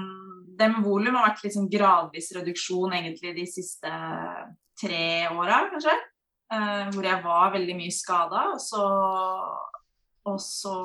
Det 0.58 0.70
med 0.72 0.86
volum 0.86 1.18
har 1.20 1.30
vært 1.30 1.44
litt 1.46 1.56
sånn 1.58 1.70
gradvis 1.72 2.32
reduksjon 2.38 2.96
egentlig 2.98 3.36
de 3.36 3.46
siste 3.50 3.92
tre 4.80 5.06
åra, 5.32 5.66
kanskje. 5.72 5.94
Uh, 6.52 6.92
hvor 6.94 7.06
jeg 7.08 7.24
var 7.24 7.54
veldig 7.54 7.76
mye 7.80 7.94
skada. 7.96 8.42
Og 8.54 8.60
så, 8.64 8.86
og 10.32 10.42
så 10.44 10.76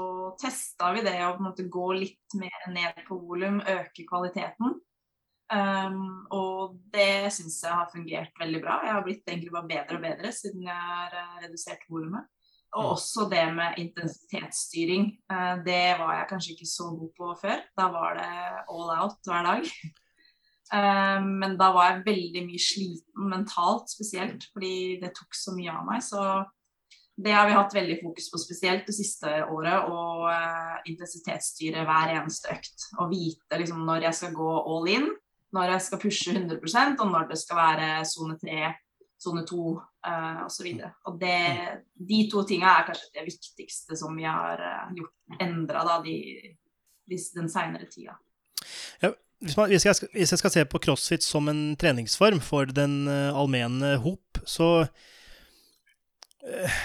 testa 0.40 0.92
vi 0.96 1.02
det 1.06 1.16
å 1.26 1.32
på 1.36 1.42
en 1.42 1.48
måte 1.48 1.66
gå 1.70 1.86
litt 1.98 2.38
mer 2.38 2.68
ned 2.74 3.02
på 3.06 3.18
volum, 3.18 3.60
øke 3.62 4.06
kvaliteten. 4.08 4.78
Um, 5.50 6.28
og 6.30 6.76
det 6.94 7.32
syns 7.34 7.56
jeg 7.64 7.74
har 7.74 7.90
fungert 7.90 8.36
veldig 8.38 8.60
bra. 8.62 8.78
Jeg 8.86 8.94
har 8.94 9.06
blitt 9.06 9.26
egentlig 9.26 9.54
bare 9.54 9.70
bedre 9.70 9.98
og 9.98 10.04
bedre 10.04 10.30
siden 10.34 10.62
jeg 10.68 10.84
har 10.92 11.16
eh, 11.18 11.40
redusert 11.42 11.82
volumet. 11.90 12.28
Og 12.70 12.84
Mm. 12.84 12.90
også 12.94 13.28
det 13.30 13.54
med 13.54 13.78
intensitetsstyring. 13.78 15.18
Eh, 15.30 15.56
det 15.64 15.98
var 15.98 16.12
jeg 16.14 16.28
kanskje 16.30 16.52
ikke 16.54 16.70
så 16.70 16.84
god 16.94 17.10
på 17.18 17.34
før. 17.40 17.58
Da 17.76 17.88
var 17.90 18.14
det 18.14 18.30
all 18.70 18.90
out 19.02 19.18
hver 19.26 19.42
dag. 19.42 19.62
Eh, 20.72 21.20
men 21.26 21.56
da 21.58 21.72
var 21.74 21.88
jeg 21.90 22.04
veldig 22.06 22.44
mye 22.46 22.60
sliten 22.62 23.24
mentalt 23.26 23.90
spesielt, 23.90 24.44
fordi 24.54 25.00
det 25.02 25.10
tok 25.16 25.34
så 25.34 25.50
mye 25.56 25.72
av 25.74 25.82
meg. 25.82 25.98
Så 25.98 26.20
det 27.18 27.32
har 27.34 27.48
vi 27.48 27.56
hatt 27.56 27.74
veldig 27.74 27.96
fokus 28.04 28.30
på 28.30 28.38
spesielt 28.38 28.86
det 28.86 28.94
siste 28.94 29.32
året. 29.50 29.90
Å 29.90 30.04
uh, 30.30 30.76
intensitetsstyre 30.86 31.82
hver 31.88 32.14
eneste 32.14 32.54
økt. 32.54 32.86
Og 33.00 33.10
vite 33.10 33.58
liksom, 33.58 33.82
når 33.84 34.06
jeg 34.06 34.18
skal 34.20 34.36
gå 34.38 34.52
all 34.60 34.86
in, 34.88 35.10
når 35.52 35.74
jeg 35.74 35.86
skal 35.88 36.02
pushe 36.04 36.36
100% 36.36 37.02
og 37.02 37.10
når 37.10 37.28
det 37.32 37.40
skal 37.42 37.58
være 37.58 37.90
sone 38.06 38.38
3, 38.38 38.70
sone 39.20 39.44
2 39.48 39.64
eh, 40.06 40.40
osv. 40.46 40.68
Og 41.10 41.20
de 41.20 42.20
to 42.32 42.44
tinga 42.48 42.72
er 42.72 42.88
kanskje 42.88 43.12
det 43.18 43.26
viktigste 43.28 43.98
som 43.98 44.16
vi 44.16 44.24
har 44.28 44.60
uh, 44.60 44.92
gjort 44.96 45.42
endra 45.44 45.98
de, 46.04 46.16
de, 47.10 47.18
den 47.36 47.50
seinere 47.52 47.88
tida. 47.90 48.16
Hvis, 49.40 49.56
man, 49.56 49.70
hvis, 49.72 49.86
jeg 49.88 49.96
skal, 49.96 50.10
hvis 50.12 50.32
jeg 50.34 50.40
skal 50.42 50.52
se 50.52 50.64
på 50.68 50.80
crossfit 50.84 51.24
som 51.24 51.48
en 51.48 51.62
treningsform 51.80 52.42
for 52.44 52.68
den 52.76 53.06
uh, 53.08 53.36
allmenne 53.36 53.94
hop, 54.04 54.40
så 54.44 54.70
uh, 56.44 56.80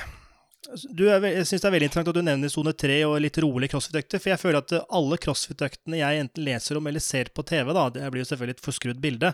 du 0.95 1.03
Jeg 1.05 1.45
syns 1.45 1.61
det 1.61 1.67
er 1.67 1.73
veldig 1.75 1.87
interessant 1.87 2.09
at 2.09 2.17
du 2.17 2.25
nevner 2.25 2.49
sone 2.51 2.71
3 2.73 2.95
og 3.05 3.19
litt 3.21 3.37
rolig 3.43 3.69
crossfit-økter. 3.69 4.19
For 4.23 4.31
jeg 4.33 4.41
føler 4.41 4.63
at 4.63 4.73
alle 4.97 5.19
crossfit-øktene 5.21 5.99
jeg 5.99 6.23
enten 6.23 6.47
leser 6.47 6.79
om 6.79 6.87
eller 6.89 7.03
ser 7.03 7.29
på 7.35 7.45
TV, 7.45 7.69
da, 7.75 7.85
det 7.93 8.09
blir 8.11 8.23
jo 8.23 8.29
selvfølgelig 8.31 8.57
et 8.57 8.65
forskrudd 8.65 9.03
bilde, 9.03 9.29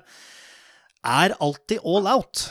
er 1.08 1.38
alltid 1.40 1.88
all 1.88 2.10
out. 2.12 2.50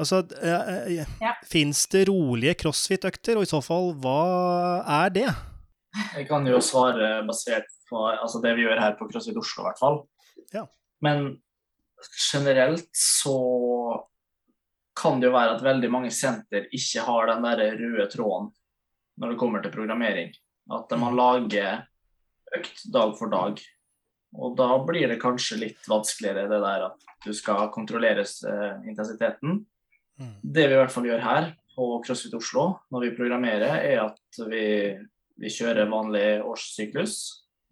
Altså, 0.00 0.24
uh, 0.26 1.04
Ja. 1.22 1.34
fins 1.46 1.86
det 1.92 2.08
rolige 2.08 2.54
crossfit-økter, 2.64 3.38
og 3.38 3.46
i 3.46 3.50
så 3.50 3.60
fall, 3.62 3.92
hva 4.02 4.82
er 5.04 5.12
det? 5.14 5.28
Jeg 6.16 6.26
kan 6.26 6.46
jo 6.46 6.58
svare 6.58 7.22
basert 7.28 7.68
på 7.86 8.00
altså 8.10 8.40
det 8.42 8.56
vi 8.56 8.64
gjør 8.66 8.80
her 8.82 8.96
på 8.98 9.06
CrossFit 9.10 9.38
Oslo, 9.38 9.62
i 9.62 9.68
hvert 9.68 9.82
fall. 9.82 10.00
Ja. 10.54 10.64
Men 11.04 11.36
generelt 12.32 12.90
så 12.98 13.38
kan 14.98 15.20
det 15.20 15.28
jo 15.28 15.34
være 15.34 15.56
at 15.56 15.64
veldig 15.64 15.90
mange 15.90 16.10
senter 16.14 16.66
ikke 16.74 17.04
har 17.06 17.30
den 17.30 17.46
der 17.46 17.78
røde 17.78 18.08
tråden 18.10 18.50
når 19.20 19.30
det 19.30 19.38
kommer 19.38 19.62
til 19.62 19.74
programmering. 19.74 20.32
At 20.74 20.90
man 20.98 21.16
lager 21.18 21.84
økt 22.54 22.84
dag 22.94 23.14
for 23.18 23.30
dag. 23.30 23.60
Og 24.34 24.56
da 24.58 24.68
blir 24.82 25.06
det 25.10 25.20
kanskje 25.22 25.60
litt 25.60 25.86
vanskeligere 25.90 26.48
det 26.50 26.60
der 26.62 26.88
at 26.88 27.04
du 27.24 27.30
skal 27.36 27.70
kontrollere 27.74 28.24
eh, 28.24 28.88
intensiteten. 28.90 29.60
Det 30.18 30.66
vi 30.68 30.74
i 30.74 30.78
hvert 30.78 30.92
fall 30.94 31.08
gjør 31.08 31.22
her 31.24 31.48
på 31.74 31.88
CrossFit 32.06 32.36
Oslo 32.38 32.68
når 32.94 33.08
vi 33.08 33.16
programmerer, 33.16 33.80
er 33.82 34.04
at 34.04 34.42
vi, 34.50 34.66
vi 35.40 35.50
kjører 35.50 35.90
vanlig 35.90 36.28
årssyklus. 36.46 37.16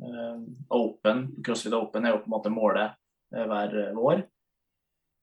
Eh, 0.02 0.40
Open, 0.74 1.28
CrossFit 1.44 1.76
Open 1.78 2.06
er 2.06 2.16
jo 2.16 2.22
på 2.24 2.30
en 2.30 2.36
måte 2.36 2.52
målet 2.54 2.96
eh, 3.34 3.46
hver 3.46 3.76
vår. 3.96 4.24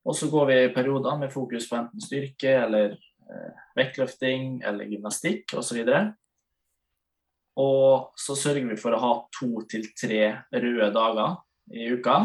Og 0.07 0.15
så 0.15 0.29
går 0.31 0.47
vi 0.49 0.57
i 0.63 0.73
perioder 0.73 1.19
med 1.19 1.33
fokus 1.33 1.67
på 1.69 1.77
enten 1.81 2.03
styrke 2.03 2.55
eller 2.63 2.95
eh, 2.95 3.63
vektløfting 3.77 4.61
eller 4.65 4.87
gymnastikk 4.89 5.57
osv. 5.59 5.83
Og 7.59 8.15
så 8.15 8.37
sørger 8.39 8.69
vi 8.71 8.79
for 8.79 8.95
å 8.95 9.01
ha 9.03 9.11
to 9.35 9.65
til 9.69 9.89
tre 9.97 10.23
røde 10.55 10.93
dager 10.95 11.35
i 11.75 11.91
uka. 11.91 12.21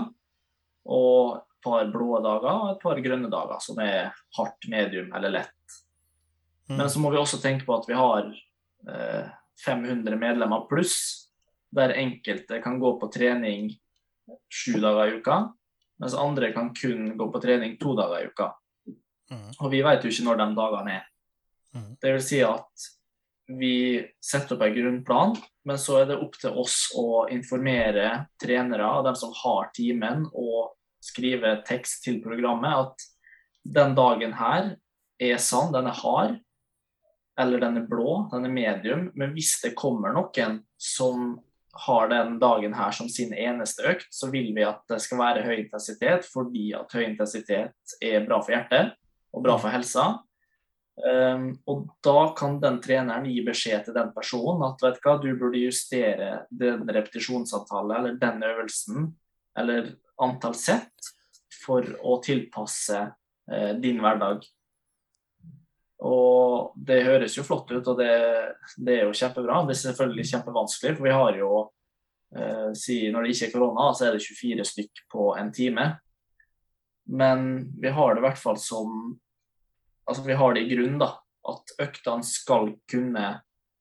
Og 0.94 1.42
par 1.64 1.88
blå 1.92 2.18
dager 2.24 2.50
og 2.52 2.70
et 2.74 2.82
par 2.82 3.00
grønne 3.04 3.30
dager, 3.32 3.60
som 3.64 3.80
er 3.82 4.12
hardt, 4.38 4.68
medium 4.70 5.12
eller 5.16 5.32
lett. 5.40 5.78
Mm. 6.68 6.78
Men 6.78 6.90
så 6.90 7.00
må 7.02 7.10
vi 7.12 7.20
også 7.20 7.40
tenke 7.42 7.66
på 7.66 7.76
at 7.76 7.88
vi 7.88 7.96
har 7.98 8.28
eh, 8.28 9.32
500 9.64 10.16
medlemmer 10.20 10.66
pluss, 10.70 10.96
der 11.74 11.96
enkelte 11.98 12.60
kan 12.62 12.78
gå 12.80 12.94
på 13.00 13.10
trening 13.12 13.72
sju 14.48 14.78
dager 14.80 15.10
i 15.10 15.16
uka, 15.18 15.38
mens 16.00 16.14
andre 16.14 16.52
kan 16.54 16.70
kun 16.74 17.16
gå 17.18 17.30
på 17.32 17.40
trening 17.42 17.76
to 17.80 17.96
dager 17.98 18.22
i 18.22 18.30
uka. 18.30 18.52
Mm. 19.32 19.50
Og 19.58 19.70
vi 19.72 19.82
vet 19.84 20.04
jo 20.04 20.12
ikke 20.12 20.28
når 20.28 20.40
de 20.40 20.50
dagene 20.58 20.98
er. 21.00 21.08
Mm. 21.74 21.90
Det 22.00 22.12
vil 22.14 22.24
si 22.24 22.40
at 22.46 22.90
vi 23.50 24.00
setter 24.24 24.56
opp 24.56 24.64
en 24.64 24.74
grunnplan, 24.74 25.34
men 25.68 25.80
så 25.80 26.00
er 26.00 26.08
det 26.08 26.20
opp 26.22 26.38
til 26.40 26.56
oss 26.60 26.78
å 26.96 27.26
informere 27.32 28.24
trenere 28.40 28.88
og 28.88 29.04
dem 29.08 29.18
som 29.18 29.34
har 29.42 29.68
timen, 29.76 30.24
og 30.32 30.72
skrive 31.04 31.58
tekst 31.68 32.04
til 32.06 32.22
programmet 32.24 32.72
at 32.86 33.06
den 33.64 33.94
dagen 33.96 34.34
her 34.38 34.74
er 35.22 35.40
sann, 35.40 35.72
den 35.72 35.88
er 35.88 36.00
hard, 36.00 36.38
eller 37.40 37.62
den 37.62 37.80
er 37.80 37.88
blå, 37.88 38.28
den 38.32 38.46
er 38.46 38.52
medium. 38.52 39.08
Men 39.14 39.34
hvis 39.36 39.56
det 39.62 39.74
kommer 39.78 40.14
noen 40.14 40.60
som 40.80 41.38
har 41.86 42.08
den 42.08 42.36
dagen 42.38 42.74
her 42.74 42.92
som 42.94 43.08
sin 43.10 43.32
eneste 43.34 43.86
økt, 43.90 44.06
så 44.14 44.28
vil 44.30 44.52
vi 44.54 44.62
at 44.66 44.84
det 44.90 45.00
skal 45.02 45.18
være 45.18 45.46
høy 45.46 45.56
intensitet, 45.64 46.28
fordi 46.30 46.68
at 46.76 46.92
høy 46.94 47.08
intensitet 47.08 47.96
er 48.04 48.28
bra 48.28 48.38
for 48.42 48.54
hjertet 48.54 48.94
og 49.34 49.42
bra 49.42 49.58
for 49.58 49.74
helsa. 49.74 50.06
Um, 50.94 51.48
og 51.66 51.88
da 52.06 52.28
kan 52.38 52.60
den 52.62 52.76
treneren 52.78 53.26
gi 53.26 53.40
beskjed 53.42 53.88
til 53.88 53.96
den 53.96 54.12
personen 54.14 54.62
at 54.68 54.82
vet 54.84 55.00
du 55.00 55.08
hva, 55.08 55.16
du 55.18 55.32
burde 55.40 55.58
justere 55.58 56.28
den 56.54 56.84
repetisjonsavtalen 56.86 57.96
eller 57.96 58.20
den 58.20 58.44
øvelsen 58.46 59.08
eller 59.58 59.90
antall 60.22 60.54
sett 60.58 61.14
for 61.64 61.86
å 62.04 62.18
tilpasse 62.24 63.00
eh, 63.50 63.72
din 63.80 64.02
hverdag. 64.02 64.44
Og 66.04 66.74
det 66.76 67.04
høres 67.06 67.36
jo 67.38 67.44
flott 67.46 67.70
ut, 67.72 67.86
og 67.86 67.96
det, 68.00 68.12
det 68.76 68.98
er 68.98 69.06
jo 69.06 69.16
kjempebra. 69.16 69.62
Det 69.64 69.76
er 69.76 69.82
selvfølgelig 69.86 70.28
kjempevanskelig, 70.32 70.96
for 70.98 71.08
vi 71.08 71.14
har 71.14 71.38
jo 71.40 71.50
eh, 72.36 72.70
si, 72.76 72.98
Når 73.10 73.24
det 73.24 73.34
ikke 73.34 73.48
er 73.48 73.54
korona, 73.54 73.90
så 73.94 74.08
er 74.08 74.16
det 74.16 74.26
24 74.26 74.66
stykk 74.68 75.04
på 75.14 75.30
en 75.40 75.52
time. 75.54 75.88
Men 77.04 77.70
vi 77.80 77.92
har 77.92 78.14
det 78.14 78.22
i 78.22 78.26
hvert 78.28 78.40
fall 78.40 78.58
som 78.60 79.18
Altså 80.04 80.22
vi 80.26 80.34
har 80.36 80.52
det 80.52 80.66
i 80.66 80.68
grunn, 80.68 80.98
da. 81.00 81.14
At 81.48 81.70
øktene 81.80 82.26
skal 82.28 82.74
kunne 82.92 83.28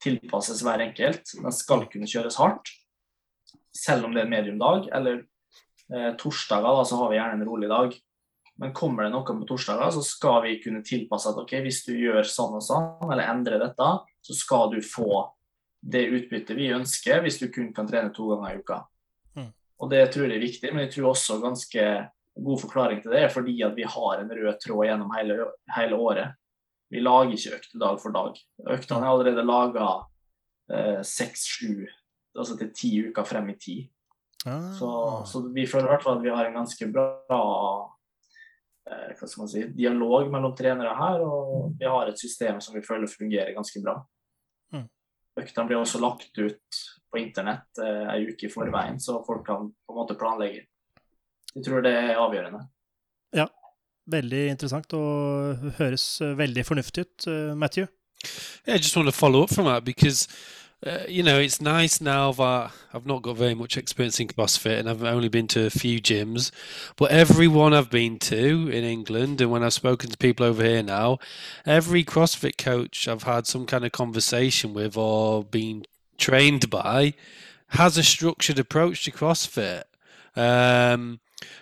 tilpasses 0.04 0.62
hver 0.64 0.80
enkelt. 0.86 1.34
Den 1.36 1.56
skal 1.56 1.84
kunne 1.92 2.08
kjøres 2.08 2.38
hardt. 2.40 2.72
Selv 3.76 4.08
om 4.08 4.16
det 4.16 4.22
er 4.22 4.30
en 4.30 4.32
mediumdag. 4.32 4.88
Eller 4.96 5.26
eh, 5.92 6.12
torsdager, 6.20 6.70
da, 6.80 6.86
så 6.88 7.00
har 7.02 7.12
vi 7.12 7.20
gjerne 7.20 7.40
en 7.42 7.48
rolig 7.48 7.70
dag. 7.72 7.96
Men 8.62 8.74
kommer 8.74 9.08
det 9.08 9.14
noe 9.16 9.26
på 9.26 9.48
torsdager, 9.50 9.90
så 9.96 10.04
skal 10.06 10.44
vi 10.46 10.58
kunne 10.62 10.84
tilpasse 10.86 11.32
at 11.32 11.40
ok, 11.42 11.56
hvis 11.66 11.82
du 11.88 11.96
gjør 11.98 12.22
sånn 12.28 12.60
og 12.60 12.64
sånn, 12.64 12.90
eller 13.10 13.32
endrer 13.32 13.62
dette, 13.64 13.88
så 14.24 14.36
skal 14.38 14.70
du 14.76 14.80
få 14.86 15.26
det 15.84 16.06
utbyttet 16.16 16.56
vi 16.56 16.70
ønsker 16.72 17.24
hvis 17.26 17.42
du 17.42 17.50
kun 17.52 17.74
kan 17.76 17.90
trene 17.90 18.14
to 18.16 18.30
ganger 18.30 18.54
i 18.54 18.62
uka. 18.62 18.78
Mm. 19.36 19.50
Og 19.84 19.90
det 19.92 20.04
tror 20.14 20.30
jeg 20.30 20.38
er 20.38 20.46
viktig, 20.46 20.72
men 20.72 20.86
jeg 20.86 20.94
tror 20.94 21.10
også 21.12 21.42
ganske 21.44 21.88
god 22.34 22.62
forklaring 22.62 23.02
til 23.02 23.14
det 23.14 23.26
er 23.26 23.34
fordi 23.34 23.58
at 23.66 23.76
vi 23.78 23.90
har 23.90 24.22
en 24.22 24.32
rød 24.32 24.62
tråd 24.62 24.88
gjennom 24.88 25.12
hele, 25.18 25.50
hele 25.76 26.00
året. 26.00 26.38
Vi 26.94 27.02
lager 27.02 27.34
ikke 27.36 27.58
økter 27.58 27.82
dag 27.82 28.00
for 28.02 28.16
dag. 28.16 28.40
Øktene 28.78 29.02
er 29.02 29.12
allerede 29.12 29.46
laga 29.46 29.90
seks-sju, 31.04 31.84
altså 32.38 32.56
til 32.58 32.72
ti 32.74 32.92
uker 33.10 33.28
frem 33.28 33.50
i 33.52 33.58
tid. 33.60 33.90
Ah. 34.46 34.72
Så, 34.78 34.90
så 35.30 35.42
vi 35.56 35.68
føler 35.70 35.88
i 35.88 35.94
hvert 35.94 36.06
fall 36.06 36.18
at 36.20 36.26
vi 36.26 36.34
har 36.34 36.48
en 36.48 36.58
ganske 36.58 36.88
bra 36.92 37.08
eh, 38.90 39.14
hva 39.20 39.30
skal 39.30 39.44
man 39.44 39.52
si, 39.54 39.64
dialog 39.78 40.32
mellom 40.34 40.56
trenere 40.58 40.96
her, 41.00 41.24
og 41.24 41.78
vi 41.80 41.88
har 41.88 42.12
et 42.12 42.20
system 42.20 42.60
som 42.64 42.76
vi 42.76 42.84
føler 42.86 43.12
fungerer 43.12 43.56
ganske 43.56 43.82
bra. 43.84 43.98
Mm. 44.76 44.86
Øktene 45.40 45.68
blir 45.70 45.80
også 45.80 46.04
lagt 46.04 46.38
ut 46.38 46.84
på 47.14 47.22
internett 47.22 47.84
eh, 47.84 48.30
uke 48.30 48.50
i 48.50 48.54
forveien, 48.54 49.00
så 49.00 49.22
folk 49.28 49.46
kan 49.48 49.72
på 49.72 49.96
en 49.96 50.02
måte 50.02 50.20
planlegge. 50.20 50.68
Jeg 51.54 51.68
tror 51.68 51.86
det 51.86 51.94
er 51.94 52.18
avgjørende. 52.18 52.64
Ja, 53.34 53.48
Veldig 54.12 54.42
interessant 54.52 54.94
og 54.98 55.70
høres 55.78 56.06
veldig 56.20 56.66
fornuftig 56.68 57.06
ut, 57.06 57.28
eh, 57.28 57.54
Matthew. 57.56 57.88
Yeah, 58.66 58.76
I 58.76 58.78
just 58.78 58.96
want 58.96 59.08
to 59.08 59.14
follow 59.14 59.44
up 59.44 59.50
from 59.50 59.66
that 59.66 59.86
because, 59.86 60.28
uh, 60.86 61.04
you 61.08 61.24
know, 61.24 61.40
it's 61.40 61.62
nice 61.62 62.02
now 62.02 62.32
that 62.34 62.72
I've 62.94 63.06
not 63.06 63.22
got 63.22 63.38
very 63.38 63.54
much 63.54 63.78
experience 63.78 64.20
in 64.20 64.28
CrossFit 64.28 64.80
and 64.80 64.90
I've 64.90 65.04
only 65.04 65.30
been 65.30 65.48
to 65.50 65.66
a 65.66 65.70
few 65.70 66.02
gyms, 66.02 66.52
but 66.98 67.12
everyone 67.12 67.74
I've 67.74 67.90
been 67.90 68.20
to 68.20 68.70
in 68.70 68.84
England 68.84 69.40
and 69.40 69.50
when 69.50 69.64
I've 69.64 69.74
spoken 69.74 70.10
to 70.10 70.18
people 70.18 70.46
over 70.46 70.64
here 70.64 70.84
now, 70.84 71.20
every 71.66 72.04
CrossFit 72.04 72.58
coach 72.58 73.08
I've 73.08 73.24
had 73.24 73.48
some 73.48 73.66
kind 73.66 73.86
of 73.86 73.92
conversation 73.94 74.74
with 74.74 74.98
or 74.98 75.44
been 75.44 75.86
trained 76.18 76.70
by 76.70 77.14
has 77.70 77.98
a 77.98 78.04
structured 78.04 78.60
approach 78.60 79.06
to 79.06 79.12
CrossFit. 79.12 79.84
Um, 80.36 81.20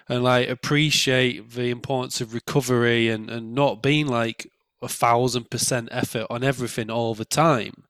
and 0.07 0.24
like 0.24 0.49
appreciate 0.49 1.51
the 1.51 1.69
importance 1.69 2.22
of 2.22 2.34
recovery 2.34 3.09
and, 3.09 3.30
and 3.30 3.53
not 3.53 3.82
being 3.82 4.07
like 4.07 4.47
a 4.82 4.88
thousand 4.88 5.49
percent 5.49 5.89
effort 5.91 6.28
on 6.30 6.43
everything 6.43 6.89
all 6.89 7.13
the 7.13 7.26
time. 7.26 7.84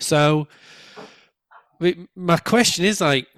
So 0.00 0.48
my 2.16 2.36
question 2.38 2.84
is 2.84 3.00
like 3.00 3.28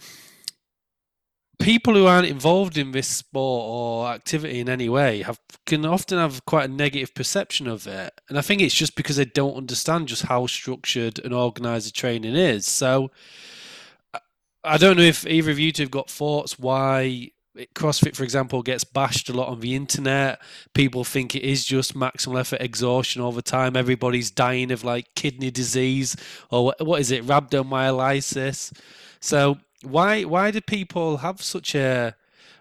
people 1.60 1.94
who 1.94 2.06
aren't 2.06 2.26
involved 2.26 2.78
in 2.78 2.90
this 2.90 3.06
sport 3.06 3.64
or 3.68 4.08
activity 4.08 4.60
in 4.60 4.68
any 4.68 4.88
way 4.88 5.22
have 5.22 5.38
can 5.66 5.84
often 5.84 6.18
have 6.18 6.44
quite 6.46 6.68
a 6.68 6.72
negative 6.72 7.14
perception 7.14 7.66
of 7.66 7.86
it. 7.86 8.12
And 8.28 8.38
I 8.38 8.40
think 8.40 8.62
it's 8.62 8.74
just 8.74 8.96
because 8.96 9.16
they 9.16 9.26
don't 9.26 9.56
understand 9.56 10.08
just 10.08 10.22
how 10.22 10.46
structured 10.46 11.20
and 11.22 11.34
organized 11.34 11.86
the 11.86 11.92
training 11.92 12.34
is. 12.34 12.66
So 12.66 13.10
I- 14.14 14.20
I 14.64 14.76
don't 14.78 14.96
know 14.96 15.02
if 15.02 15.26
either 15.26 15.50
of 15.50 15.58
you 15.58 15.70
two 15.70 15.82
have 15.82 15.90
got 15.90 16.10
thoughts 16.10 16.58
why 16.58 17.30
CrossFit, 17.74 18.16
for 18.16 18.24
example, 18.24 18.62
gets 18.62 18.84
bashed 18.84 19.28
a 19.28 19.32
lot 19.32 19.48
on 19.48 19.60
the 19.60 19.74
internet. 19.74 20.40
People 20.74 21.04
think 21.04 21.34
it 21.34 21.42
is 21.42 21.64
just 21.64 21.94
maximal 21.94 22.40
effort 22.40 22.60
exhaustion 22.60 23.22
all 23.22 23.32
the 23.32 23.42
time. 23.42 23.76
Everybody's 23.76 24.30
dying 24.30 24.70
of 24.70 24.84
like 24.84 25.14
kidney 25.14 25.50
disease 25.50 26.16
or 26.50 26.74
what, 26.78 27.00
is 27.00 27.10
it, 27.10 27.26
rhabdomyolysis. 27.26 28.72
So 29.20 29.58
why 29.82 30.24
why 30.24 30.50
do 30.50 30.60
people 30.60 31.18
have 31.18 31.42
such 31.42 31.74
a 31.74 32.16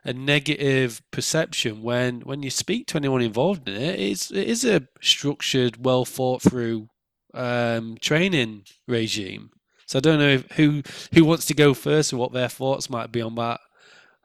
a 0.05 0.13
negative 0.13 1.01
perception 1.11 1.81
when 1.81 2.21
when 2.21 2.43
you 2.43 2.49
speak 2.49 2.87
to 2.87 2.97
anyone 2.97 3.21
involved 3.21 3.67
in 3.67 3.75
it? 3.75 3.99
It's 3.99 4.31
it 4.31 4.47
is 4.47 4.65
a 4.65 4.87
structured, 5.01 5.85
well 5.85 6.05
thought 6.05 6.41
through 6.41 6.89
um, 7.33 7.97
training 8.01 8.63
regime. 8.87 9.51
So 9.85 9.97
I 9.97 10.01
don't 10.01 10.19
know 10.19 10.29
if, 10.29 10.51
who 10.51 10.83
who 11.13 11.25
wants 11.25 11.45
to 11.47 11.53
go 11.53 11.73
first 11.73 12.11
and 12.11 12.19
what 12.19 12.31
their 12.31 12.49
thoughts 12.49 12.89
might 12.89 13.11
be 13.11 13.21
on 13.21 13.35
that 13.35 13.59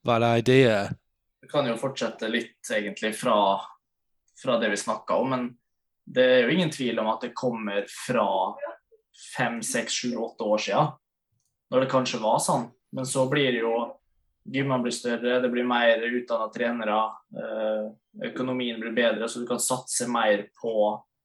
that 0.05 0.39
idea. 0.39 0.91
Vi 1.41 1.49
kan 1.49 1.67
jo 1.69 1.77
fortsette 1.77 2.29
litt 2.29 2.71
egentlig 2.73 3.15
fra, 3.17 3.61
fra 4.43 4.59
det 4.59 4.71
vi 4.73 4.77
snakka 4.81 5.17
om, 5.21 5.31
men 5.31 5.51
det 6.05 6.25
er 6.25 6.43
jo 6.45 6.55
ingen 6.55 6.71
tvil 6.73 6.99
om 7.01 7.11
at 7.13 7.25
det 7.25 7.35
kommer 7.37 7.85
fra 8.07 8.29
fem, 9.37 9.63
seks, 9.63 9.93
sju, 9.93 10.17
åtte 10.17 10.45
år 10.45 10.59
siden, 10.59 10.95
når 11.71 11.85
det 11.85 11.93
kanskje 11.93 12.23
var 12.23 12.41
sånn. 12.43 12.71
Men 12.95 13.07
så 13.09 13.27
blir 13.31 13.61
jo 13.61 13.75
Gymmene 14.45 14.85
blir 14.85 14.93
større, 14.93 15.39
det 15.41 15.49
blir 15.49 15.65
mer 15.65 16.03
utdanna 16.05 16.51
trenere, 16.53 16.99
eh, 17.33 17.87
økonomien 18.29 18.77
blir 18.81 18.93
bedre, 18.93 19.25
så 19.25 19.41
du 19.41 19.47
kan 19.49 19.61
satse 19.61 20.05
mer 20.05 20.43
på 20.61 20.75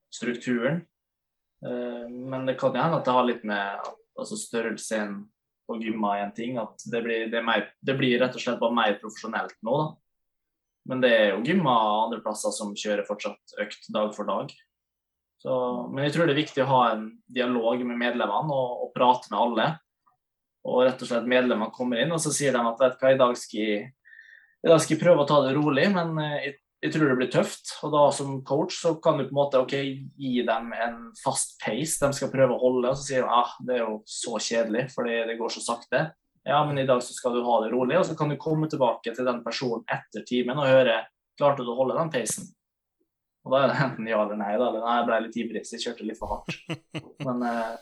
strukturen. 0.07 0.85
Eh, 1.65 2.07
Men 2.07 2.45
det 2.45 2.55
kan 2.57 2.75
hende 2.75 2.95
at 3.01 3.05
det 3.05 3.11
har 3.11 3.27
litt 3.27 3.43
med 3.43 3.91
altså 4.17 4.37
størrelsen 4.39 5.27
på 5.69 5.77
gymma 5.83 6.17
en 6.19 6.33
ting. 6.35 6.57
At 6.57 6.81
det 6.89 7.03
blir, 7.05 7.27
det, 7.29 7.39
er 7.39 7.45
mer, 7.45 7.67
det 7.85 7.95
blir 7.99 8.17
rett 8.21 8.35
og 8.35 8.41
slett 8.43 8.61
bare 8.61 8.75
mer 8.75 8.97
profesjonelt 9.01 9.55
nå, 9.65 9.81
da. 9.83 9.89
Men 10.89 11.03
det 11.03 11.09
er 11.13 11.27
jo 11.29 11.43
gymma 11.45 11.75
andre 12.07 12.21
plasser 12.23 12.53
som 12.55 12.71
kjører 12.77 13.05
fortsatt 13.05 13.59
økt 13.61 13.91
dag 13.93 14.09
for 14.15 14.25
dag. 14.25 14.49
Så, 15.39 15.53
men 15.93 16.07
jeg 16.07 16.15
tror 16.15 16.27
det 16.27 16.33
er 16.33 16.41
viktig 16.41 16.63
å 16.65 16.71
ha 16.71 16.79
en 16.95 17.03
dialog 17.31 17.83
med 17.85 17.99
medlemmene 17.99 18.55
og, 18.55 18.87
og 18.87 18.89
prate 18.95 19.29
med 19.29 19.39
alle. 19.39 19.67
Og 20.67 20.81
rett 20.87 21.03
og 21.03 21.11
slett 21.11 21.29
medlemmene 21.29 21.75
kommer 21.75 22.01
inn 22.01 22.11
og 22.15 22.19
så 22.23 22.33
sier 22.35 22.55
de 22.55 22.63
at 22.65 22.81
vet 22.81 22.97
hva, 22.99 23.13
i 23.13 23.19
dag 23.21 23.37
skal 23.39 23.61
jeg, 23.61 23.85
i 24.65 24.79
skal 24.83 24.99
prøve 24.99 25.23
å 25.23 25.29
ta 25.29 25.37
det 25.45 25.53
rolig, 25.55 25.85
men 25.93 26.17
eh, 26.19 26.49
jeg, 26.49 26.57
jeg 26.79 26.93
tror 26.93 27.09
det 27.11 27.17
blir 27.19 27.31
tøft. 27.31 27.73
Og 27.83 27.91
da 27.93 28.05
som 28.15 28.39
coach 28.47 28.77
så 28.81 28.93
kan 29.03 29.19
du 29.19 29.25
på 29.25 29.33
en 29.33 29.39
måte 29.41 29.61
ok, 29.61 29.75
gi 30.19 30.43
dem 30.47 30.71
en 30.75 30.99
fast 31.19 31.57
pace 31.63 31.99
de 31.99 32.15
skal 32.15 32.31
prøve 32.33 32.55
å 32.55 32.61
holde. 32.61 32.91
Og 32.91 32.99
så 32.99 33.07
sier 33.07 33.25
de 33.25 33.35
ah, 33.41 33.55
det 33.67 33.77
er 33.77 33.83
jo 33.83 33.99
så 34.07 34.39
kjedelig 34.39 34.87
fordi 34.95 35.17
det 35.29 35.39
går 35.41 35.55
så 35.55 35.65
sakte. 35.65 36.05
Ja, 36.47 36.61
men 36.65 36.79
i 36.79 36.87
dag 36.87 37.03
så 37.03 37.13
skal 37.13 37.35
du 37.35 37.43
ha 37.45 37.57
det 37.61 37.73
rolig, 37.73 37.97
og 37.99 38.05
så 38.07 38.15
kan 38.17 38.31
du 38.31 38.39
komme 38.39 38.69
tilbake 38.71 39.11
til 39.13 39.27
den 39.27 39.41
personen 39.43 39.83
etter 39.91 40.23
timen 40.25 40.57
og 40.57 40.69
høre 40.69 41.01
klarte 41.37 41.65
du 41.67 41.73
å 41.73 41.77
holde 41.77 41.97
den 41.99 42.11
pacen. 42.13 42.47
Og 43.45 43.53
da 43.53 43.61
er 43.63 43.71
det 43.71 43.83
enten 43.83 44.07
ja 44.09 44.21
eller 44.23 44.39
nei. 44.39 44.53
Da, 44.55 44.69
eller 44.71 44.83
nei, 44.83 44.95
jeg 44.97 45.07
ble 45.09 45.19
litt 45.25 45.37
ivrig, 45.43 45.65
så 45.67 45.75
jeg 45.75 45.85
kjørte 45.85 46.07
litt 46.07 46.19
for 46.19 46.33
hardt. 46.33 46.57
Men 47.27 47.45
eh, 47.47 47.75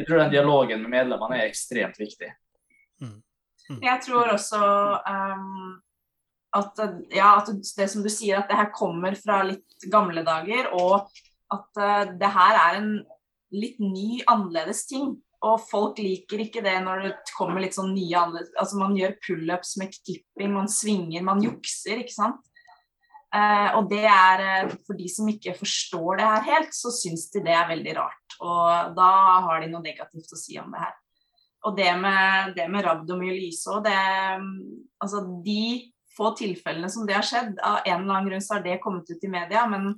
jeg 0.00 0.08
tror 0.08 0.22
den 0.22 0.32
dialogen 0.32 0.84
med 0.84 0.94
medlemmene 0.96 1.40
er 1.40 1.50
ekstremt 1.50 2.00
viktig. 2.00 2.32
Jeg 3.82 4.02
tror 4.04 4.32
også 4.34 4.60
um, 4.60 5.80
at, 6.52 6.80
ja, 7.12 7.32
at 7.38 7.48
det 7.50 7.88
som 7.88 8.04
du 8.04 8.10
sier, 8.12 8.38
at 8.38 8.50
det 8.50 8.58
her 8.58 8.72
kommer 8.74 9.16
fra 9.18 9.40
litt 9.48 9.86
gamle 9.92 10.24
dager, 10.26 10.68
og 10.76 11.08
at 11.52 11.80
uh, 11.80 12.14
det 12.18 12.32
her 12.34 12.58
er 12.60 12.80
en 12.80 12.94
litt 13.52 13.80
ny, 13.82 14.22
annerledes 14.30 14.86
ting. 14.90 15.14
Og 15.42 15.58
folk 15.66 15.98
liker 15.98 16.44
ikke 16.44 16.62
det 16.62 16.76
når 16.84 17.00
det 17.02 17.12
kommer 17.34 17.64
litt 17.64 17.74
sånn 17.74 17.90
nye 17.96 18.14
annerledes 18.14 18.52
Altså 18.62 18.78
man 18.78 18.92
gjør 18.94 19.16
pullups 19.24 19.72
med 19.80 19.90
klipping, 19.96 20.52
man 20.54 20.70
svinger, 20.70 21.24
man 21.26 21.42
jukser, 21.42 22.04
ikke 22.04 22.14
sant. 22.14 22.48
Uh, 23.32 23.78
og 23.78 23.88
det 23.88 24.04
er 24.04 24.42
uh, 24.68 24.74
for 24.86 24.98
de 24.98 25.08
som 25.08 25.28
ikke 25.32 25.56
forstår 25.56 26.20
det 26.20 26.28
her 26.28 26.48
helt, 26.50 26.74
så 26.76 26.92
syns 26.92 27.30
de 27.32 27.40
det 27.46 27.54
er 27.56 27.70
veldig 27.70 27.96
rart. 27.96 28.36
Og 28.44 28.92
da 28.98 29.12
har 29.48 29.64
de 29.64 29.72
noe 29.72 29.84
negativt 29.84 30.36
å 30.36 30.40
si 30.40 30.60
om 30.60 30.68
det 30.72 30.84
her. 30.84 30.98
Og 31.62 31.76
det 31.78 31.90
med, 31.96 32.52
det 32.56 32.66
med 32.70 32.82
rabdomyolyse 32.82 33.70
og 33.70 33.84
det 33.86 33.98
Altså 35.02 35.20
de 35.44 35.91
få 36.16 36.32
tilfellene 36.38 36.90
som 36.92 37.06
det 37.08 37.16
har 37.16 37.26
skjedd, 37.26 37.56
av 37.58 37.82
en 37.84 38.00
eller 38.00 38.14
annen 38.14 38.30
grunn 38.30 38.44
så 38.44 38.56
har 38.56 38.64
det 38.66 38.80
kommet 38.82 39.10
ut 39.10 39.24
i 39.24 39.30
media, 39.32 39.64
men 39.70 39.88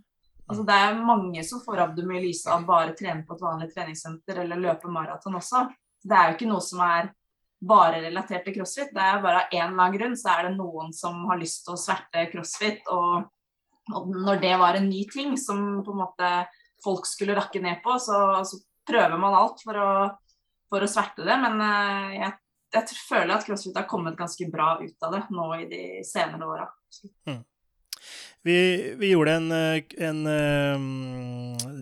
altså, 0.47 0.63
det 0.67 0.79
er 0.79 1.03
mange 1.03 1.45
som 1.47 1.63
får 1.65 1.83
abdomyolyse 1.89 2.53
av 2.53 2.67
bare 2.69 2.93
å 2.93 2.99
trene 2.99 3.27
på 3.27 3.37
et 3.37 3.45
vanlig 3.45 3.71
treningssenter 3.75 4.43
eller 4.45 4.63
løpe 4.63 4.93
maraton 4.93 5.41
også. 5.41 5.67
Det 6.05 6.17
er 6.17 6.31
jo 6.31 6.37
ikke 6.39 6.51
noe 6.51 6.65
som 6.65 6.83
er 6.85 7.13
bare 7.65 8.03
relatert 8.05 8.45
til 8.45 8.59
crossfit. 8.59 8.93
Det 8.93 9.01
er 9.01 9.23
bare 9.25 9.45
av 9.45 9.55
en 9.55 9.63
eller 9.63 9.87
annen 9.87 9.97
grunn 9.97 10.19
så 10.21 10.35
er 10.35 10.49
det 10.49 10.57
noen 10.59 10.93
som 10.97 11.25
har 11.31 11.41
lyst 11.41 11.65
til 11.65 11.77
å 11.77 11.81
sverte 11.81 12.27
crossfit. 12.33 12.85
Og, 12.93 13.25
og 13.95 14.13
når 14.13 14.43
det 14.43 14.53
var 14.61 14.79
en 14.79 14.91
ny 14.91 15.05
ting 15.13 15.39
som 15.41 15.81
på 15.85 15.95
en 15.95 16.03
måte 16.05 16.33
folk 16.85 17.09
skulle 17.09 17.37
rakke 17.39 17.63
ned 17.65 17.81
på, 17.85 17.97
så, 18.03 18.45
så 18.45 18.61
prøver 18.89 19.17
man 19.21 19.37
alt 19.39 19.63
for 19.65 19.81
å, 19.81 19.93
for 20.69 20.85
å 20.85 20.91
sverte 20.91 21.25
det. 21.25 21.39
Men 21.41 21.63
eh, 21.65 22.17
jeg, 22.21 22.33
jeg 22.75 23.01
føler 23.09 23.35
at 23.37 23.47
crossfit 23.47 23.77
har 23.79 23.89
kommet 23.91 24.19
ganske 24.19 24.47
bra 24.51 24.75
ut 24.83 25.07
av 25.07 25.15
det 25.15 25.25
nå 25.35 25.49
i 25.61 25.67
de 25.71 25.83
senere 26.07 26.49
åra. 26.49 26.69
Vi, 28.45 28.57
vi 29.01 29.11
gjorde 29.15 29.39
en, 29.39 29.53
en, 29.53 30.27
eh, 30.29 30.83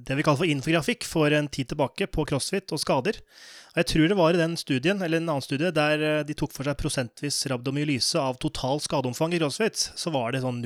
det 0.07 0.15
vi 0.15 0.23
kaller 0.23 0.39
for 0.45 0.53
infografikk 0.53 1.07
for 1.09 1.35
en 1.35 1.49
tid 1.51 1.73
tilbake 1.73 2.07
på 2.07 2.27
crossfit 2.31 2.71
og 2.71 2.79
skader. 2.79 3.19
Og 3.73 3.81
Jeg 3.81 3.89
tror 3.91 4.09
det 4.09 4.19
var 4.21 4.37
i 4.37 4.43
den 4.43 4.55
studien, 4.61 5.03
eller 5.03 5.19
en 5.19 5.33
annen 5.33 5.43
studie, 5.43 5.73
der 5.75 6.05
eh, 6.07 6.21
de 6.29 6.37
tok 6.39 6.55
for 6.55 6.69
seg 6.69 6.79
prosentvis 6.79 7.41
rabdomyolyse 7.51 8.21
av 8.21 8.39
total 8.43 8.79
skadeomfang 8.85 9.35
i 9.35 9.41
crossfit. 9.43 9.89
Så 9.99 10.15
var 10.15 10.31
det 10.31 10.45
sånn 10.45 10.63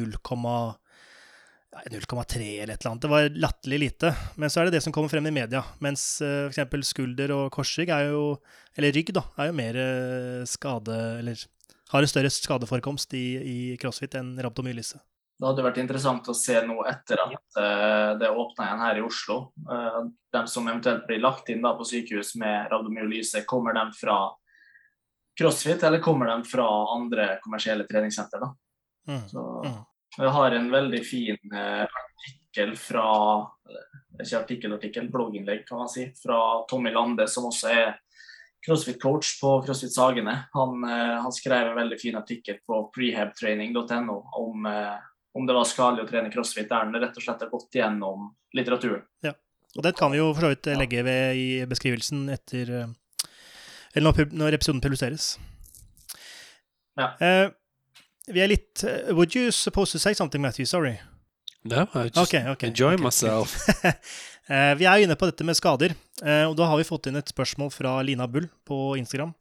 0,3 1.90 2.62
eller 2.62 2.74
et 2.74 2.80
eller 2.80 2.90
annet. 2.90 3.02
Det 3.02 3.10
var 3.10 3.28
latterlig 3.46 3.78
lite. 3.80 4.12
Men 4.36 4.50
så 4.50 4.60
er 4.60 4.68
det 4.68 4.78
det 4.78 4.84
som 4.84 4.94
kommer 4.94 5.12
frem 5.12 5.26
i 5.26 5.34
media. 5.34 5.62
Mens 5.84 6.04
uh, 6.24 6.48
f.eks. 6.48 6.92
skulder 6.92 7.34
og 7.34 7.50
korsrygg 7.54 7.92
er 7.94 8.10
jo 8.12 8.22
Eller 8.76 8.92
rygg, 8.92 9.12
da. 9.16 9.22
Er 9.40 9.50
jo 9.50 9.56
mer 9.56 9.76
eh, 9.80 10.44
skade 10.44 10.96
Eller 11.20 11.44
har 11.92 12.02
en 12.02 12.10
større 12.10 12.30
skadeforekomst 12.34 13.14
i, 13.14 13.26
i 13.38 13.58
crossfit 13.80 14.16
enn 14.18 14.34
rabdomyolyse. 14.42 14.98
Det 15.36 15.44
hadde 15.46 15.64
vært 15.66 15.78
interessant 15.78 16.28
å 16.28 16.34
se 16.34 16.56
nå 16.64 16.80
etter 16.88 17.20
at 17.22 17.58
uh, 17.60 18.12
det 18.18 18.30
åpna 18.32 18.66
igjen 18.66 18.82
her 18.82 19.00
i 19.00 19.04
Oslo. 19.04 19.36
Uh, 19.68 20.08
de 20.32 20.42
som 20.50 20.66
eventuelt 20.66 21.04
blir 21.06 21.20
lagt 21.22 21.52
inn 21.52 21.62
da 21.64 21.74
på 21.76 21.86
sykehus 21.86 22.34
med 22.40 22.72
rabdomyolyse, 22.72 23.44
kommer 23.48 23.76
de 23.76 23.84
fra 23.98 24.16
crossfit, 25.36 25.84
eller 25.84 26.00
kommer 26.02 26.32
de 26.32 26.40
fra 26.48 26.66
andre 26.96 27.34
kommersielle 27.44 27.84
treningssenter? 27.88 28.40
da? 28.40 28.54
Mm. 29.12 29.28
Så 29.28 29.44
Mm. 29.66 29.84
Jeg 30.24 30.32
har 30.32 30.56
en 30.56 30.70
veldig 30.72 31.02
fin 31.04 31.52
uh, 31.52 31.84
artikkel 31.84 32.74
fra 32.80 33.10
Ikke 34.16 34.38
artikkel, 34.38 34.74
artikkel, 34.78 35.08
blogginnlegg, 35.12 35.66
kan 35.68 35.82
man 35.82 35.92
si, 35.92 36.06
fra 36.16 36.38
Tommy 36.70 36.92
Lande, 36.94 37.26
som 37.28 37.50
også 37.50 37.68
er 37.68 37.94
crossfit-coach 38.66 39.40
på 39.40 39.50
CrossFit 39.66 39.92
Sagene. 39.94 40.48
Han, 40.52 40.84
eh, 40.84 41.16
han, 41.22 41.32
skrev 41.32 41.68
en 41.68 41.76
veldig 41.76 41.98
fin 42.00 42.16
artikkel 42.16 42.58
på 42.66 42.80
prehabtraining.no 42.94 44.16
om, 44.40 44.66
eh, 44.66 44.96
om 45.34 45.46
det 45.46 45.54
var 45.54 45.68
skadelig 45.68 46.06
å 46.06 46.08
trene 46.10 46.32
crossfit, 46.32 46.68
der 46.68 46.86
han 46.86 46.96
rett 46.96 47.16
og 47.16 47.26
slett 47.26 47.44
har 47.44 47.52
gått 47.52 47.78
gjennom 47.78 48.30
litteraturen. 48.56 49.04
Ja, 49.22 49.36
og 49.76 49.82
Det 49.84 49.94
kan 49.98 50.10
vi 50.10 50.18
jo 50.18 50.32
for 50.32 50.48
så 50.48 50.54
vidt 50.54 50.70
legge 50.80 51.04
ved 51.06 51.36
i 51.36 51.48
beskrivelsen 51.68 52.28
etter 52.32 52.72
Eller 53.96 54.26
når, 54.32 54.56
episoden 54.56 54.80
publiseres. 54.80 55.38
Ja. 56.96 57.12
Uh, 57.20 57.52
vi 58.32 58.42
er 58.42 58.50
litt 58.50 58.84
uh, 58.86 59.12
Would 59.14 59.36
you 59.36 59.52
suppose 59.54 59.92
to 59.92 60.00
say 60.02 60.14
something, 60.14 60.42
Matthew? 60.42 60.66
Sorry. 60.66 60.98
No, 61.64 61.86
I 61.94 62.08
just 62.08 62.18
okay, 62.18 62.48
okay, 62.48 62.68
enjoy 62.68 62.94
okay. 62.94 63.02
myself. 63.02 63.56
uh, 63.84 64.74
vi 64.80 64.86
er 64.86 65.02
inne 65.02 65.16
på 65.18 65.28
dette 65.30 65.46
med 65.46 65.58
skader, 65.58 65.96
og 66.46 66.54
da 66.58 66.68
har 66.70 66.78
vi 66.78 66.86
fått 66.86 67.08
inn 67.10 67.18
et 67.18 67.32
spørsmål 67.32 67.72
fra 67.74 67.96
Lina 68.06 68.28
Bull 68.30 68.46
på 68.64 68.94
Instagram. 69.00 69.34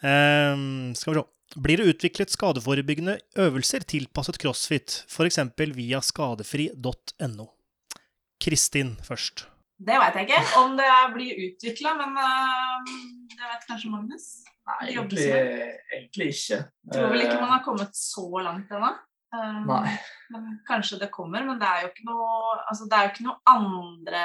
skal 0.00 1.14
vi 1.14 1.20
se. 1.20 1.26
Blir 1.60 1.80
det 1.80 1.90
utviklet 1.90 2.30
skadeforebyggende 2.30 3.16
øvelser 3.42 3.82
tilpasset 3.82 4.38
crossfit, 4.38 5.00
f.eks. 5.10 5.40
via 5.76 6.00
skadefri.no? 6.00 7.46
Kristin 8.40 8.94
først. 9.04 9.44
Det 9.76 9.98
veit 9.98 10.16
jeg 10.16 10.28
ikke 10.30 10.62
om 10.62 10.78
det 10.78 10.92
blir 11.16 11.42
utvikla, 11.48 11.96
men 11.98 12.16
det 12.16 13.42
vet 13.42 13.66
kanskje 13.68 13.90
Magnus. 13.92 14.30
Nei, 14.70 14.90
egentlig, 14.92 15.26
egentlig, 15.90 16.32
ikke. 16.34 16.58
Tror 16.92 17.12
vel 17.12 17.24
ikke 17.26 17.38
man 17.40 17.54
har 17.54 17.62
kommet 17.64 17.96
så 17.96 18.26
langt 18.44 18.72
ennå. 18.74 18.90
Um. 19.30 19.70
Men 20.30 20.48
kanskje 20.66 20.98
det 21.02 21.10
kommer. 21.14 21.44
Men 21.46 21.60
det 21.60 21.68
er 21.68 21.84
jo 21.84 21.92
ikke 21.92 22.08
noe 22.08 22.56
altså 22.70 22.88
det 22.90 22.98
er 22.98 23.04
jo 23.06 23.12
ikke 23.12 23.26
noe 23.28 23.38
andre 23.46 24.24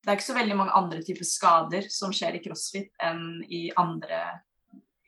Det 0.00 0.08
er 0.08 0.16
ikke 0.16 0.26
så 0.30 0.36
veldig 0.36 0.56
mange 0.56 0.76
andre 0.76 1.02
typer 1.04 1.28
skader 1.28 1.88
som 1.92 2.12
skjer 2.12 2.36
i 2.36 2.42
crossfit 2.44 2.90
enn 3.04 3.42
i 3.48 3.66
andre 3.80 4.20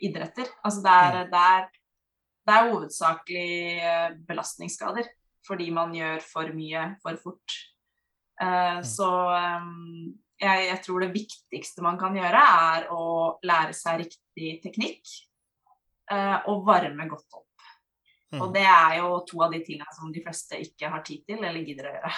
idretter. 0.01 0.49
Altså 0.65 0.83
det 0.85 0.95
er, 1.05 1.19
det 1.33 1.43
er, 1.57 1.67
det 2.49 2.55
er 2.55 2.71
hovedsakelig 2.71 3.51
eh, 3.77 4.15
belastningsskader 4.29 5.09
fordi 5.47 5.69
man 5.71 5.93
gjør 5.95 6.25
for 6.27 6.53
mye 6.57 6.87
for 7.03 7.21
fort. 7.23 7.57
Uh, 8.41 8.81
så 8.85 9.09
um, 9.61 10.17
jeg, 10.41 10.66
jeg, 10.68 10.78
tror 10.84 11.05
det 11.05 11.12
viktigste 11.14 11.84
man 11.84 11.99
kan 12.01 12.16
gjøre, 12.16 12.41
er 12.70 12.89
å 12.93 13.03
lære 13.47 13.76
seg 13.76 14.03
riktig 14.05 14.57
teknikk 14.64 15.12
uh, 16.12 16.45
og 16.53 16.64
varme 16.66 17.09
godt 17.11 17.39
opp. 17.39 17.45
Mm. 18.34 18.41
Og 18.43 18.51
det 18.55 18.64
er 18.66 18.99
jo 19.01 19.20
to 19.28 19.41
av 19.47 19.55
de 19.55 19.62
tingene 19.64 19.97
som 19.97 20.11
de 20.12 20.22
fleste 20.24 20.59
ikke 20.61 20.91
har 20.93 21.05
tid 21.07 21.22
til 21.28 21.41
eller 21.41 21.62
gidder 21.62 21.89
å 21.89 21.95
gjøre. 21.95 22.16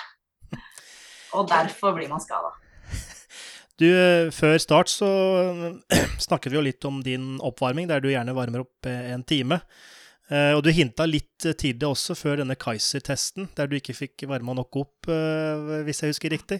og 1.38 1.52
derfor 1.52 1.94
blir 1.98 2.10
man 2.10 2.24
skada. 2.24 2.54
Du, 3.78 3.86
før 4.34 4.56
start 4.58 4.90
så 4.90 5.08
snakket 6.26 6.50
vi 6.50 6.58
jo 6.58 6.64
litt 6.66 6.88
om 6.88 6.98
din 7.04 7.36
oppvarming, 7.44 7.86
der 7.90 8.02
du 8.02 8.10
gjerne 8.10 8.34
varmer 8.34 8.64
opp 8.64 8.88
eh, 8.90 9.12
en 9.14 9.22
time. 9.22 9.60
Uh, 10.28 10.58
og 10.58 10.64
du 10.66 10.68
hinta 10.74 11.06
litt 11.08 11.46
tidlig 11.56 11.86
også, 11.88 12.12
før 12.18 12.42
denne 12.42 12.58
Kaiser-testen, 12.58 13.46
der 13.56 13.70
du 13.70 13.78
ikke 13.78 13.94
fikk 13.96 14.26
varma 14.28 14.52
nok 14.58 14.76
opp, 14.82 15.08
uh, 15.08 15.78
hvis 15.86 16.02
jeg 16.02 16.12
husker 16.12 16.34
riktig. 16.34 16.58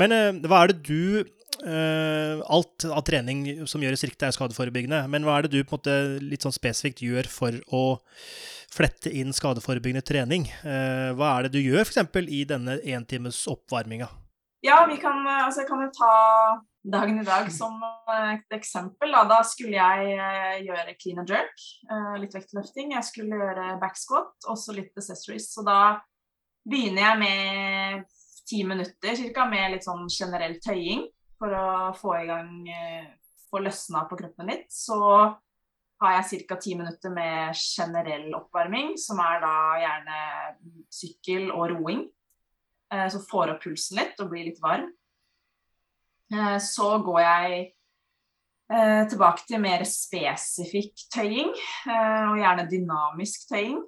Men 0.00 0.14
uh, 0.14 0.48
hva 0.48 0.64
er 0.64 0.74
det 0.74 0.84
du 0.90 1.32
Alt 1.56 2.84
av 2.84 3.00
trening 3.08 3.64
som 3.66 3.80
gjøres 3.80 4.02
riktig, 4.04 4.26
er 4.26 4.34
skadeforebyggende. 4.34 4.98
Men 5.08 5.24
hva 5.24 5.38
er 5.38 5.46
det 5.46 5.54
du 5.54 5.62
på 5.64 5.72
en 5.72 5.78
måte 5.78 5.94
litt 6.20 6.44
sånn 6.44 6.52
spesifikt 6.52 7.00
gjør 7.00 7.30
for 7.32 7.56
å 7.72 7.80
flette 8.76 9.08
inn 9.08 9.32
skadeforebyggende 9.34 10.04
trening? 10.04 10.44
hva 10.60 11.30
er 11.30 11.46
det 11.46 11.54
du 11.56 11.62
gjør 11.64 11.88
f.eks. 11.88 12.20
i 12.28 12.42
denne 12.46 12.76
entimes 12.84 13.40
oppvarminga? 13.48 14.10
Ja, 14.68 14.82
vi 14.90 15.00
kan, 15.00 15.24
altså 15.24 15.64
kan 15.64 15.80
jo 15.86 15.88
ta 15.96 16.12
dagen 16.92 17.20
i 17.20 17.26
dag 17.26 17.48
som 17.52 17.80
et 18.12 18.54
eksempel. 18.54 19.14
Da, 19.14 19.24
da 19.30 19.40
skulle 19.46 19.78
jeg 19.78 20.66
gjøre 20.66 20.94
clean 21.00 21.22
and 21.22 21.32
jerk, 21.32 21.64
litt 22.20 22.36
vektløfting. 22.36 22.92
Jeg 22.94 23.08
skulle 23.08 23.40
gjøre 23.40 23.78
backsquat, 23.82 24.36
også 24.52 24.76
litt 24.76 24.92
accessories. 24.98 25.48
Så 25.54 25.64
da 25.66 25.96
begynner 26.66 27.08
jeg 27.08 27.20
med 27.22 28.06
ti 28.46 28.62
minutter 28.66 29.16
cirka, 29.18 29.46
med 29.50 29.74
litt 29.74 29.86
sånn 29.86 30.06
generell 30.12 30.58
tøying 30.62 31.06
for 31.36 31.52
å 31.52 31.68
få 31.96 32.18
i 32.22 32.26
gang 32.30 32.52
uh, 32.68 33.14
Få 33.46 33.60
løsna 33.62 34.00
på 34.10 34.16
kroppen 34.18 34.48
litt. 34.50 34.64
Så 34.74 34.96
har 36.02 36.14
jeg 36.16 36.40
ca. 36.50 36.56
ti 36.58 36.72
minutter 36.74 37.12
med 37.14 37.54
generell 37.54 38.24
oppvarming, 38.34 38.96
som 38.98 39.20
er 39.22 39.38
da 39.38 39.52
gjerne 39.78 40.16
sykkel 40.90 41.52
og 41.54 41.68
roing. 41.70 42.00
Så 42.90 43.20
får 43.30 43.52
opp 43.54 43.62
pulsen 43.62 44.00
litt 44.00 44.18
og 44.18 44.32
blir 44.32 44.48
litt 44.48 44.58
varm. 44.64 44.90
Eh, 46.34 46.58
så 46.58 46.98
går 47.06 47.20
jeg 47.22 47.58
eh, 48.72 49.02
tilbake 49.10 49.46
til 49.46 49.62
mer 49.62 49.84
spesifikk 49.86 51.06
tøying, 51.14 51.52
eh, 51.86 52.24
og 52.32 52.40
gjerne 52.40 52.68
dynamisk 52.70 53.48
tøying. 53.50 53.82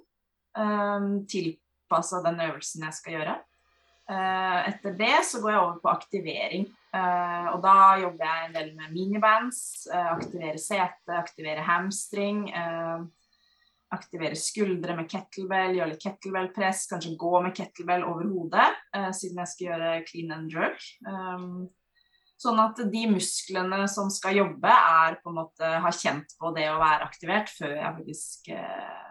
Tilpassa 1.29 2.23
den 2.25 2.39
øvelsen 2.43 2.83
jeg 2.87 2.95
skal 2.97 3.15
gjøre. 3.15 3.35
Etter 4.09 4.95
det 4.97 5.19
så 5.27 5.41
går 5.43 5.51
jeg 5.53 5.61
over 5.61 5.79
på 5.83 5.91
aktivering. 5.91 6.63
Og 7.53 7.59
da 7.61 7.75
jobber 8.01 8.25
jeg 8.25 8.47
en 8.47 8.55
del 8.55 8.71
med 8.73 8.93
minibands, 8.95 9.59
aktivere 9.93 10.57
sete, 10.57 11.13
aktivere 11.13 11.61
hamstring. 11.67 12.47
Aktivere 13.93 14.37
skuldre 14.37 14.95
med 14.97 15.09
kettlebell, 15.09 15.77
gjøre 15.77 15.91
litt 15.93 16.01
kettlebell-press, 16.01 16.87
kanskje 16.89 17.13
gå 17.21 17.43
med 17.45 17.53
kettlebell 17.57 18.07
over 18.09 18.25
hodet, 18.29 18.67
siden 19.17 19.41
jeg 19.43 19.53
skal 19.53 19.67
gjøre 19.67 19.93
clean 20.09 20.33
and 20.33 20.57
jerk. 20.57 20.81
Sånn 22.39 22.59
at 22.63 22.77
de 22.87 23.01
musklene 23.11 23.83
som 23.91 24.07
skal 24.13 24.37
jobbe, 24.37 24.71
er 24.71 25.17
på 25.19 25.31
en 25.31 25.39
måte 25.41 25.69
har 25.83 25.95
kjent 25.95 26.37
på 26.39 26.53
det 26.55 26.69
å 26.71 26.79
være 26.79 27.09
aktivert 27.09 27.51
før 27.51 27.73
jeg 27.75 27.95
faktisk 27.97 28.51
eh, 28.55 29.08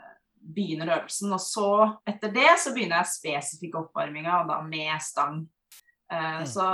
begynner 0.55 0.95
øvelsen. 0.97 1.33
Og 1.35 1.43
så, 1.43 1.69
etter 2.09 2.33
det, 2.35 2.49
så 2.63 2.73
begynner 2.75 3.03
jeg 3.03 3.15
spesifikk 3.15 3.79
oppvarminga, 3.83 4.41
og 4.43 4.53
da 4.53 4.59
med 4.65 5.05
stang. 5.05 5.43
Eh, 6.13 6.39
mm. 6.41 6.47
Så 6.49 6.65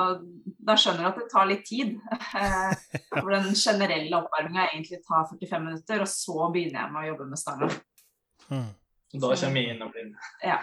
da 0.68 0.76
skjønner 0.78 1.02
du 1.02 1.10
at 1.10 1.18
det 1.22 1.26
tar 1.32 1.50
litt 1.50 1.66
tid. 1.66 1.98
Eh, 2.34 2.70
for 3.16 3.34
den 3.34 3.52
generelle 3.58 4.20
oppvarminga 4.20 4.70
egentlig 4.70 5.02
tar 5.06 5.26
45 5.32 5.66
minutter, 5.66 6.04
og 6.04 6.10
så 6.10 6.48
begynner 6.54 6.84
jeg 6.84 6.94
med 6.94 7.02
å 7.02 7.10
jobbe 7.12 7.28
med 7.32 7.42
stanga. 7.42 7.70
Mm. 8.50 8.72
Da 9.14 9.28
kommer 9.30 9.60
jeg 9.62 9.74
inn 9.74 9.82
og 9.84 9.92
blir 9.94 10.08
Ja. 10.42 10.56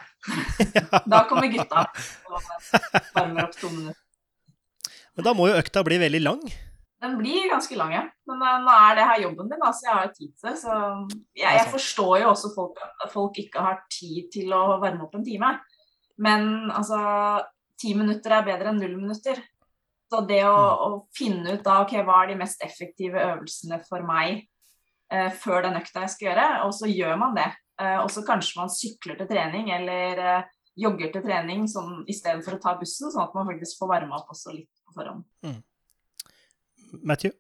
Da 1.14 1.22
kommer 1.30 1.48
gutta 1.48 1.86
og 2.28 2.42
varmer 3.16 3.46
opp 3.46 3.56
to 3.56 3.70
minutter. 3.72 4.02
Men 5.16 5.28
da 5.28 5.34
må 5.36 5.48
jo 5.48 5.60
økta 5.60 5.84
bli 5.88 6.00
veldig 6.02 6.22
lang? 6.24 6.44
Den 7.02 7.16
blir 7.18 7.50
ganske 7.50 7.76
lang, 7.78 7.94
ja. 7.96 8.02
Men 8.30 8.44
uh, 8.46 8.58
nå 8.62 8.74
er 8.76 8.98
det 8.98 9.08
her 9.10 9.24
jobben 9.24 9.50
din, 9.50 9.62
da, 9.62 9.72
så 9.74 9.88
jeg 9.88 9.98
har 9.98 10.12
tid 10.14 10.34
til 10.36 10.50
det. 10.50 10.58
Så 10.62 10.76
jeg, 11.40 11.56
jeg 11.58 11.70
forstår 11.74 12.14
jo 12.22 12.28
også 12.30 12.52
folk, 12.54 12.78
at 12.78 13.14
folk 13.14 13.40
ikke 13.42 13.64
har 13.66 13.80
tid 13.90 14.30
til 14.34 14.54
å 14.54 14.78
varme 14.84 15.08
opp 15.08 15.18
en 15.18 15.26
time. 15.26 15.56
Men 16.22 16.70
altså 16.70 17.02
Ti 17.82 17.96
minutter 17.98 18.36
er 18.36 18.44
bedre 18.46 18.70
enn 18.70 18.78
null 18.78 18.94
minutter. 18.94 19.40
Så 20.12 20.20
det 20.30 20.44
å, 20.46 20.54
mm. 20.54 20.82
å 20.86 20.90
finne 21.18 21.56
ut 21.56 21.64
da 21.66 21.80
ok, 21.82 21.96
hva 22.06 22.20
er 22.22 22.30
de 22.30 22.36
mest 22.38 22.62
effektive 22.62 23.18
øvelsene 23.18 23.80
for 23.88 24.06
meg 24.06 24.44
uh, 25.10 25.32
før 25.34 25.66
den 25.66 25.80
økta 25.80 26.04
jeg 26.04 26.14
skal 26.14 26.28
gjøre, 26.28 26.48
og 26.68 26.76
så 26.78 26.92
gjør 26.92 27.18
man 27.24 27.34
det. 27.40 27.48
Uh, 27.82 28.04
og 28.04 28.12
så 28.14 28.22
kanskje 28.28 28.60
man 28.60 28.70
sykler 28.70 29.18
til 29.18 29.32
trening 29.32 29.72
eller 29.74 30.46
jogger 30.78 31.10
til 31.16 31.26
trening 31.26 31.66
sånn, 31.72 32.04
istedenfor 32.12 32.60
å 32.60 32.62
ta 32.62 32.76
bussen, 32.78 33.10
sånn 33.10 33.26
at 33.26 33.34
man 33.36 33.50
faktisk 33.50 33.82
får 33.82 33.92
varma 33.96 34.22
opp 34.22 34.30
også 34.36 34.54
litt 34.54 34.70
på 34.86 35.00
Mm. 35.48 35.58
Matthew? 36.92 37.32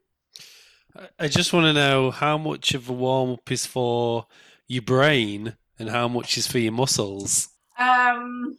I 1.19 1.27
just 1.27 1.53
want 1.53 1.65
to 1.65 1.73
know 1.73 2.11
how 2.11 2.37
much 2.37 2.73
of 2.73 2.89
a 2.89 2.93
warm 2.93 3.31
up 3.31 3.51
is 3.51 3.65
for 3.65 4.25
your 4.67 4.81
brain 4.81 5.53
and 5.79 5.89
how 5.89 6.07
much 6.07 6.37
is 6.37 6.47
for 6.47 6.59
your 6.59 6.73
muscles. 6.73 7.47
Um, 7.79 8.57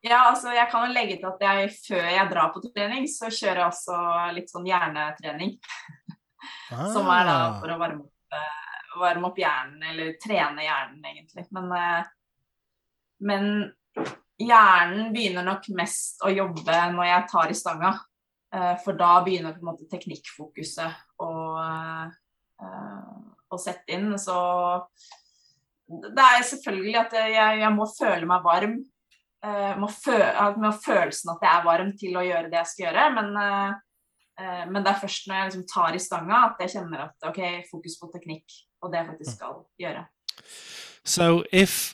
ja, 0.00 0.30
altså 0.30 0.52
jeg 0.52 0.68
kan 0.70 0.86
jo 0.86 0.92
legge 0.92 1.16
til 1.16 1.28
at 1.28 1.40
jeg 1.40 1.72
før 1.88 2.04
jeg 2.04 2.28
drar 2.30 2.52
på 2.52 2.62
trening, 2.64 3.08
så 3.08 3.28
kjører 3.32 3.62
jeg 3.62 3.66
også 3.66 3.98
litt 4.36 4.52
sånn 4.52 4.68
hjernetrening. 4.68 5.56
Ah. 6.72 6.86
Som 6.94 7.08
er 7.12 7.26
da 7.28 7.38
for 7.58 7.72
å 7.72 7.78
varme 7.80 8.04
opp, 8.04 8.36
uh, 8.36 9.00
varme 9.00 9.28
opp, 9.30 9.40
hjernen, 9.40 9.82
eller 9.92 10.14
trene 10.22 10.64
hjernen, 10.64 11.02
egentlig. 11.12 11.46
Men, 11.56 11.72
uh, 11.72 12.46
men 13.28 13.50
hjernen 14.40 15.10
begynner 15.16 15.44
nok 15.48 15.68
mest 15.76 16.22
å 16.24 16.32
jobbe 16.32 16.84
når 16.94 17.10
jeg 17.10 17.28
tar 17.34 17.52
i 17.52 17.58
stanga. 17.58 17.96
Eh, 18.54 18.76
for 18.84 18.98
da 18.98 19.20
begynner 19.22 19.54
på 19.54 19.62
en 19.62 19.70
måte 19.70 19.86
teknikkfokuset 19.90 21.22
å, 21.22 21.32
eh, 21.60 23.18
å 23.50 23.58
sette 23.62 23.94
inn. 23.94 24.16
Så 24.18 24.38
det 25.86 26.24
er 26.24 26.48
selvfølgelig 26.48 26.96
at 27.04 27.14
jeg, 27.20 27.60
jeg 27.62 27.76
må 27.76 27.86
føle 27.92 28.26
meg 28.30 28.46
varm. 28.46 28.80
Jeg 29.40 29.68
eh, 29.70 29.78
må, 29.80 29.86
føle, 29.88 30.48
må 30.60 30.72
følelsen 30.82 31.32
at 31.36 31.46
jeg 31.46 31.52
er 31.52 31.68
varm 31.68 31.94
til 32.00 32.18
å 32.18 32.26
gjøre 32.26 32.50
det 32.50 32.58
jeg 32.60 32.72
skal 32.72 32.86
gjøre. 32.88 33.06
Men, 33.20 33.30
men 34.72 34.84
det 34.84 34.88
er 34.88 35.00
først 35.00 35.26
når 35.28 35.36
jeg 35.36 35.48
liksom 35.50 35.64
tar 35.68 35.96
i 35.96 36.00
stanga 36.00 36.42
at 36.46 36.60
jeg 36.64 36.72
kjenner 36.74 37.06
at 37.06 37.26
OK, 37.28 37.40
fokus 37.68 37.98
på 38.00 38.08
teknikk 38.12 38.54
og 38.80 38.92
det 38.92 39.02
jeg 39.02 39.08
faktisk 39.10 39.34
skal 39.36 39.58
gjøre. 39.80 40.04
So 41.04 41.42
if 41.52 41.92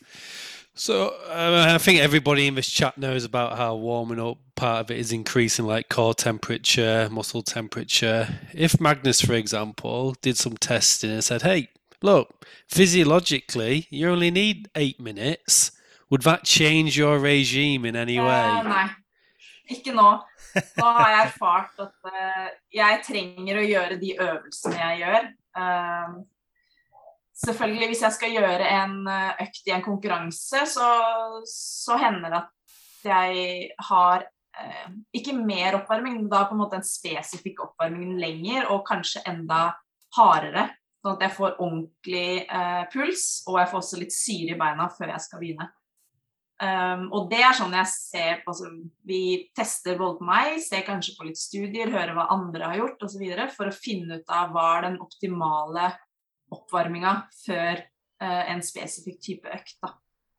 So 0.78 1.08
uh, 1.30 1.72
I 1.74 1.78
think 1.78 2.00
everybody 2.00 2.46
in 2.46 2.54
this 2.54 2.68
chat 2.70 2.98
knows 2.98 3.24
about 3.24 3.56
how 3.56 3.76
warming 3.76 4.20
up 4.20 4.36
part 4.56 4.80
of 4.84 4.90
it 4.90 4.98
is 4.98 5.10
increasing 5.10 5.64
like 5.64 5.88
core 5.88 6.12
temperature, 6.12 7.08
muscle 7.10 7.42
temperature. 7.42 8.28
If 8.52 8.78
Magnus, 8.78 9.22
for 9.22 9.32
example, 9.32 10.14
did 10.20 10.36
some 10.36 10.58
testing 10.58 11.10
and 11.10 11.24
said, 11.24 11.42
"Hey, 11.42 11.70
look, 12.02 12.44
physiologically, 12.68 13.86
you 13.88 14.10
only 14.10 14.30
need 14.30 14.68
eight 14.74 15.00
minutes," 15.00 15.72
would 16.10 16.22
that 16.22 16.44
change 16.44 16.98
your 16.98 17.18
regime 17.18 17.86
in 17.86 17.96
any 17.96 18.18
way? 18.18 18.62
nei, 18.62 18.88
ikke 19.70 19.94
nå. 19.96 20.10
Nå 20.76 20.84
har 20.84 21.08
jeg 21.08 21.26
erfart 21.26 21.80
at 21.80 22.12
eh, 22.12 22.48
jeg 22.74 23.00
trenger 23.08 23.62
å 23.62 23.64
gjøre 23.64 23.96
de 24.00 24.12
øvelsene 24.20 24.76
jeg 24.76 25.00
gjør. 25.06 25.30
Eh, 25.56 26.16
selvfølgelig, 27.44 27.90
hvis 27.92 28.04
jeg 28.06 28.16
skal 28.16 28.36
gjøre 28.36 28.70
en 28.78 28.96
eh, 29.12 29.44
økt 29.46 29.68
i 29.68 29.74
en 29.76 29.84
konkurranse, 29.84 30.64
så, 30.70 30.88
så 31.50 31.98
hender 32.00 32.32
det 32.32 32.40
at 32.40 33.06
jeg 33.06 33.68
har 33.90 34.24
eh, 34.24 34.88
ikke 35.16 35.36
mer 35.38 35.80
oppvarming, 35.80 36.20
men 36.22 36.32
da 36.32 36.46
på 36.46 36.56
en 36.56 36.62
måte 36.64 36.80
en 36.80 36.86
spesifikk 36.86 37.62
oppvarming 37.68 38.16
lenger, 38.22 38.70
og 38.72 38.86
kanskje 38.88 39.24
enda 39.28 39.68
hardere. 40.16 40.68
Sånn 41.04 41.18
at 41.18 41.26
jeg 41.26 41.36
får 41.36 41.58
ordentlig 41.62 42.28
eh, 42.44 42.84
puls, 42.92 43.26
og 43.46 43.60
jeg 43.60 43.72
får 43.72 43.82
også 43.82 44.00
litt 44.00 44.16
syre 44.16 44.54
i 44.56 44.60
beina 44.60 44.88
før 44.92 45.12
jeg 45.14 45.26
skal 45.26 45.42
begynne. 45.42 45.70
Um, 46.56 47.10
og 47.12 47.26
det 47.28 47.42
er 47.44 47.52
sånn 47.52 47.74
jeg 47.76 47.88
ser 47.90 48.38
på 48.40 48.48
altså, 48.54 48.70
Vi 49.04 49.50
tester 49.52 49.98
både 50.00 50.16
på 50.16 50.24
meg, 50.24 50.54
ser 50.64 50.86
kanskje 50.86 51.12
på 51.18 51.26
litt 51.28 51.36
studier, 51.36 51.92
hører 51.92 52.14
hva 52.16 52.30
andre 52.32 52.70
har 52.70 52.78
gjort 52.80 53.04
osv. 53.04 53.24
for 53.52 53.68
å 53.68 53.76
finne 53.76 54.22
ut 54.22 54.32
av 54.32 54.54
hva 54.54 54.64
er 54.78 54.86
den 54.86 54.96
optimale 55.04 55.90
oppvarminga 56.56 57.14
før 57.44 57.80
uh, 57.82 58.42
en 58.52 58.62
spesifikk 58.64 59.20
type 59.22 59.52
økt. 59.52 59.76
Da. 59.82 59.92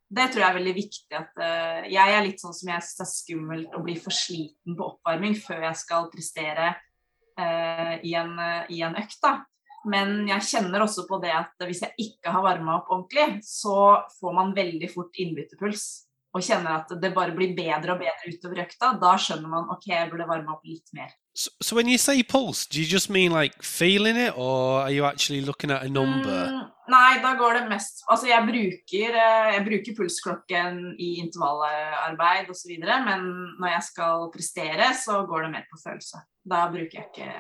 Det 0.08 0.30
tror 0.32 0.44
jeg 0.44 0.50
er 0.50 0.58
veldig 0.60 0.76
viktig. 0.78 1.20
at 1.20 1.42
uh, 1.42 1.88
Jeg 1.92 2.16
er 2.16 2.26
litt 2.26 2.44
sånn 2.44 2.56
som 2.56 2.72
jeg 2.74 2.86
syns 2.86 2.98
det 3.00 3.06
er 3.06 3.14
skummelt 3.14 3.78
å 3.78 3.84
bli 3.86 3.98
for 4.02 4.16
sliten 4.16 4.78
på 4.78 4.92
oppvarming 4.94 5.38
før 5.40 5.68
jeg 5.70 5.82
skal 5.84 6.10
prestere 6.14 6.72
uh, 6.74 7.94
i, 8.02 8.16
en, 8.18 8.34
i 8.74 8.82
en 8.88 8.98
økt. 9.00 9.20
da. 9.24 9.40
Men 9.88 10.26
jeg 10.28 10.48
kjenner 10.50 10.84
også 10.84 11.06
på 11.08 11.20
det 11.24 11.32
at 11.32 11.64
hvis 11.64 11.84
jeg 11.86 12.08
ikke 12.10 12.34
har 12.34 12.44
varma 12.44 12.80
opp 12.82 12.90
ordentlig, 12.92 13.40
så 13.46 14.04
får 14.18 14.36
man 14.36 14.56
veldig 14.58 14.90
fort 14.92 15.16
innbyttepuls. 15.22 16.07
Og 16.36 16.44
kjenner 16.44 16.82
at 16.82 16.92
det 17.02 17.14
bare 17.16 17.34
blir 17.36 17.56
bedre 17.58 17.96
og 17.96 18.02
bedre 18.02 18.34
utover 18.34 18.66
økta. 18.66 18.92
Da 19.02 19.14
skjønner 19.22 19.50
man 19.52 19.70
ok, 19.74 19.88
jeg 19.90 20.10
burde 20.12 20.28
varme 20.30 20.54
opp 20.54 20.68
litt 20.68 20.92
mer. 20.98 21.14
So, 21.38 21.52
so 21.62 21.76
when 21.76 21.88
you 21.88 21.98
say 21.98 22.24
pulse, 22.24 22.66
do 22.66 22.82
you 22.82 22.88
just 22.88 23.10
mean 23.10 23.32
like 23.32 23.62
feeling 23.62 24.18
it, 24.18 24.34
or 24.36 24.82
are 24.82 24.92
you 24.92 25.06
actually 25.06 25.42
looking 25.42 25.70
at 25.70 25.84
a 25.84 25.90
number? 25.90 26.48
Mm, 26.50 26.64
nei, 26.90 27.20
da 27.22 27.36
går 27.38 27.60
det 27.60 27.68
mest 27.70 28.02
Altså, 28.10 28.28
jeg 28.32 28.42
bruker, 28.48 29.18
eh, 29.22 29.52
jeg 29.54 29.66
bruker 29.68 29.98
pulsklokken 30.00 30.80
i 30.98 31.12
intervallarbeid 31.22 32.50
osv., 32.50 32.74
men 32.82 33.28
når 33.62 33.70
jeg 33.76 33.84
skal 33.92 34.32
prestere, 34.34 34.90
så 34.98 35.22
går 35.30 35.46
det 35.46 35.52
mer 35.52 35.70
på 35.70 35.78
følelse. 35.84 36.24
Da 36.42 36.66
bruker 36.74 37.00
jeg 37.00 37.06
ikke, 37.12 37.32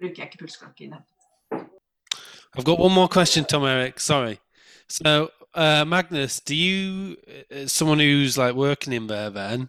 bruker 0.00 0.24
jeg 0.24 0.30
ikke 0.30 0.42
pulsklokke 0.46 0.86
i 0.86 0.90
det. 0.94 1.02
I've 2.56 2.64
got 2.64 2.78
one 2.78 2.94
more 2.94 3.08
question, 3.08 3.44
Tom 3.44 3.64
Eric. 3.64 4.00
Sorry. 4.00 4.36
So, 4.88 5.28
uh, 5.54 5.84
Magnus, 5.86 6.40
do 6.40 6.54
you, 6.54 7.16
uh, 7.54 7.66
someone 7.66 7.98
who's 7.98 8.38
like 8.38 8.54
working 8.54 8.92
in 8.92 9.06
there, 9.06 9.30
then, 9.30 9.68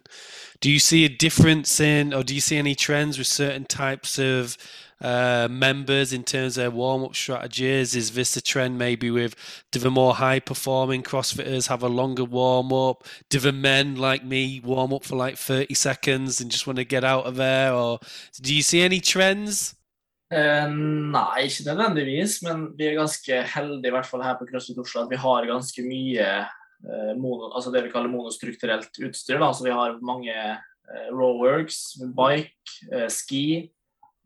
do 0.60 0.70
you 0.70 0.78
see 0.78 1.04
a 1.04 1.08
difference 1.08 1.78
in, 1.80 2.14
or 2.14 2.22
do 2.22 2.34
you 2.34 2.40
see 2.40 2.56
any 2.56 2.74
trends 2.74 3.18
with 3.18 3.26
certain 3.26 3.64
types 3.64 4.18
of 4.18 4.56
uh, 5.00 5.46
members 5.50 6.12
in 6.12 6.24
terms 6.24 6.56
of 6.56 6.62
their 6.62 6.70
warm 6.70 7.04
up 7.04 7.14
strategies? 7.14 7.94
Is 7.94 8.12
this 8.12 8.36
a 8.36 8.40
trend 8.40 8.78
maybe 8.78 9.10
with 9.10 9.34
do 9.70 9.78
the 9.78 9.90
more 9.90 10.14
high 10.14 10.40
performing 10.40 11.02
CrossFitters 11.02 11.68
have 11.68 11.82
a 11.82 11.88
longer 11.88 12.24
warm 12.24 12.72
up? 12.72 13.06
Do 13.28 13.38
the 13.38 13.52
men 13.52 13.96
like 13.96 14.24
me 14.24 14.60
warm 14.64 14.92
up 14.94 15.04
for 15.04 15.16
like 15.16 15.36
30 15.36 15.74
seconds 15.74 16.40
and 16.40 16.50
just 16.50 16.66
want 16.66 16.78
to 16.78 16.84
get 16.84 17.04
out 17.04 17.26
of 17.26 17.36
there? 17.36 17.74
Or 17.74 17.98
do 18.40 18.54
you 18.54 18.62
see 18.62 18.80
any 18.80 19.00
trends? 19.00 19.74
Eh, 20.34 20.68
nei, 21.14 21.46
ikke 21.46 21.68
nødvendigvis, 21.68 22.40
men 22.42 22.66
vi 22.78 22.88
er 22.88 22.98
ganske 22.98 23.40
heldige, 23.54 23.90
i 23.90 23.94
hvert 23.94 24.08
fall 24.08 24.24
her 24.24 24.38
på 24.38 24.48
CrossFit 24.48 24.80
Oslo, 24.82 25.04
at 25.04 25.12
vi 25.12 25.20
har 25.20 25.46
ganske 25.46 25.84
mye 25.86 26.24
eh, 26.24 27.12
mono, 27.20 27.52
altså 27.52 27.70
det 27.70 27.84
vi 27.84 27.92
kaller 27.92 28.10
monostrukturelt 28.10 28.98
utstyr. 29.04 29.38
Da. 29.38 29.52
Så 29.54 29.66
vi 29.66 29.74
har 29.76 30.00
mange 30.02 30.34
eh, 30.34 31.08
rowworks, 31.12 32.00
bike, 32.16 32.78
eh, 32.90 33.08
ski. 33.12 33.46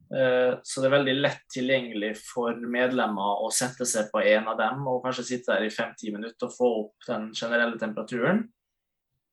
Så 0.09 0.81
det 0.81 0.87
er 0.89 0.93
veldig 0.95 1.15
lett 1.19 1.43
tilgjengelig 1.53 2.15
for 2.17 2.57
medlemmer 2.73 3.43
å 3.45 3.51
sette 3.53 3.85
seg 3.85 4.07
på 4.09 4.23
en 4.25 4.47
av 4.49 4.55
dem 4.57 4.87
og 4.89 5.03
kanskje 5.05 5.27
sitte 5.35 5.53
der 5.53 5.67
i 5.67 5.75
fem-ti 5.75 6.09
minutter 6.15 6.49
og 6.49 6.55
få 6.55 6.71
opp 6.79 7.05
den 7.11 7.27
generelle 7.37 7.77
temperaturen. 7.77 8.41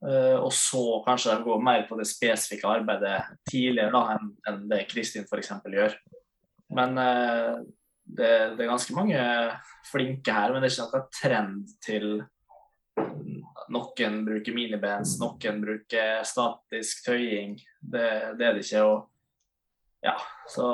Og 0.03 0.51
så 0.51 0.83
kanskje 1.07 1.37
går 1.47 1.63
mer 1.63 1.87
på 1.87 1.95
det 1.95 2.09
spesifikke 2.09 2.67
arbeidet 2.67 3.21
tidligere 3.47 3.95
da, 3.95 4.19
enn 4.51 4.67
det 4.67 4.81
Kristin 4.91 5.23
f.eks. 5.23 5.53
gjør. 5.63 5.95
Men 6.75 6.97
eh, 7.01 7.51
det, 8.05 8.31
det 8.55 8.65
er 8.65 8.71
ganske 8.71 8.95
mange 8.95 9.19
flinke 9.89 10.33
her, 10.35 10.53
men 10.53 10.61
det 10.61 10.69
er 10.69 10.75
ikke 10.75 10.89
noe 10.91 11.19
trend 11.21 11.75
til 11.85 12.09
Noen 13.65 14.19
bruker 14.27 14.53
minibands, 14.53 15.15
noen 15.17 15.57
bruker 15.63 16.19
statisk 16.27 17.07
tøying. 17.07 17.55
Det, 17.81 18.09
det 18.37 18.45
er 18.45 18.53
det 18.53 18.61
ikke. 18.61 18.83
Og 18.85 20.05
ja, 20.05 20.13
så 20.47 20.67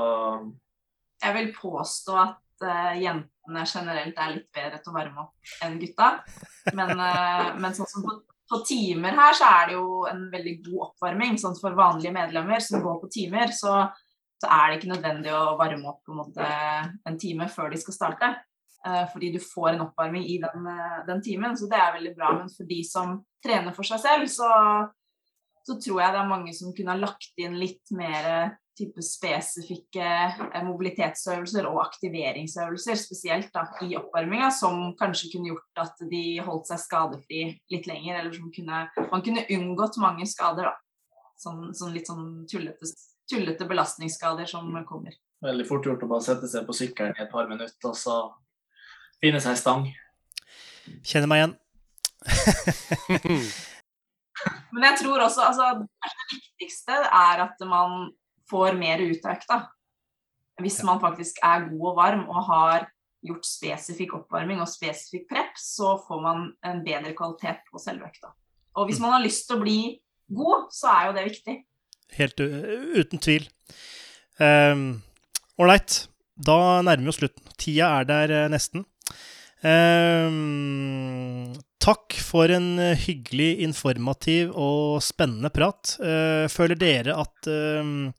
Jeg 1.23 1.37
vil 1.37 1.53
påstå 1.55 2.17
at 2.19 2.65
uh, 2.67 2.91
jentene 2.99 3.63
generelt 3.63 4.19
er 4.19 4.33
litt 4.35 4.49
bedre 4.51 4.81
til 4.81 4.91
å 4.91 4.97
varme 4.97 5.23
opp 5.23 5.55
enn 5.63 5.79
gutta. 5.81 6.11
Men, 6.75 6.91
uh, 6.99 7.55
men 7.63 7.77
sånn 7.77 7.89
som 7.89 8.05
på, 8.05 8.17
på 8.51 8.61
timer 8.67 9.15
her, 9.17 9.39
så 9.39 9.47
er 9.47 9.71
det 9.71 9.79
jo 9.79 10.03
en 10.11 10.25
veldig 10.33 10.55
god 10.67 10.87
oppvarming. 10.89 11.39
Sånn 11.39 11.57
for 11.61 11.77
vanlige 11.77 12.13
medlemmer 12.17 12.61
som 12.65 12.83
går 12.83 12.99
på 13.05 13.11
timer, 13.15 13.55
så, 13.55 13.85
så 14.41 14.49
er 14.49 14.69
det 14.71 14.79
ikke 14.79 14.93
nødvendig 14.95 15.33
å 15.37 15.57
varme 15.59 15.91
opp 15.91 15.99
på 16.05 16.15
en, 16.15 16.21
måte, 16.23 16.47
en 17.05 17.19
time 17.21 17.45
før 17.51 17.69
de 17.73 17.81
skal 17.81 17.97
starte. 17.97 18.31
Eh, 18.81 19.03
fordi 19.11 19.29
du 19.35 19.39
får 19.43 19.75
en 19.75 19.83
oppvarming 19.85 20.23
i 20.25 20.39
den, 20.41 20.65
eh, 20.67 21.01
den 21.05 21.21
timen, 21.21 21.53
så 21.57 21.69
det 21.69 21.77
er 21.77 21.93
veldig 21.99 22.15
bra. 22.15 22.31
Men 22.39 22.49
for 22.49 22.65
de 22.65 22.79
som 22.87 23.19
trener 23.45 23.75
for 23.77 23.85
seg 23.85 24.01
selv, 24.01 24.25
så, 24.33 24.49
så 25.67 25.77
tror 25.77 26.01
jeg 26.01 26.15
det 26.15 26.21
er 26.23 26.31
mange 26.31 26.55
som 26.57 26.73
kunne 26.73 26.95
ha 26.95 26.97
lagt 26.97 27.37
inn 27.37 27.59
litt 27.61 27.93
mer 27.93 28.57
type 28.81 29.03
spesifikke 29.05 30.07
eh, 30.47 30.63
mobilitetsøvelser 30.65 31.69
og 31.69 31.83
aktiveringsøvelser, 31.83 32.97
spesielt 32.97 33.53
da, 33.53 33.67
i 33.85 33.93
oppvarminga, 33.99 34.49
som 34.55 34.95
kanskje 34.97 35.35
kunne 35.35 35.53
gjort 35.53 35.85
at 35.85 36.01
de 36.09 36.25
holdt 36.41 36.71
seg 36.71 36.81
skadefri 36.81 37.43
litt 37.73 37.89
lenger, 37.91 38.17
eller 38.17 38.33
som 38.33 38.49
kunne, 38.55 38.85
man 39.11 39.25
kunne 39.25 39.45
unngått 39.45 40.01
mange 40.01 40.25
skader, 40.29 40.71
da. 40.71 40.77
Sånn, 41.41 41.71
sånn 41.73 41.93
litt 41.93 42.09
sånn 42.09 42.43
tullete, 42.49 42.85
tullete 43.31 43.65
belastningsskader 43.69 44.45
som 44.49 44.69
kommer. 44.87 45.15
veldig 45.41 45.65
fort 45.67 45.85
gjort 45.87 46.03
å 46.05 46.11
bare 46.11 46.25
sette 46.25 46.47
seg 46.51 46.67
på 46.67 46.75
sykkelen 46.77 47.17
i 47.17 47.23
et 47.23 47.31
par 47.31 47.49
minutter 47.49 47.89
og 47.89 47.97
så 47.97 48.17
finne 49.21 49.41
seg 49.41 49.57
stang. 49.59 49.89
Kjenner 51.05 51.29
meg 51.31 51.41
igjen. 51.41 51.55
Men 54.73 54.87
jeg 54.89 54.99
tror 55.01 55.25
også 55.25 55.45
altså, 55.45 55.65
det 55.81 56.37
viktigste 56.37 56.97
er 57.05 57.43
at 57.45 57.61
man 57.67 58.11
får 58.51 58.77
mer 58.79 59.03
ut 59.03 59.25
av 59.25 59.35
økta. 59.35 59.57
Hvis 60.61 60.81
man 60.85 61.01
faktisk 61.01 61.39
er 61.45 61.67
god 61.69 61.85
og 61.91 61.97
varm 61.97 62.23
og 62.29 62.41
har 62.49 62.89
gjort 63.25 63.45
spesifikk 63.45 64.15
oppvarming 64.17 64.61
og 64.61 64.69
spesifikk 64.69 65.27
prep, 65.29 65.57
så 65.57 65.95
får 66.07 66.21
man 66.23 66.47
en 66.65 66.81
bedre 66.85 67.13
kvalitet 67.17 67.61
på 67.69 67.81
selve 67.81 68.09
økta. 68.09 68.33
Og 68.77 68.87
hvis 68.89 69.01
man 69.03 69.13
har 69.15 69.23
lyst 69.23 69.47
til 69.47 69.59
å 69.59 69.63
bli 69.63 69.79
god, 70.31 70.69
så 70.73 70.89
er 70.93 71.07
jo 71.07 71.15
det 71.17 71.27
viktig. 71.29 71.57
Helt 72.17 72.39
u- 72.43 72.99
uten 73.01 73.19
tvil. 73.23 73.47
Ålreit. 75.61 76.07
da 76.41 76.81
nærmer 76.81 77.05
vi 77.05 77.11
oss 77.11 77.19
slutten. 77.21 77.43
Tida 77.61 77.91
er 77.99 78.07
der 78.09 78.31
eh, 78.33 78.47
nesten. 78.49 78.85
Um, 79.61 81.51
takk 81.81 82.15
for 82.25 82.49
en 82.49 82.79
eh, 82.81 82.97
hyggelig, 82.97 83.59
informativ 83.61 84.49
og 84.57 85.03
spennende 85.05 85.51
prat. 85.53 85.95
Uh, 86.01 86.47
føler 86.49 86.79
dere 86.81 87.13
at 87.21 87.49
ehm, 87.51 88.09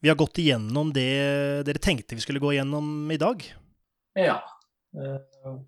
vi 0.00 0.08
har 0.08 0.16
gått 0.16 0.40
igjennom 0.40 0.94
det 0.96 1.66
dere 1.68 1.82
tenkte 1.84 2.16
vi 2.16 2.24
skulle 2.24 2.40
gå 2.40 2.54
igjennom 2.54 3.10
i 3.12 3.18
dag? 3.20 3.44
Ja, 4.16 4.38
eh, 4.96 5.20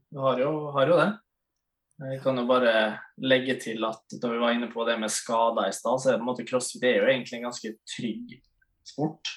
vi 0.09 0.17
har 0.25 0.41
har 0.73 0.89
jo 0.95 0.97
det. 1.03 1.11
Jeg 1.99 2.21
kan 2.23 2.39
jo 2.39 2.45
bare 2.47 2.73
legge 3.27 3.57
til 3.59 3.83
at 3.89 4.19
da 4.23 4.31
vi 4.31 4.39
var 4.39 4.55
inne 4.55 4.69
på 4.71 4.85
det 4.87 4.95
med 5.03 5.11
skader 5.11 5.67
i 5.67 5.75
stad, 5.75 5.99
så 5.99 6.13
er 6.13 6.17
det 6.17 6.23
en 6.23 6.29
måte 6.29 6.47
crossfit 6.47 6.83
det 6.85 6.93
er 6.93 7.01
jo 7.01 7.11
egentlig 7.11 7.39
en 7.41 7.49
ganske 7.49 7.73
trygg 7.91 8.37
sport. 8.87 9.33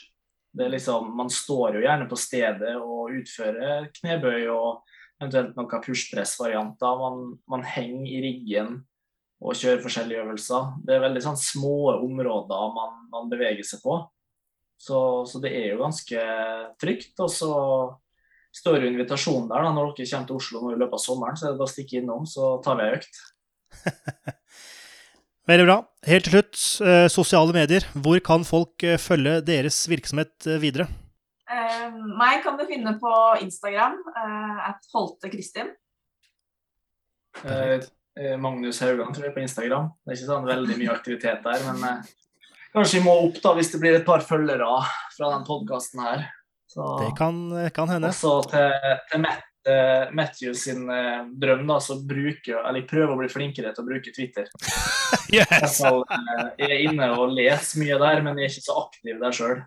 Det 0.52 0.68
er 0.68 0.74
liksom, 0.76 1.10
man 1.18 1.32
står 1.32 1.80
jo 1.80 1.84
gjerne 1.86 2.06
på 2.12 2.20
stedet 2.20 2.76
og 2.78 3.16
utfører 3.18 3.88
knebøy 3.96 4.46
og 4.52 4.84
eventuelt 5.22 5.58
noen 5.58 5.84
pushpress-varianter. 5.88 7.02
Man, 7.02 7.36
man 7.50 7.66
henger 7.66 8.08
i 8.12 8.22
riggen 8.28 8.80
og 9.42 9.58
kjører 9.58 9.82
forskjellige 9.82 10.22
øvelser. 10.22 10.74
Det 10.86 10.96
er 10.96 11.06
veldig 11.06 11.24
sånn 11.26 11.40
små 11.42 11.76
områder 11.96 12.74
man, 12.76 13.06
man 13.14 13.32
beveger 13.32 13.66
seg 13.66 13.82
på. 13.86 13.98
Så, 14.82 15.00
så 15.30 15.42
det 15.42 15.54
er 15.58 15.72
jo 15.72 15.82
ganske 15.82 16.26
trygt. 16.82 17.14
Og 17.22 17.32
så 17.34 17.54
står 18.56 18.84
jo 18.84 18.92
invitasjonen 18.92 19.50
der 19.52 19.66
da, 19.66 19.74
når 19.76 19.94
dere 19.96 20.10
kommer 20.12 20.30
til 20.30 20.40
Oslo 20.40 20.62
nå 20.62 20.74
i 20.74 20.80
løpet 20.80 20.98
av 20.98 21.04
sommeren, 21.06 21.40
så 21.40 21.48
er 21.48 21.54
det 21.54 21.62
bare 21.62 21.72
å 21.72 21.74
stikke 21.74 22.00
innom, 22.02 22.28
så 22.30 22.54
tar 22.66 22.80
vi 22.80 22.88
ei 22.88 22.98
økt. 23.00 23.22
Veldig 25.52 25.66
bra. 25.66 25.78
Helt 26.06 26.28
til 26.28 26.36
slutt, 26.36 26.58
eh, 26.86 27.08
sosiale 27.10 27.56
medier. 27.56 27.86
Hvor 27.98 28.20
kan 28.24 28.44
folk 28.48 28.84
eh, 28.86 29.00
følge 29.02 29.40
deres 29.46 29.80
virksomhet 29.90 30.48
eh, 30.48 30.60
videre? 30.62 30.86
Eh, 31.52 31.88
meg 32.20 32.44
kan 32.46 32.60
du 32.60 32.68
finne 32.70 32.94
på 33.02 33.14
Instagram, 33.42 33.98
eh, 34.22 34.60
at 34.70 34.86
Holte 34.94 35.32
Kristin. 35.34 35.74
Eh, 37.44 37.80
eh, 38.20 38.38
Magnus 38.38 38.80
Haugan 38.84 39.14
tror 39.16 39.28
jeg 39.30 39.36
på 39.36 39.44
Instagram. 39.44 39.90
Det 40.04 40.14
er 40.14 40.20
ikke 40.20 40.30
sånn 40.30 40.52
veldig 40.52 40.78
mye 40.80 40.94
aktivitet 40.94 41.42
der, 41.48 41.66
men 41.72 41.88
eh, 41.90 42.14
kanskje 42.76 43.00
vi 43.00 43.08
må 43.08 43.18
opp 43.26 43.42
da 43.44 43.56
hvis 43.58 43.74
det 43.74 43.82
blir 43.82 43.98
et 43.98 44.08
par 44.08 44.24
følgere 44.26 44.70
fra 45.18 45.34
den 45.34 45.48
podkasten 45.48 46.06
her. 46.06 46.30
Så, 46.72 46.86
Det 47.02 47.14
kan, 47.18 47.40
kan 47.76 47.90
hende. 47.92 48.12
også 48.14 48.38
til, 48.48 48.76
til 49.12 49.24
Matt, 49.26 49.44
uh, 49.68 50.06
Matthew 50.16 50.54
sin 50.56 50.86
uh, 50.88 51.26
drøm, 51.42 51.66
da, 51.68 51.80
så 51.84 51.98
bruker 52.08 52.62
eller 52.64 52.88
prøver 52.88 53.12
å 53.12 53.20
bli 53.20 53.28
flinkere 53.32 53.74
til 53.76 53.84
å 53.84 53.90
bruke 53.90 54.16
Twitter. 54.16 54.48
Yes! 55.32 55.82
jeg 55.84 56.70
er 56.70 56.82
inne 56.86 57.10
og 57.20 57.34
leser 57.36 57.82
mye 57.82 57.98
der, 58.00 58.22
men 58.24 58.40
jeg 58.40 58.48
er 58.48 58.54
ikke 58.54 58.64
så 58.64 58.78
aktiv 58.86 59.20
der 59.20 59.36
sjøl. 59.36 59.60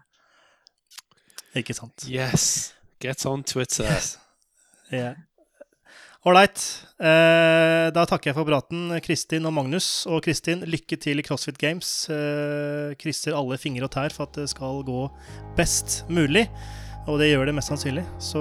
Ikke 1.61 1.77
sant. 1.77 2.07
Yes. 2.09 2.75
Get 3.05 3.25
on 3.29 3.45
Twitter. 3.45 3.85
Yes. 3.85 4.15
Yeah. 4.93 5.21
Ålreit. 6.25 6.63
Eh, 6.97 7.91
da 7.93 8.05
takker 8.09 8.31
jeg 8.31 8.37
for 8.39 8.49
praten, 8.49 8.95
Kristin 9.05 9.45
og 9.45 9.53
Magnus. 9.59 10.07
Og 10.09 10.25
Kristin, 10.25 10.65
lykke 10.65 10.97
til 10.97 11.21
i 11.21 11.25
CrossFit 11.27 11.61
Games. 11.61 11.91
Eh, 12.09 12.97
krysser 13.01 13.37
alle 13.37 13.61
fingre 13.61 13.85
og 13.85 13.93
tær 13.93 14.15
for 14.15 14.25
at 14.25 14.39
det 14.41 14.49
skal 14.55 14.81
gå 14.89 15.05
best 15.59 16.03
mulig. 16.09 16.47
Og 17.05 17.21
det 17.21 17.29
gjør 17.31 17.51
det 17.51 17.57
mest 17.59 17.73
sannsynlig. 17.73 18.05
Så 18.23 18.41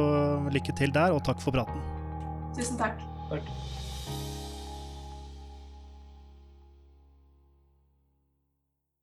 lykke 0.53 0.75
til 0.77 0.93
der, 0.95 1.11
og 1.15 1.23
takk 1.27 1.41
for 1.43 1.55
praten. 1.55 1.83
Tusen 2.55 2.79
takk. 2.79 3.01
Takk. 3.31 3.49